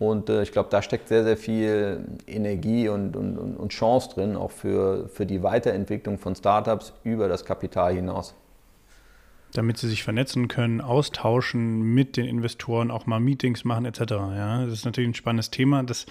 Und 0.00 0.30
äh, 0.30 0.42
ich 0.42 0.50
glaube, 0.50 0.70
da 0.70 0.80
steckt 0.80 1.08
sehr, 1.08 1.24
sehr 1.24 1.36
viel 1.36 2.06
Energie 2.26 2.88
und, 2.88 3.14
und, 3.16 3.36
und 3.36 3.68
Chance 3.68 4.08
drin, 4.14 4.34
auch 4.34 4.50
für, 4.50 5.10
für 5.10 5.26
die 5.26 5.42
Weiterentwicklung 5.42 6.18
von 6.18 6.34
Startups 6.34 6.94
über 7.04 7.28
das 7.28 7.44
Kapital 7.44 7.94
hinaus. 7.94 8.34
Damit 9.52 9.76
sie 9.76 9.88
sich 9.88 10.02
vernetzen 10.02 10.48
können, 10.48 10.80
austauschen 10.80 11.82
mit 11.82 12.16
den 12.16 12.24
Investoren, 12.24 12.90
auch 12.90 13.04
mal 13.04 13.20
Meetings 13.20 13.64
machen 13.64 13.84
etc. 13.84 14.00
Ja, 14.10 14.64
das 14.64 14.72
ist 14.72 14.84
natürlich 14.86 15.10
ein 15.10 15.14
spannendes 15.14 15.50
Thema, 15.50 15.82
das 15.82 16.06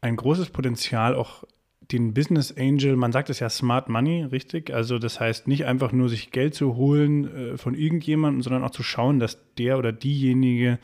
ein 0.00 0.16
großes 0.16 0.48
Potenzial 0.48 1.14
auch 1.14 1.44
den 1.92 2.14
Business 2.14 2.54
Angel, 2.56 2.96
man 2.96 3.12
sagt 3.12 3.28
es 3.28 3.38
ja 3.38 3.50
Smart 3.50 3.90
Money, 3.90 4.22
richtig? 4.22 4.72
Also 4.72 4.98
das 4.98 5.20
heißt 5.20 5.46
nicht 5.46 5.66
einfach 5.66 5.92
nur 5.92 6.08
sich 6.08 6.30
Geld 6.30 6.54
zu 6.54 6.76
holen 6.76 7.52
äh, 7.52 7.58
von 7.58 7.74
irgendjemandem, 7.74 8.40
sondern 8.40 8.64
auch 8.64 8.70
zu 8.70 8.82
schauen, 8.82 9.18
dass 9.18 9.38
der 9.58 9.76
oder 9.76 9.92
diejenige 9.92 10.78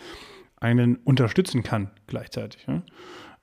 einen 0.61 0.97
unterstützen 0.97 1.63
kann 1.63 1.91
gleichzeitig. 2.07 2.67
Ja? 2.67 2.83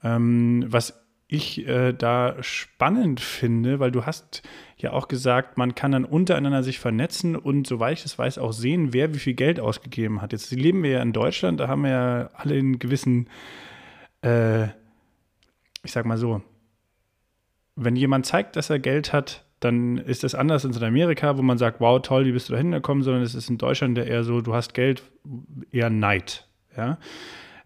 Ähm, 0.03 0.65
was 0.68 1.03
ich 1.28 1.68
äh, 1.68 1.91
da 1.91 2.41
spannend 2.41 3.20
finde, 3.20 3.80
weil 3.80 3.91
du 3.91 4.05
hast 4.05 4.43
ja 4.78 4.93
auch 4.93 5.09
gesagt, 5.09 5.57
man 5.57 5.76
kann 5.76 5.91
dann 5.91 6.05
untereinander 6.05 6.63
sich 6.63 6.80
vernetzen 6.80 7.36
und 7.36 7.68
soweit 7.68 7.97
ich 7.97 8.03
das 8.03 8.18
weiß, 8.18 8.38
auch 8.38 8.53
sehen, 8.53 8.93
wer 8.93 9.13
wie 9.13 9.20
viel 9.20 9.34
Geld 9.34 9.59
ausgegeben 9.59 10.22
hat. 10.22 10.32
Jetzt 10.32 10.51
leben 10.51 10.84
wir 10.84 10.91
ja 10.91 11.01
in 11.01 11.11
Deutschland, 11.11 11.59
da 11.59 11.68
haben 11.68 11.84
wir 11.84 11.89
ja 11.89 12.30
alle 12.34 12.55
einen 12.55 12.80
gewissen, 12.80 13.30
äh, 14.24 14.65
ich 15.84 15.91
sag 15.91 16.05
mal 16.05 16.18
so, 16.18 16.41
wenn 17.76 17.97
jemand 17.97 18.26
zeigt, 18.26 18.55
dass 18.55 18.70
er 18.70 18.80
Geld 18.80 19.11
hat, 19.11 19.43
dann 19.59 19.97
ist 19.97 20.24
das 20.24 20.34
anders 20.34 20.65
als 20.65 20.78
in 20.78 20.84
Amerika, 20.84 21.38
wo 21.38 21.41
man 21.41 21.57
sagt, 21.57 21.82
wow, 21.82 22.01
toll, 22.01 22.26
wie 22.26 22.32
bist 22.32 22.47
du 22.47 22.53
da 22.53 22.59
hingekommen, 22.59 23.03
sondern 23.03 23.24
es 23.24 23.36
ist 23.36 23.49
in 23.49 23.57
Deutschland 23.57 23.97
eher 23.97 24.24
so, 24.24 24.39
du 24.41 24.53
hast 24.53 24.74
Geld, 24.74 25.03
eher 25.72 25.89
Neid. 25.89 26.47
Ja? 26.78 26.97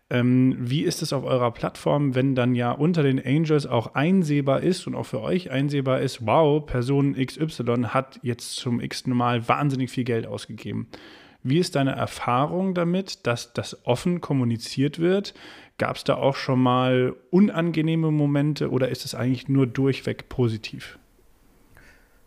Ähm, 0.09 0.57
wie 0.59 0.83
ist 0.83 1.01
es 1.01 1.13
auf 1.13 1.23
eurer 1.23 1.51
Plattform, 1.51 2.15
wenn 2.15 2.35
dann 2.35 2.53
ja 2.53 2.71
unter 2.71 3.01
den 3.01 3.25
Angels 3.25 3.65
auch 3.65 3.95
einsehbar 3.95 4.61
ist 4.61 4.85
und 4.85 4.93
auch 4.93 5.05
für 5.05 5.21
euch 5.21 5.51
einsehbar 5.51 6.01
ist, 6.01 6.25
wow, 6.25 6.65
Person 6.65 7.15
XY 7.15 7.85
hat 7.87 8.19
jetzt 8.21 8.57
zum 8.57 8.81
x 8.81 9.07
Mal 9.07 9.47
wahnsinnig 9.47 9.89
viel 9.89 10.03
Geld 10.03 10.27
ausgegeben. 10.27 10.87
Wie 11.43 11.59
ist 11.59 11.75
deine 11.75 11.91
Erfahrung 11.91 12.73
damit, 12.73 13.25
dass 13.25 13.53
das 13.53 13.85
offen 13.85 14.19
kommuniziert 14.19 14.99
wird? 14.99 15.33
Gab 15.77 15.95
es 15.95 16.03
da 16.03 16.15
auch 16.15 16.35
schon 16.35 16.61
mal 16.61 17.15
unangenehme 17.31 18.11
Momente 18.11 18.69
oder 18.69 18.89
ist 18.89 19.05
es 19.05 19.15
eigentlich 19.15 19.47
nur 19.47 19.65
durchweg 19.65 20.29
positiv? 20.29 20.99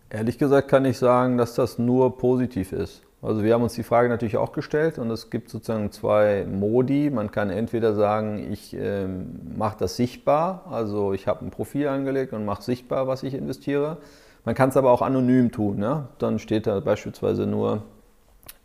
Ehrlich 0.09 0.39
gesagt 0.39 0.69
kann 0.69 0.87
ich 0.87 0.97
sagen, 0.97 1.37
dass 1.37 1.55
das 1.55 1.79
nur 1.79 2.17
positiv 2.17 2.73
ist. 2.73 3.03
Also 3.25 3.43
wir 3.43 3.55
haben 3.55 3.63
uns 3.63 3.73
die 3.73 3.83
Frage 3.83 4.11
natürlich 4.11 4.37
auch 4.37 4.53
gestellt 4.53 4.99
und 4.99 5.11
es 5.11 5.31
gibt 5.31 5.49
sozusagen 5.49 5.91
zwei 5.93 6.45
Modi. 6.45 7.09
Man 7.09 7.31
kann 7.31 7.49
entweder 7.49 7.95
sagen, 7.95 8.53
ich 8.53 8.77
äh, 8.77 9.07
mache 9.57 9.77
das 9.79 9.97
sichtbar, 9.97 10.67
also 10.71 11.15
ich 11.15 11.27
habe 11.27 11.45
ein 11.45 11.51
Profil 11.51 11.89
angelegt 11.89 12.35
und 12.35 12.45
mache 12.45 12.63
sichtbar, 12.63 13.07
was 13.07 13.23
ich 13.23 13.33
investiere. 13.33 13.97
Man 14.45 14.55
kann 14.55 14.69
es 14.69 14.77
aber 14.77 14.91
auch 14.91 15.01
anonym 15.01 15.51
tun. 15.51 15.81
Ja? 15.81 16.09
Dann 16.19 16.39
steht 16.39 16.67
da 16.67 16.81
beispielsweise 16.81 17.47
nur 17.47 17.83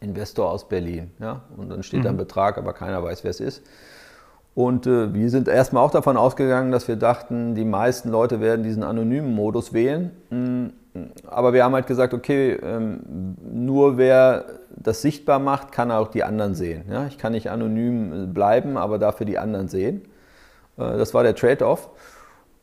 Investor 0.01 0.51
aus 0.51 0.67
Berlin. 0.67 1.11
Ja? 1.19 1.43
Und 1.55 1.69
dann 1.69 1.81
steht 1.81 2.01
mhm. 2.01 2.03
da 2.03 2.09
ein 2.09 2.15
mhm. 2.15 2.19
Betrag, 2.19 2.57
aber 2.57 2.73
keiner 2.73 3.01
weiß, 3.01 3.23
wer 3.23 3.31
es 3.31 3.39
ist. 3.39 3.63
Und 4.55 4.87
äh, 4.87 5.13
wir 5.13 5.29
sind 5.29 5.47
erstmal 5.47 5.85
auch 5.85 5.91
davon 5.91 6.17
ausgegangen, 6.17 6.73
dass 6.73 6.89
wir 6.89 6.97
dachten, 6.97 7.55
die 7.55 7.63
meisten 7.63 8.09
Leute 8.09 8.41
werden 8.41 8.63
diesen 8.63 8.83
anonymen 8.83 9.33
Modus 9.33 9.71
wählen. 9.71 10.11
Aber 11.27 11.53
wir 11.53 11.63
haben 11.63 11.73
halt 11.73 11.87
gesagt, 11.87 12.13
okay, 12.13 12.53
ähm, 12.53 13.35
nur 13.41 13.97
wer 13.97 14.45
das 14.75 15.01
sichtbar 15.01 15.39
macht, 15.39 15.71
kann 15.71 15.91
auch 15.91 16.07
die 16.07 16.23
anderen 16.23 16.55
sehen. 16.55 16.85
Ja? 16.89 17.07
Ich 17.07 17.17
kann 17.17 17.33
nicht 17.33 17.49
anonym 17.49 18.33
bleiben, 18.33 18.77
aber 18.77 18.97
dafür 18.97 19.25
die 19.25 19.37
anderen 19.37 19.67
sehen. 19.67 20.03
Äh, 20.77 20.97
das 20.97 21.13
war 21.13 21.23
der 21.23 21.35
Trade-off. 21.35 21.89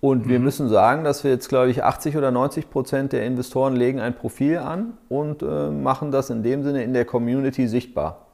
Und 0.01 0.29
wir 0.29 0.39
mhm. 0.39 0.45
müssen 0.45 0.69
sagen, 0.69 1.05
dass 1.05 1.25
wir 1.25 1.31
jetzt, 1.31 1.49
glaube 1.49 1.71
ich, 1.71 1.83
80 1.83 2.17
oder 2.17 2.31
90 2.31 2.71
Prozent 2.71 3.13
der 3.13 3.25
Investoren 3.25 3.75
legen 3.75 4.01
ein 4.01 4.15
Profil 4.15 4.59
an 4.59 4.99
und 5.09 5.43
äh, 5.43 5.71
machen 5.71 6.11
das 6.11 6.31
in 6.31 6.43
dem 6.43 6.63
Sinne 6.65 6.83
in 6.83 6.93
der 6.93 7.05
Community 7.05 7.67
sichtbar. 7.67 8.27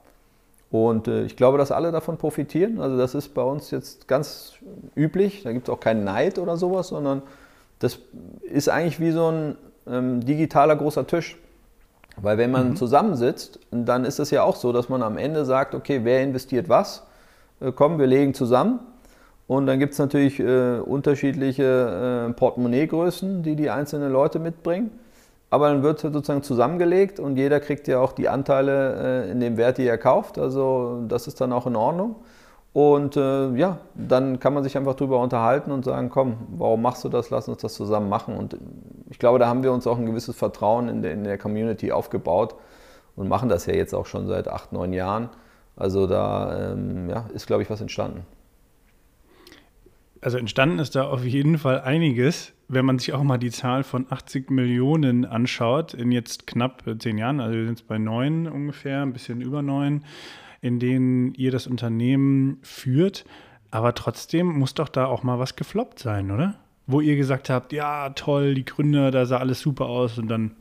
Und 0.70 1.07
äh, 1.07 1.24
ich 1.24 1.36
glaube, 1.36 1.59
dass 1.59 1.70
alle 1.70 1.93
davon 1.93 2.16
profitieren. 2.16 2.80
Also 2.80 2.97
das 2.97 3.14
ist 3.14 3.34
bei 3.34 3.43
uns 3.43 3.70
jetzt 3.70 4.09
ganz 4.09 4.55
üblich. 4.97 5.43
Da 5.45 5.53
gibt 5.53 5.68
es 5.68 5.72
auch 5.72 5.80
keinen 5.80 6.05
Neid 6.05 6.38
oder 6.38 6.57
sowas, 6.57 6.88
sondern 6.88 7.22
das 7.78 7.99
ist 8.43 8.68
eigentlich 8.68 8.99
wie 8.99 9.11
so 9.11 9.30
ein 9.30 9.57
ähm, 9.87 10.24
digitaler 10.24 10.76
großer 10.76 11.07
Tisch. 11.07 11.37
Weil 12.16 12.39
wenn 12.39 12.51
man 12.51 12.70
mhm. 12.70 12.76
zusammensitzt, 12.76 13.59
dann 13.70 14.05
ist 14.05 14.18
es 14.18 14.30
ja 14.30 14.43
auch 14.43 14.57
so, 14.57 14.72
dass 14.72 14.89
man 14.89 15.03
am 15.03 15.16
Ende 15.16 15.45
sagt, 15.45 15.74
okay, 15.74 16.01
wer 16.03 16.22
investiert 16.22 16.68
was? 16.68 17.07
Äh, 17.61 17.72
komm, 17.72 17.99
wir 17.99 18.07
legen 18.07 18.35
zusammen. 18.35 18.80
Und 19.47 19.66
dann 19.66 19.78
gibt 19.78 19.93
es 19.93 19.99
natürlich 19.99 20.39
äh, 20.41 20.78
unterschiedliche 20.78 22.28
äh, 22.28 22.33
Portemonnaiegrößen, 22.33 23.43
die 23.43 23.57
die 23.57 23.70
einzelnen 23.70 24.12
Leute 24.12 24.39
mitbringen 24.39 24.91
aber 25.53 25.68
dann 25.68 25.83
wird 25.83 26.01
sozusagen 26.01 26.43
zusammengelegt 26.43 27.20
und 27.20 27.37
jeder 27.37 27.61
kriegt 27.61 27.87
ja 27.87 27.99
auch 27.99 28.12
die 28.12 28.30
Anteile 28.30 29.26
äh, 29.26 29.30
in 29.30 29.39
dem 29.39 29.59
Wert, 29.59 29.76
die 29.76 29.87
er 29.87 29.99
kauft. 29.99 30.39
Also 30.39 31.05
das 31.09 31.26
ist 31.26 31.43
dann 31.43 31.53
auch 31.53 31.66
in 31.66 31.76
Ordnung. 31.76 32.16
Und 32.72 33.16
äh, 33.16 33.50
ja, 33.54 33.78
dann 33.94 34.40
kann 34.40 34.54
man 34.54 34.62
sich 34.64 34.76
einfach 34.78 34.94
darüber 34.94 35.20
unterhalten 35.20 35.72
und 35.72 35.84
sagen, 35.84 36.08
komm, 36.08 36.36
warum 36.56 36.80
machst 36.80 37.04
du 37.04 37.10
das? 37.10 37.28
Lass 37.28 37.48
uns 37.48 37.60
das 37.60 37.74
zusammen 37.74 38.08
machen. 38.08 38.34
Und 38.34 38.56
ich 39.10 39.18
glaube, 39.18 39.38
da 39.38 39.46
haben 39.46 39.62
wir 39.62 39.72
uns 39.72 39.86
auch 39.86 39.98
ein 39.98 40.06
gewisses 40.06 40.36
Vertrauen 40.36 40.88
in 40.88 41.02
der, 41.02 41.12
in 41.12 41.24
der 41.24 41.36
Community 41.36 41.92
aufgebaut 41.92 42.54
und 43.14 43.28
machen 43.28 43.50
das 43.50 43.66
ja 43.66 43.74
jetzt 43.74 43.94
auch 43.94 44.06
schon 44.06 44.26
seit 44.26 44.48
acht, 44.48 44.72
neun 44.72 44.94
Jahren. 44.94 45.28
Also 45.76 46.06
da 46.06 46.72
ähm, 46.72 47.10
ja, 47.10 47.26
ist, 47.34 47.46
glaube 47.46 47.62
ich, 47.62 47.68
was 47.68 47.80
entstanden 47.80 48.24
also 50.22 50.38
entstanden 50.38 50.78
ist 50.78 50.94
da 50.94 51.08
auf 51.08 51.24
jeden 51.24 51.58
Fall 51.58 51.80
einiges, 51.80 52.52
wenn 52.68 52.86
man 52.86 52.98
sich 52.98 53.12
auch 53.12 53.22
mal 53.22 53.38
die 53.38 53.50
Zahl 53.50 53.82
von 53.82 54.06
80 54.08 54.50
Millionen 54.50 55.26
anschaut, 55.26 55.94
in 55.94 56.12
jetzt 56.12 56.46
knapp 56.46 56.84
zehn 57.00 57.18
Jahren, 57.18 57.40
also 57.40 57.54
wir 57.54 57.64
sind 57.64 57.80
jetzt 57.80 57.88
bei 57.88 57.98
neun 57.98 58.46
ungefähr, 58.46 59.02
ein 59.02 59.12
bisschen 59.12 59.40
über 59.42 59.62
neun, 59.62 60.04
in 60.62 60.78
denen 60.78 61.34
ihr 61.34 61.50
das 61.50 61.66
Unternehmen 61.66 62.58
führt. 62.62 63.26
Aber 63.70 63.94
trotzdem 63.94 64.46
muss 64.46 64.74
doch 64.74 64.88
da 64.88 65.06
auch 65.06 65.22
mal 65.22 65.38
was 65.38 65.56
gefloppt 65.56 65.98
sein, 65.98 66.30
oder? 66.30 66.54
Wo 66.86 67.00
ihr 67.00 67.16
gesagt 67.16 67.50
habt, 67.50 67.72
ja, 67.72 68.10
toll, 68.10 68.54
die 68.54 68.64
Gründer, 68.64 69.10
da 69.10 69.26
sah 69.26 69.38
alles 69.38 69.60
super 69.60 69.86
aus 69.86 70.18
und 70.18 70.28
dann 70.28 70.56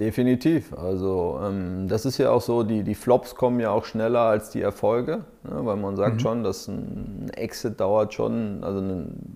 Definitiv. 0.00 0.72
Also 0.72 1.38
ähm, 1.44 1.86
das 1.86 2.06
ist 2.06 2.18
ja 2.18 2.30
auch 2.30 2.40
so, 2.40 2.62
die, 2.62 2.82
die 2.82 2.94
Flops 2.94 3.34
kommen 3.34 3.60
ja 3.60 3.70
auch 3.70 3.84
schneller 3.84 4.20
als 4.20 4.50
die 4.50 4.62
Erfolge, 4.62 5.24
ne? 5.44 5.64
weil 5.64 5.76
man 5.76 5.96
sagt 5.96 6.14
mhm. 6.14 6.20
schon, 6.20 6.42
dass 6.42 6.66
ein 6.66 7.30
Exit 7.34 7.78
dauert 7.78 8.14
schon, 8.14 8.64
also 8.64 8.82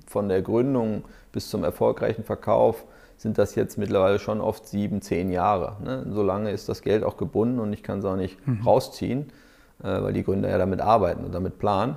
von 0.06 0.28
der 0.28 0.42
Gründung 0.42 1.04
bis 1.30 1.50
zum 1.50 1.62
erfolgreichen 1.62 2.24
Verkauf 2.24 2.84
sind 3.16 3.38
das 3.38 3.54
jetzt 3.54 3.78
mittlerweile 3.78 4.18
schon 4.18 4.40
oft 4.40 4.66
sieben, 4.66 5.02
zehn 5.02 5.30
Jahre. 5.30 5.76
Ne? 5.82 6.06
So 6.10 6.22
lange 6.22 6.50
ist 6.50 6.68
das 6.68 6.82
Geld 6.82 7.02
auch 7.02 7.16
gebunden 7.16 7.58
und 7.58 7.72
ich 7.72 7.82
kann 7.82 8.00
es 8.00 8.04
auch 8.04 8.16
nicht 8.16 8.46
mhm. 8.46 8.62
rausziehen, 8.62 9.32
äh, 9.82 10.02
weil 10.02 10.12
die 10.12 10.22
Gründer 10.22 10.50
ja 10.50 10.58
damit 10.58 10.80
arbeiten 10.80 11.24
und 11.24 11.34
damit 11.34 11.58
planen. 11.58 11.96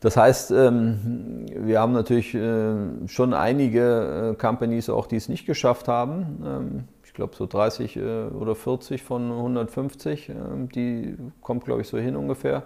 Das 0.00 0.16
heißt, 0.16 0.52
ähm, 0.52 1.46
wir 1.54 1.80
haben 1.80 1.92
natürlich 1.92 2.32
äh, 2.34 2.72
schon 3.06 3.34
einige 3.34 4.30
äh, 4.30 4.40
Companies 4.40 4.90
auch, 4.90 5.08
die 5.08 5.16
es 5.16 5.28
nicht 5.28 5.44
geschafft 5.44 5.88
haben. 5.88 6.42
Ähm, 6.46 6.84
glaube 7.18 7.34
so 7.34 7.46
30 7.46 7.96
äh, 7.96 8.00
oder 8.28 8.54
40 8.54 9.02
von 9.02 9.30
150, 9.32 10.28
äh, 10.28 10.34
die 10.72 11.16
kommt 11.42 11.64
glaube 11.64 11.82
ich 11.82 11.88
so 11.88 11.98
hin 11.98 12.16
ungefähr, 12.16 12.62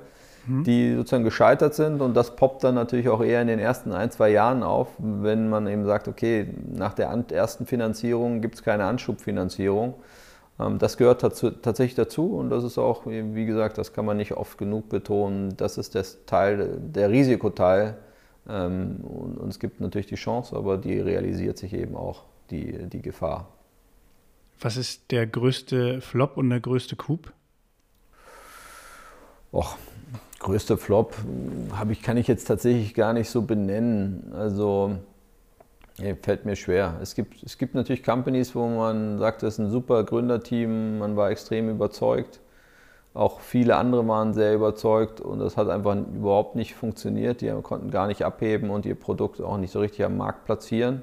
mhm. 0.46 0.64
die 0.64 0.94
sozusagen 0.94 1.24
gescheitert 1.24 1.74
sind 1.74 2.00
und 2.00 2.14
das 2.14 2.36
poppt 2.36 2.64
dann 2.64 2.74
natürlich 2.74 3.08
auch 3.08 3.22
eher 3.22 3.42
in 3.42 3.48
den 3.48 3.58
ersten 3.58 3.92
ein, 3.92 4.10
zwei 4.10 4.30
Jahren 4.30 4.62
auf, 4.62 4.88
wenn 4.98 5.48
man 5.48 5.66
eben 5.66 5.84
sagt, 5.84 6.08
okay, 6.08 6.48
nach 6.72 6.94
der 6.94 7.08
ersten 7.30 7.66
Finanzierung 7.66 8.40
gibt 8.40 8.56
es 8.56 8.62
keine 8.62 8.84
Anschubfinanzierung. 8.84 9.94
Ähm, 10.58 10.78
das 10.78 10.96
gehört 10.96 11.22
dazu, 11.22 11.50
tatsächlich 11.50 11.94
dazu 11.94 12.36
und 12.36 12.50
das 12.50 12.64
ist 12.64 12.78
auch, 12.78 13.06
wie 13.06 13.46
gesagt, 13.46 13.78
das 13.78 13.92
kann 13.92 14.04
man 14.04 14.16
nicht 14.16 14.32
oft 14.32 14.58
genug 14.58 14.88
betonen, 14.88 15.56
das 15.56 15.78
ist 15.78 15.94
der 15.94 16.04
Teil, 16.26 16.78
der 16.80 17.10
Risikoteil. 17.10 17.96
Ähm, 18.48 18.96
und 19.04 19.48
es 19.48 19.58
gibt 19.58 19.80
natürlich 19.80 20.06
die 20.06 20.16
Chance, 20.16 20.56
aber 20.56 20.76
die 20.76 20.98
realisiert 20.98 21.58
sich 21.58 21.72
eben 21.72 21.96
auch, 21.96 22.24
die, 22.50 22.88
die 22.88 23.00
Gefahr. 23.00 23.48
Was 24.60 24.76
ist 24.76 25.10
der 25.10 25.26
größte 25.26 26.00
Flop 26.00 26.36
und 26.36 26.50
der 26.50 26.60
größte 26.60 26.96
Coup? 26.96 27.32
Och, 29.52 29.76
größter 30.42 30.76
Flop 30.76 31.14
ich, 31.90 32.02
kann 32.02 32.16
ich 32.16 32.26
jetzt 32.26 32.46
tatsächlich 32.46 32.94
gar 32.94 33.12
nicht 33.12 33.30
so 33.30 33.42
benennen. 33.42 34.32
Also 34.36 34.96
ja, 35.98 36.14
fällt 36.20 36.44
mir 36.44 36.56
schwer. 36.56 36.98
Es 37.00 37.14
gibt, 37.14 37.42
es 37.42 37.58
gibt 37.58 37.74
natürlich 37.74 38.02
Companies, 38.02 38.54
wo 38.54 38.66
man 38.66 39.18
sagt, 39.18 39.42
das 39.42 39.54
ist 39.54 39.58
ein 39.58 39.70
super 39.70 40.04
Gründerteam, 40.04 40.98
man 40.98 41.16
war 41.16 41.30
extrem 41.30 41.68
überzeugt. 41.68 42.40
Auch 43.14 43.40
viele 43.40 43.76
andere 43.76 44.06
waren 44.08 44.32
sehr 44.32 44.54
überzeugt 44.54 45.20
und 45.20 45.38
das 45.38 45.58
hat 45.58 45.68
einfach 45.68 45.96
überhaupt 45.96 46.56
nicht 46.56 46.74
funktioniert. 46.74 47.42
Die 47.42 47.50
konnten 47.62 47.90
gar 47.90 48.06
nicht 48.06 48.24
abheben 48.24 48.70
und 48.70 48.86
ihr 48.86 48.94
Produkt 48.94 49.40
auch 49.42 49.58
nicht 49.58 49.70
so 49.70 49.80
richtig 49.80 50.04
am 50.04 50.16
Markt 50.16 50.46
platzieren. 50.46 51.02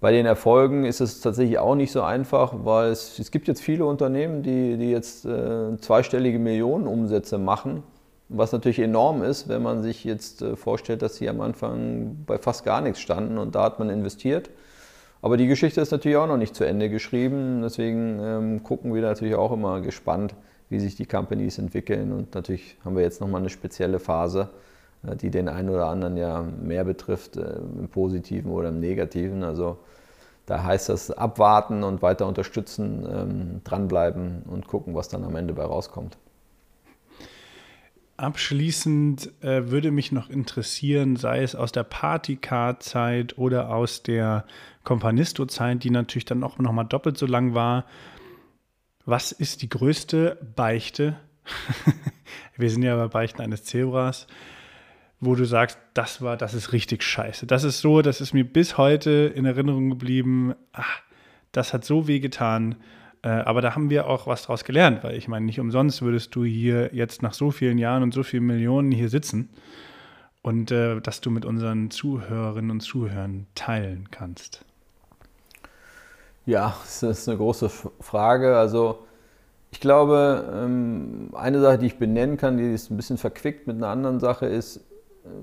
Bei 0.00 0.12
den 0.12 0.26
Erfolgen 0.26 0.84
ist 0.84 1.00
es 1.00 1.20
tatsächlich 1.20 1.58
auch 1.58 1.74
nicht 1.74 1.90
so 1.90 2.02
einfach, 2.02 2.52
weil 2.64 2.90
es, 2.90 3.18
es 3.18 3.32
gibt 3.32 3.48
jetzt 3.48 3.62
viele 3.62 3.84
Unternehmen, 3.84 4.42
die, 4.42 4.76
die 4.76 4.90
jetzt 4.90 5.24
äh, 5.24 5.76
zweistellige 5.78 6.38
Millionenumsätze 6.38 7.38
machen 7.38 7.82
was 8.28 8.52
natürlich 8.52 8.80
enorm 8.80 9.22
ist, 9.22 9.48
wenn 9.48 9.62
man 9.62 9.82
sich 9.82 10.04
jetzt 10.04 10.42
äh, 10.42 10.56
vorstellt, 10.56 11.02
dass 11.02 11.16
sie 11.16 11.28
am 11.28 11.40
Anfang 11.40 12.24
bei 12.26 12.38
fast 12.38 12.64
gar 12.64 12.80
nichts 12.80 13.00
standen 13.00 13.38
und 13.38 13.54
da 13.54 13.64
hat 13.64 13.78
man 13.78 13.88
investiert. 13.88 14.50
Aber 15.22 15.36
die 15.36 15.46
Geschichte 15.46 15.80
ist 15.80 15.90
natürlich 15.90 16.16
auch 16.16 16.26
noch 16.26 16.36
nicht 16.36 16.54
zu 16.54 16.64
Ende 16.64 16.88
geschrieben. 16.90 17.62
Deswegen 17.62 18.20
ähm, 18.20 18.62
gucken 18.62 18.94
wir 18.94 19.02
natürlich 19.02 19.34
auch 19.34 19.52
immer 19.52 19.80
gespannt, 19.80 20.34
wie 20.68 20.78
sich 20.78 20.94
die 20.94 21.06
Companies 21.06 21.58
entwickeln. 21.58 22.12
Und 22.12 22.34
natürlich 22.34 22.76
haben 22.84 22.96
wir 22.96 23.02
jetzt 23.02 23.20
nochmal 23.20 23.40
eine 23.40 23.50
spezielle 23.50 23.98
Phase, 23.98 24.50
äh, 25.06 25.16
die 25.16 25.30
den 25.30 25.48
einen 25.48 25.70
oder 25.70 25.86
anderen 25.86 26.16
ja 26.16 26.42
mehr 26.42 26.84
betrifft, 26.84 27.36
äh, 27.36 27.56
im 27.78 27.88
Positiven 27.88 28.50
oder 28.50 28.68
im 28.68 28.80
Negativen. 28.80 29.42
Also 29.42 29.78
da 30.46 30.62
heißt 30.62 30.90
das 30.90 31.10
abwarten 31.10 31.82
und 31.82 32.02
weiter 32.02 32.26
unterstützen, 32.26 33.06
ähm, 33.10 33.60
dranbleiben 33.64 34.44
und 34.48 34.68
gucken, 34.68 34.94
was 34.94 35.08
dann 35.08 35.24
am 35.24 35.34
Ende 35.34 35.54
bei 35.54 35.64
rauskommt. 35.64 36.16
Abschließend 38.18 39.30
äh, 39.42 39.70
würde 39.70 39.90
mich 39.90 40.10
noch 40.10 40.30
interessieren, 40.30 41.16
sei 41.16 41.42
es 41.42 41.54
aus 41.54 41.70
der 41.72 41.84
Partycard-Zeit 41.84 43.36
oder 43.36 43.68
aus 43.68 44.02
der 44.02 44.46
Companisto-Zeit, 44.84 45.84
die 45.84 45.90
natürlich 45.90 46.24
dann 46.24 46.42
auch 46.42 46.58
noch 46.58 46.72
mal 46.72 46.84
doppelt 46.84 47.18
so 47.18 47.26
lang 47.26 47.52
war. 47.52 47.84
Was 49.04 49.32
ist 49.32 49.60
die 49.60 49.68
größte 49.68 50.38
Beichte? 50.56 51.16
Wir 52.56 52.70
sind 52.70 52.84
ja 52.84 52.96
bei 52.96 53.08
Beichten 53.08 53.42
eines 53.42 53.64
Zebras, 53.64 54.26
wo 55.20 55.34
du 55.34 55.44
sagst, 55.44 55.78
das 55.92 56.22
war, 56.22 56.38
das 56.38 56.54
ist 56.54 56.72
richtig 56.72 57.02
scheiße. 57.02 57.46
Das 57.46 57.64
ist 57.64 57.80
so, 57.80 58.00
das 58.00 58.22
ist 58.22 58.32
mir 58.32 58.44
bis 58.44 58.78
heute 58.78 59.30
in 59.34 59.44
Erinnerung 59.44 59.90
geblieben. 59.90 60.54
Ach, 60.72 61.02
das 61.52 61.74
hat 61.74 61.84
so 61.84 62.08
weh 62.08 62.20
getan. 62.20 62.76
Äh, 63.26 63.42
aber 63.44 63.60
da 63.60 63.74
haben 63.74 63.90
wir 63.90 64.06
auch 64.06 64.28
was 64.28 64.44
draus 64.44 64.62
gelernt, 64.62 65.02
weil 65.02 65.16
ich 65.16 65.26
meine, 65.26 65.44
nicht 65.46 65.58
umsonst 65.58 66.00
würdest 66.00 66.32
du 66.36 66.44
hier 66.44 66.94
jetzt 66.94 67.22
nach 67.22 67.34
so 67.34 67.50
vielen 67.50 67.76
Jahren 67.76 68.04
und 68.04 68.14
so 68.14 68.22
vielen 68.22 68.46
Millionen 68.46 68.92
hier 68.92 69.08
sitzen 69.08 69.50
und 70.42 70.70
äh, 70.70 71.00
dass 71.00 71.22
du 71.22 71.32
mit 71.32 71.44
unseren 71.44 71.90
Zuhörerinnen 71.90 72.70
und 72.70 72.80
Zuhörern 72.82 73.48
teilen 73.56 74.12
kannst. 74.12 74.64
Ja, 76.44 76.76
das 76.84 77.02
ist 77.02 77.28
eine 77.28 77.36
große 77.36 77.68
Frage. 77.98 78.56
Also 78.56 79.04
ich 79.72 79.80
glaube, 79.80 80.48
ähm, 80.54 81.30
eine 81.34 81.60
Sache, 81.60 81.78
die 81.78 81.86
ich 81.86 81.98
benennen 81.98 82.36
kann, 82.36 82.58
die 82.58 82.72
ist 82.72 82.92
ein 82.92 82.96
bisschen 82.96 83.18
verquickt 83.18 83.66
mit 83.66 83.74
einer 83.74 83.88
anderen 83.88 84.20
Sache, 84.20 84.46
ist, 84.46 84.85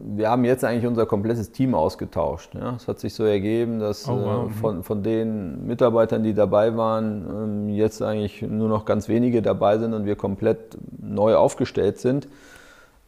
wir 0.05 0.29
haben 0.29 0.45
jetzt 0.45 0.63
eigentlich 0.63 0.85
unser 0.85 1.05
komplettes 1.05 1.51
Team 1.51 1.75
ausgetauscht. 1.75 2.55
Ja. 2.55 2.75
Es 2.75 2.87
hat 2.87 2.99
sich 2.99 3.13
so 3.13 3.23
ergeben, 3.23 3.79
dass 3.79 4.07
oh, 4.07 4.13
wow. 4.13 4.43
äh, 4.43 4.45
mhm. 4.45 4.51
von, 4.51 4.83
von 4.83 5.03
den 5.03 5.65
Mitarbeitern, 5.65 6.23
die 6.23 6.33
dabei 6.33 6.75
waren, 6.75 7.25
ähm, 7.29 7.69
jetzt 7.69 8.01
eigentlich 8.01 8.41
nur 8.41 8.69
noch 8.69 8.85
ganz 8.85 9.07
wenige 9.07 9.41
dabei 9.41 9.77
sind 9.77 9.93
und 9.93 10.05
wir 10.05 10.15
komplett 10.15 10.77
neu 11.01 11.35
aufgestellt 11.35 11.99
sind. 11.99 12.27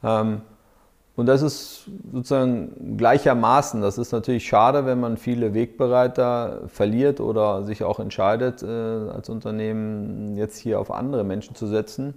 Ähm, 0.04 0.42
und 1.16 1.28
das 1.28 1.42
ist 1.42 1.86
sozusagen 2.12 2.98
gleichermaßen. 2.98 3.82
Das 3.82 3.98
ist 3.98 4.12
natürlich 4.12 4.46
schade, 4.46 4.86
wenn 4.86 5.00
man 5.00 5.16
viele 5.16 5.54
Wegbereiter 5.54 6.64
verliert 6.68 7.22
oder 7.22 7.64
sich 7.64 7.84
auch 7.84 8.00
entscheidet, 8.00 8.64
äh, 8.64 8.68
als 8.68 9.30
Unternehmen 9.30 10.36
jetzt 10.36 10.58
hier 10.58 10.80
auf 10.80 10.92
andere 10.92 11.24
Menschen 11.24 11.56
zu 11.56 11.68
setzen. 11.68 12.16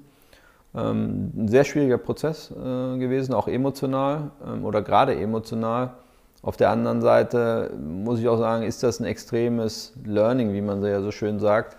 Ähm, 0.74 1.32
ein 1.36 1.48
sehr 1.48 1.64
schwieriger 1.64 1.98
Prozess 1.98 2.50
äh, 2.50 2.98
gewesen, 2.98 3.34
auch 3.34 3.48
emotional 3.48 4.30
ähm, 4.46 4.64
oder 4.64 4.82
gerade 4.82 5.18
emotional. 5.18 5.94
Auf 6.42 6.56
der 6.56 6.70
anderen 6.70 7.00
Seite 7.00 7.72
muss 7.78 8.20
ich 8.20 8.28
auch 8.28 8.38
sagen, 8.38 8.62
ist 8.62 8.82
das 8.82 9.00
ein 9.00 9.06
extremes 9.06 9.94
Learning, 10.04 10.52
wie 10.52 10.60
man 10.60 10.84
ja 10.84 11.00
so 11.00 11.10
schön 11.10 11.40
sagt. 11.40 11.76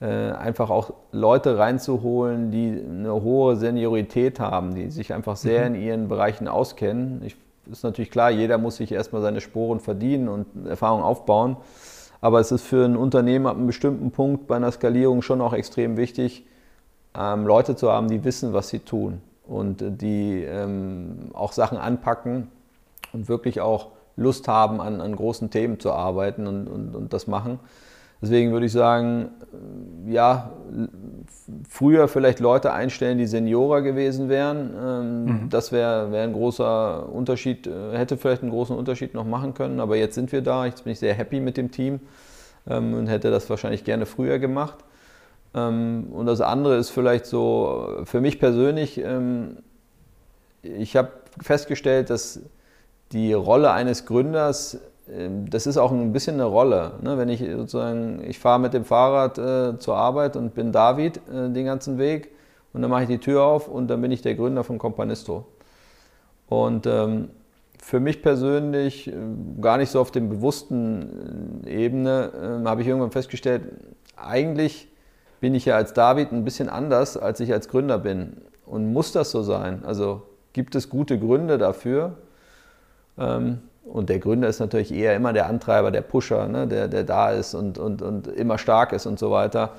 Äh, 0.00 0.32
einfach 0.32 0.68
auch 0.68 0.92
Leute 1.12 1.56
reinzuholen, 1.56 2.50
die 2.50 2.82
eine 2.86 3.12
hohe 3.14 3.56
Seniorität 3.56 4.40
haben, 4.40 4.74
die 4.74 4.90
sich 4.90 5.14
einfach 5.14 5.36
sehr 5.36 5.68
mhm. 5.68 5.74
in 5.76 5.82
ihren 5.82 6.08
Bereichen 6.08 6.48
auskennen. 6.48 7.22
Ich, 7.24 7.36
ist 7.70 7.84
natürlich 7.84 8.10
klar, 8.10 8.30
jeder 8.30 8.58
muss 8.58 8.76
sich 8.76 8.92
erstmal 8.92 9.22
seine 9.22 9.40
Sporen 9.40 9.80
verdienen 9.80 10.28
und 10.28 10.66
Erfahrung 10.66 11.02
aufbauen. 11.02 11.56
Aber 12.20 12.40
es 12.40 12.52
ist 12.52 12.64
für 12.64 12.84
ein 12.84 12.96
Unternehmen 12.96 13.46
ab 13.46 13.56
einem 13.56 13.66
bestimmten 13.66 14.10
Punkt 14.10 14.46
bei 14.46 14.56
einer 14.56 14.72
Skalierung 14.72 15.22
schon 15.22 15.40
auch 15.40 15.52
extrem 15.52 15.96
wichtig, 15.96 16.44
ähm, 17.16 17.46
Leute 17.46 17.76
zu 17.76 17.90
haben, 17.90 18.08
die 18.08 18.24
wissen, 18.24 18.52
was 18.52 18.68
sie 18.68 18.80
tun 18.80 19.20
und 19.46 19.82
die 20.00 20.42
ähm, 20.42 21.30
auch 21.32 21.52
Sachen 21.52 21.78
anpacken 21.78 22.48
und 23.12 23.28
wirklich 23.28 23.60
auch 23.60 23.88
Lust 24.16 24.48
haben, 24.48 24.80
an, 24.80 25.00
an 25.00 25.16
großen 25.16 25.50
Themen 25.50 25.80
zu 25.80 25.92
arbeiten 25.92 26.46
und, 26.46 26.68
und, 26.68 26.94
und 26.94 27.12
das 27.12 27.26
machen. 27.26 27.58
Deswegen 28.22 28.52
würde 28.52 28.66
ich 28.66 28.72
sagen, 28.72 29.28
äh, 30.08 30.12
ja, 30.14 30.50
früher 31.68 32.08
vielleicht 32.08 32.40
Leute 32.40 32.72
einstellen, 32.72 33.18
die 33.18 33.26
Seniorer 33.26 33.82
gewesen 33.82 34.28
wären. 34.28 34.70
Ähm, 34.82 35.24
mhm. 35.24 35.48
Das 35.50 35.72
wäre 35.72 36.10
wär 36.10 36.22
ein 36.22 36.32
großer 36.32 37.12
Unterschied, 37.12 37.66
äh, 37.66 37.96
hätte 37.96 38.16
vielleicht 38.16 38.42
einen 38.42 38.50
großen 38.50 38.74
Unterschied 38.76 39.12
noch 39.12 39.26
machen 39.26 39.52
können. 39.52 39.78
Aber 39.78 39.96
jetzt 39.96 40.14
sind 40.14 40.32
wir 40.32 40.40
da. 40.40 40.64
Jetzt 40.64 40.84
bin 40.84 40.92
ich 40.94 41.00
sehr 41.00 41.12
happy 41.12 41.40
mit 41.40 41.56
dem 41.58 41.70
Team 41.70 42.00
ähm, 42.66 42.94
und 42.94 43.08
hätte 43.08 43.30
das 43.30 43.50
wahrscheinlich 43.50 43.84
gerne 43.84 44.06
früher 44.06 44.38
gemacht. 44.38 44.78
Ähm, 45.54 46.08
und 46.12 46.26
das 46.26 46.40
andere 46.40 46.76
ist 46.76 46.90
vielleicht 46.90 47.26
so, 47.26 48.02
für 48.04 48.20
mich 48.20 48.38
persönlich, 48.38 48.98
ähm, 48.98 49.58
ich 50.62 50.96
habe 50.96 51.12
festgestellt, 51.40 52.10
dass 52.10 52.40
die 53.12 53.32
Rolle 53.32 53.70
eines 53.70 54.06
Gründers, 54.06 54.78
ähm, 55.08 55.48
das 55.48 55.66
ist 55.66 55.76
auch 55.76 55.92
ein 55.92 56.12
bisschen 56.12 56.34
eine 56.34 56.44
Rolle. 56.44 56.92
Ne? 57.02 57.16
Wenn 57.18 57.28
ich 57.28 57.40
sozusagen, 57.40 58.22
ich 58.26 58.38
fahre 58.38 58.60
mit 58.60 58.74
dem 58.74 58.84
Fahrrad 58.84 59.38
äh, 59.38 59.78
zur 59.78 59.96
Arbeit 59.96 60.36
und 60.36 60.54
bin 60.54 60.72
David 60.72 61.18
äh, 61.28 61.50
den 61.50 61.66
ganzen 61.66 61.98
Weg 61.98 62.30
und 62.72 62.82
dann 62.82 62.90
mache 62.90 63.02
ich 63.02 63.08
die 63.08 63.18
Tür 63.18 63.42
auf 63.42 63.68
und 63.68 63.88
dann 63.88 64.00
bin 64.00 64.10
ich 64.10 64.22
der 64.22 64.34
Gründer 64.34 64.64
von 64.64 64.78
Companisto. 64.78 65.46
Und 66.46 66.86
für 66.86 68.00
mich 68.00 68.22
persönlich, 68.22 69.08
äh, 69.08 69.12
gar 69.60 69.78
nicht 69.78 69.90
so 69.90 70.00
auf 70.00 70.10
dem 70.10 70.28
bewussten 70.28 71.62
Ebene, 71.66 72.62
habe 72.64 72.82
ich 72.82 72.88
irgendwann 72.88 73.10
festgestellt, 73.10 73.62
eigentlich 74.16 74.88
bin 75.40 75.54
ich 75.54 75.64
ja 75.64 75.76
als 75.76 75.92
David 75.92 76.32
ein 76.32 76.44
bisschen 76.44 76.68
anders, 76.68 77.16
als 77.16 77.40
ich 77.40 77.52
als 77.52 77.68
Gründer 77.68 77.98
bin. 77.98 78.38
Und 78.66 78.92
muss 78.92 79.12
das 79.12 79.30
so 79.30 79.42
sein? 79.42 79.84
Also 79.84 80.22
gibt 80.52 80.74
es 80.74 80.88
gute 80.88 81.18
Gründe 81.18 81.58
dafür? 81.58 82.14
Ähm, 83.18 83.60
und 83.84 84.08
der 84.08 84.18
Gründer 84.18 84.48
ist 84.48 84.60
natürlich 84.60 84.92
eher 84.92 85.14
immer 85.14 85.32
der 85.32 85.46
Antreiber, 85.46 85.90
der 85.90 86.00
Pusher, 86.00 86.48
ne? 86.48 86.66
der, 86.66 86.88
der 86.88 87.04
da 87.04 87.30
ist 87.30 87.54
und, 87.54 87.78
und, 87.78 88.00
und 88.00 88.28
immer 88.28 88.56
stark 88.56 88.92
ist 88.92 89.06
und 89.06 89.18
so 89.18 89.30
weiter. 89.30 89.70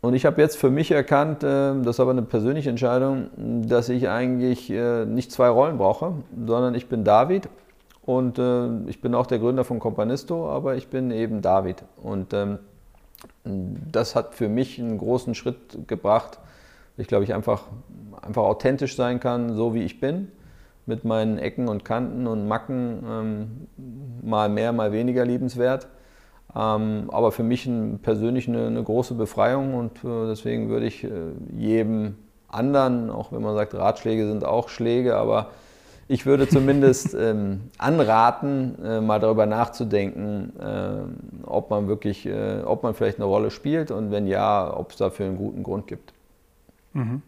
Und 0.00 0.14
ich 0.14 0.24
habe 0.24 0.40
jetzt 0.40 0.56
für 0.56 0.70
mich 0.70 0.90
erkannt, 0.90 1.42
äh, 1.42 1.74
das 1.82 1.96
ist 1.96 2.00
aber 2.00 2.12
eine 2.12 2.22
persönliche 2.22 2.70
Entscheidung, 2.70 3.30
dass 3.66 3.88
ich 3.88 4.08
eigentlich 4.08 4.70
äh, 4.70 5.04
nicht 5.04 5.32
zwei 5.32 5.48
Rollen 5.48 5.76
brauche, 5.76 6.14
sondern 6.46 6.74
ich 6.74 6.88
bin 6.88 7.04
David 7.04 7.48
und 8.02 8.38
äh, 8.38 8.88
ich 8.88 9.00
bin 9.00 9.14
auch 9.14 9.26
der 9.26 9.38
Gründer 9.38 9.64
von 9.64 9.78
Companisto, 9.78 10.48
aber 10.48 10.76
ich 10.76 10.88
bin 10.88 11.10
eben 11.10 11.42
David. 11.42 11.84
Und 12.02 12.32
ähm, 12.32 12.58
das 13.44 14.14
hat 14.14 14.34
für 14.34 14.48
mich 14.48 14.78
einen 14.78 14.98
großen 14.98 15.34
Schritt 15.34 15.88
gebracht. 15.88 16.38
Ich 16.96 17.06
glaube, 17.06 17.24
ich 17.24 17.34
einfach, 17.34 17.64
einfach 18.22 18.42
authentisch 18.42 18.96
sein 18.96 19.20
kann, 19.20 19.54
so 19.54 19.74
wie 19.74 19.82
ich 19.82 20.00
bin, 20.00 20.28
mit 20.86 21.04
meinen 21.04 21.38
Ecken 21.38 21.68
und 21.68 21.84
Kanten 21.84 22.26
und 22.26 22.48
Macken, 22.48 23.04
ähm, 23.08 23.66
mal 24.22 24.48
mehr, 24.48 24.72
mal 24.72 24.92
weniger 24.92 25.24
liebenswert. 25.24 25.88
Ähm, 26.54 27.10
aber 27.12 27.32
für 27.32 27.44
mich 27.44 27.66
ein, 27.66 28.00
persönlich 28.02 28.48
eine, 28.48 28.66
eine, 28.66 28.82
große 28.82 29.14
Befreiung 29.14 29.74
und 29.74 29.98
äh, 30.04 30.26
deswegen 30.26 30.68
würde 30.68 30.86
ich 30.86 31.04
äh, 31.04 31.10
jedem 31.56 32.16
anderen, 32.48 33.10
auch 33.10 33.30
wenn 33.30 33.42
man 33.42 33.54
sagt, 33.54 33.74
Ratschläge 33.74 34.26
sind 34.26 34.44
auch 34.44 34.68
Schläge, 34.68 35.16
aber 35.16 35.50
ich 36.10 36.26
würde 36.26 36.48
zumindest 36.48 37.14
ähm, 37.18 37.60
anraten, 37.78 38.74
äh, 38.84 39.00
mal 39.00 39.20
darüber 39.20 39.46
nachzudenken, 39.46 40.52
äh, 40.58 41.02
ob 41.44 41.70
man 41.70 41.86
wirklich, 41.86 42.26
äh, 42.26 42.62
ob 42.64 42.82
man 42.82 42.94
vielleicht 42.94 43.18
eine 43.18 43.26
Rolle 43.26 43.52
spielt 43.52 43.92
und 43.92 44.10
wenn 44.10 44.26
ja, 44.26 44.76
ob 44.76 44.90
es 44.90 44.96
dafür 44.96 45.26
einen 45.26 45.36
guten 45.36 45.62
Grund 45.62 45.86
gibt. 45.86 46.12
Mhm. 46.94 47.22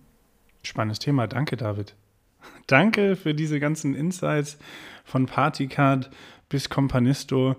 Spannendes 0.64 0.98
Thema. 0.98 1.28
Danke, 1.28 1.56
David. 1.56 1.94
Danke 2.66 3.14
für 3.14 3.34
diese 3.34 3.60
ganzen 3.60 3.94
Insights 3.94 4.58
von 5.04 5.26
Partycard 5.26 6.10
bis 6.48 6.68
Companisto. 6.68 7.54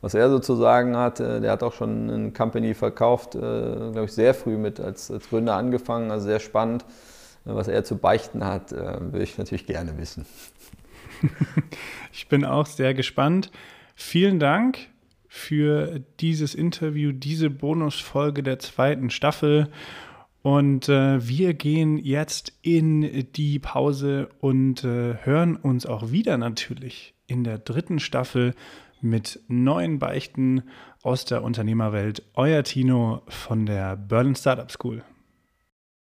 was 0.00 0.14
er 0.14 0.30
sozusagen 0.30 0.96
hat, 0.96 1.20
äh, 1.20 1.42
der 1.42 1.52
hat 1.52 1.62
auch 1.62 1.74
schon 1.74 2.10
eine 2.10 2.32
Company 2.32 2.72
verkauft, 2.74 3.34
äh, 3.34 3.38
glaube 3.38 4.06
ich, 4.06 4.12
sehr 4.12 4.32
früh 4.32 4.56
mit 4.56 4.80
als, 4.80 5.10
als, 5.10 5.28
Gründer 5.28 5.56
angefangen, 5.56 6.10
also 6.10 6.24
sehr 6.26 6.40
spannend. 6.40 6.86
Äh, 7.44 7.54
was 7.54 7.68
er 7.68 7.84
zu 7.84 7.98
beichten 7.98 8.42
hat, 8.44 8.70
würde 8.72 9.22
ich 9.22 9.36
natürlich 9.36 9.66
gerne 9.66 9.98
wissen. 9.98 10.24
ich 12.12 12.28
bin 12.28 12.46
auch 12.46 12.64
sehr 12.66 12.94
gespannt. 12.94 13.50
Vielen 13.94 14.40
Dank 14.40 14.78
für 15.32 16.00
dieses 16.18 16.56
Interview, 16.56 17.12
diese 17.12 17.50
Bonusfolge 17.50 18.42
der 18.42 18.58
zweiten 18.58 19.10
Staffel. 19.10 19.68
Und 20.42 20.88
äh, 20.88 21.26
wir 21.26 21.54
gehen 21.54 21.98
jetzt 21.98 22.52
in 22.62 23.28
die 23.36 23.60
Pause 23.60 24.28
und 24.40 24.82
äh, 24.82 25.18
hören 25.22 25.54
uns 25.54 25.86
auch 25.86 26.10
wieder 26.10 26.36
natürlich 26.36 27.14
in 27.28 27.44
der 27.44 27.58
dritten 27.58 28.00
Staffel 28.00 28.54
mit 29.00 29.38
neuen 29.46 30.00
Beichten 30.00 30.64
aus 31.02 31.26
der 31.26 31.44
Unternehmerwelt. 31.44 32.24
Euer 32.34 32.64
Tino 32.64 33.22
von 33.28 33.66
der 33.66 33.96
Berlin 33.96 34.34
Startup 34.34 34.70
School. 34.70 35.04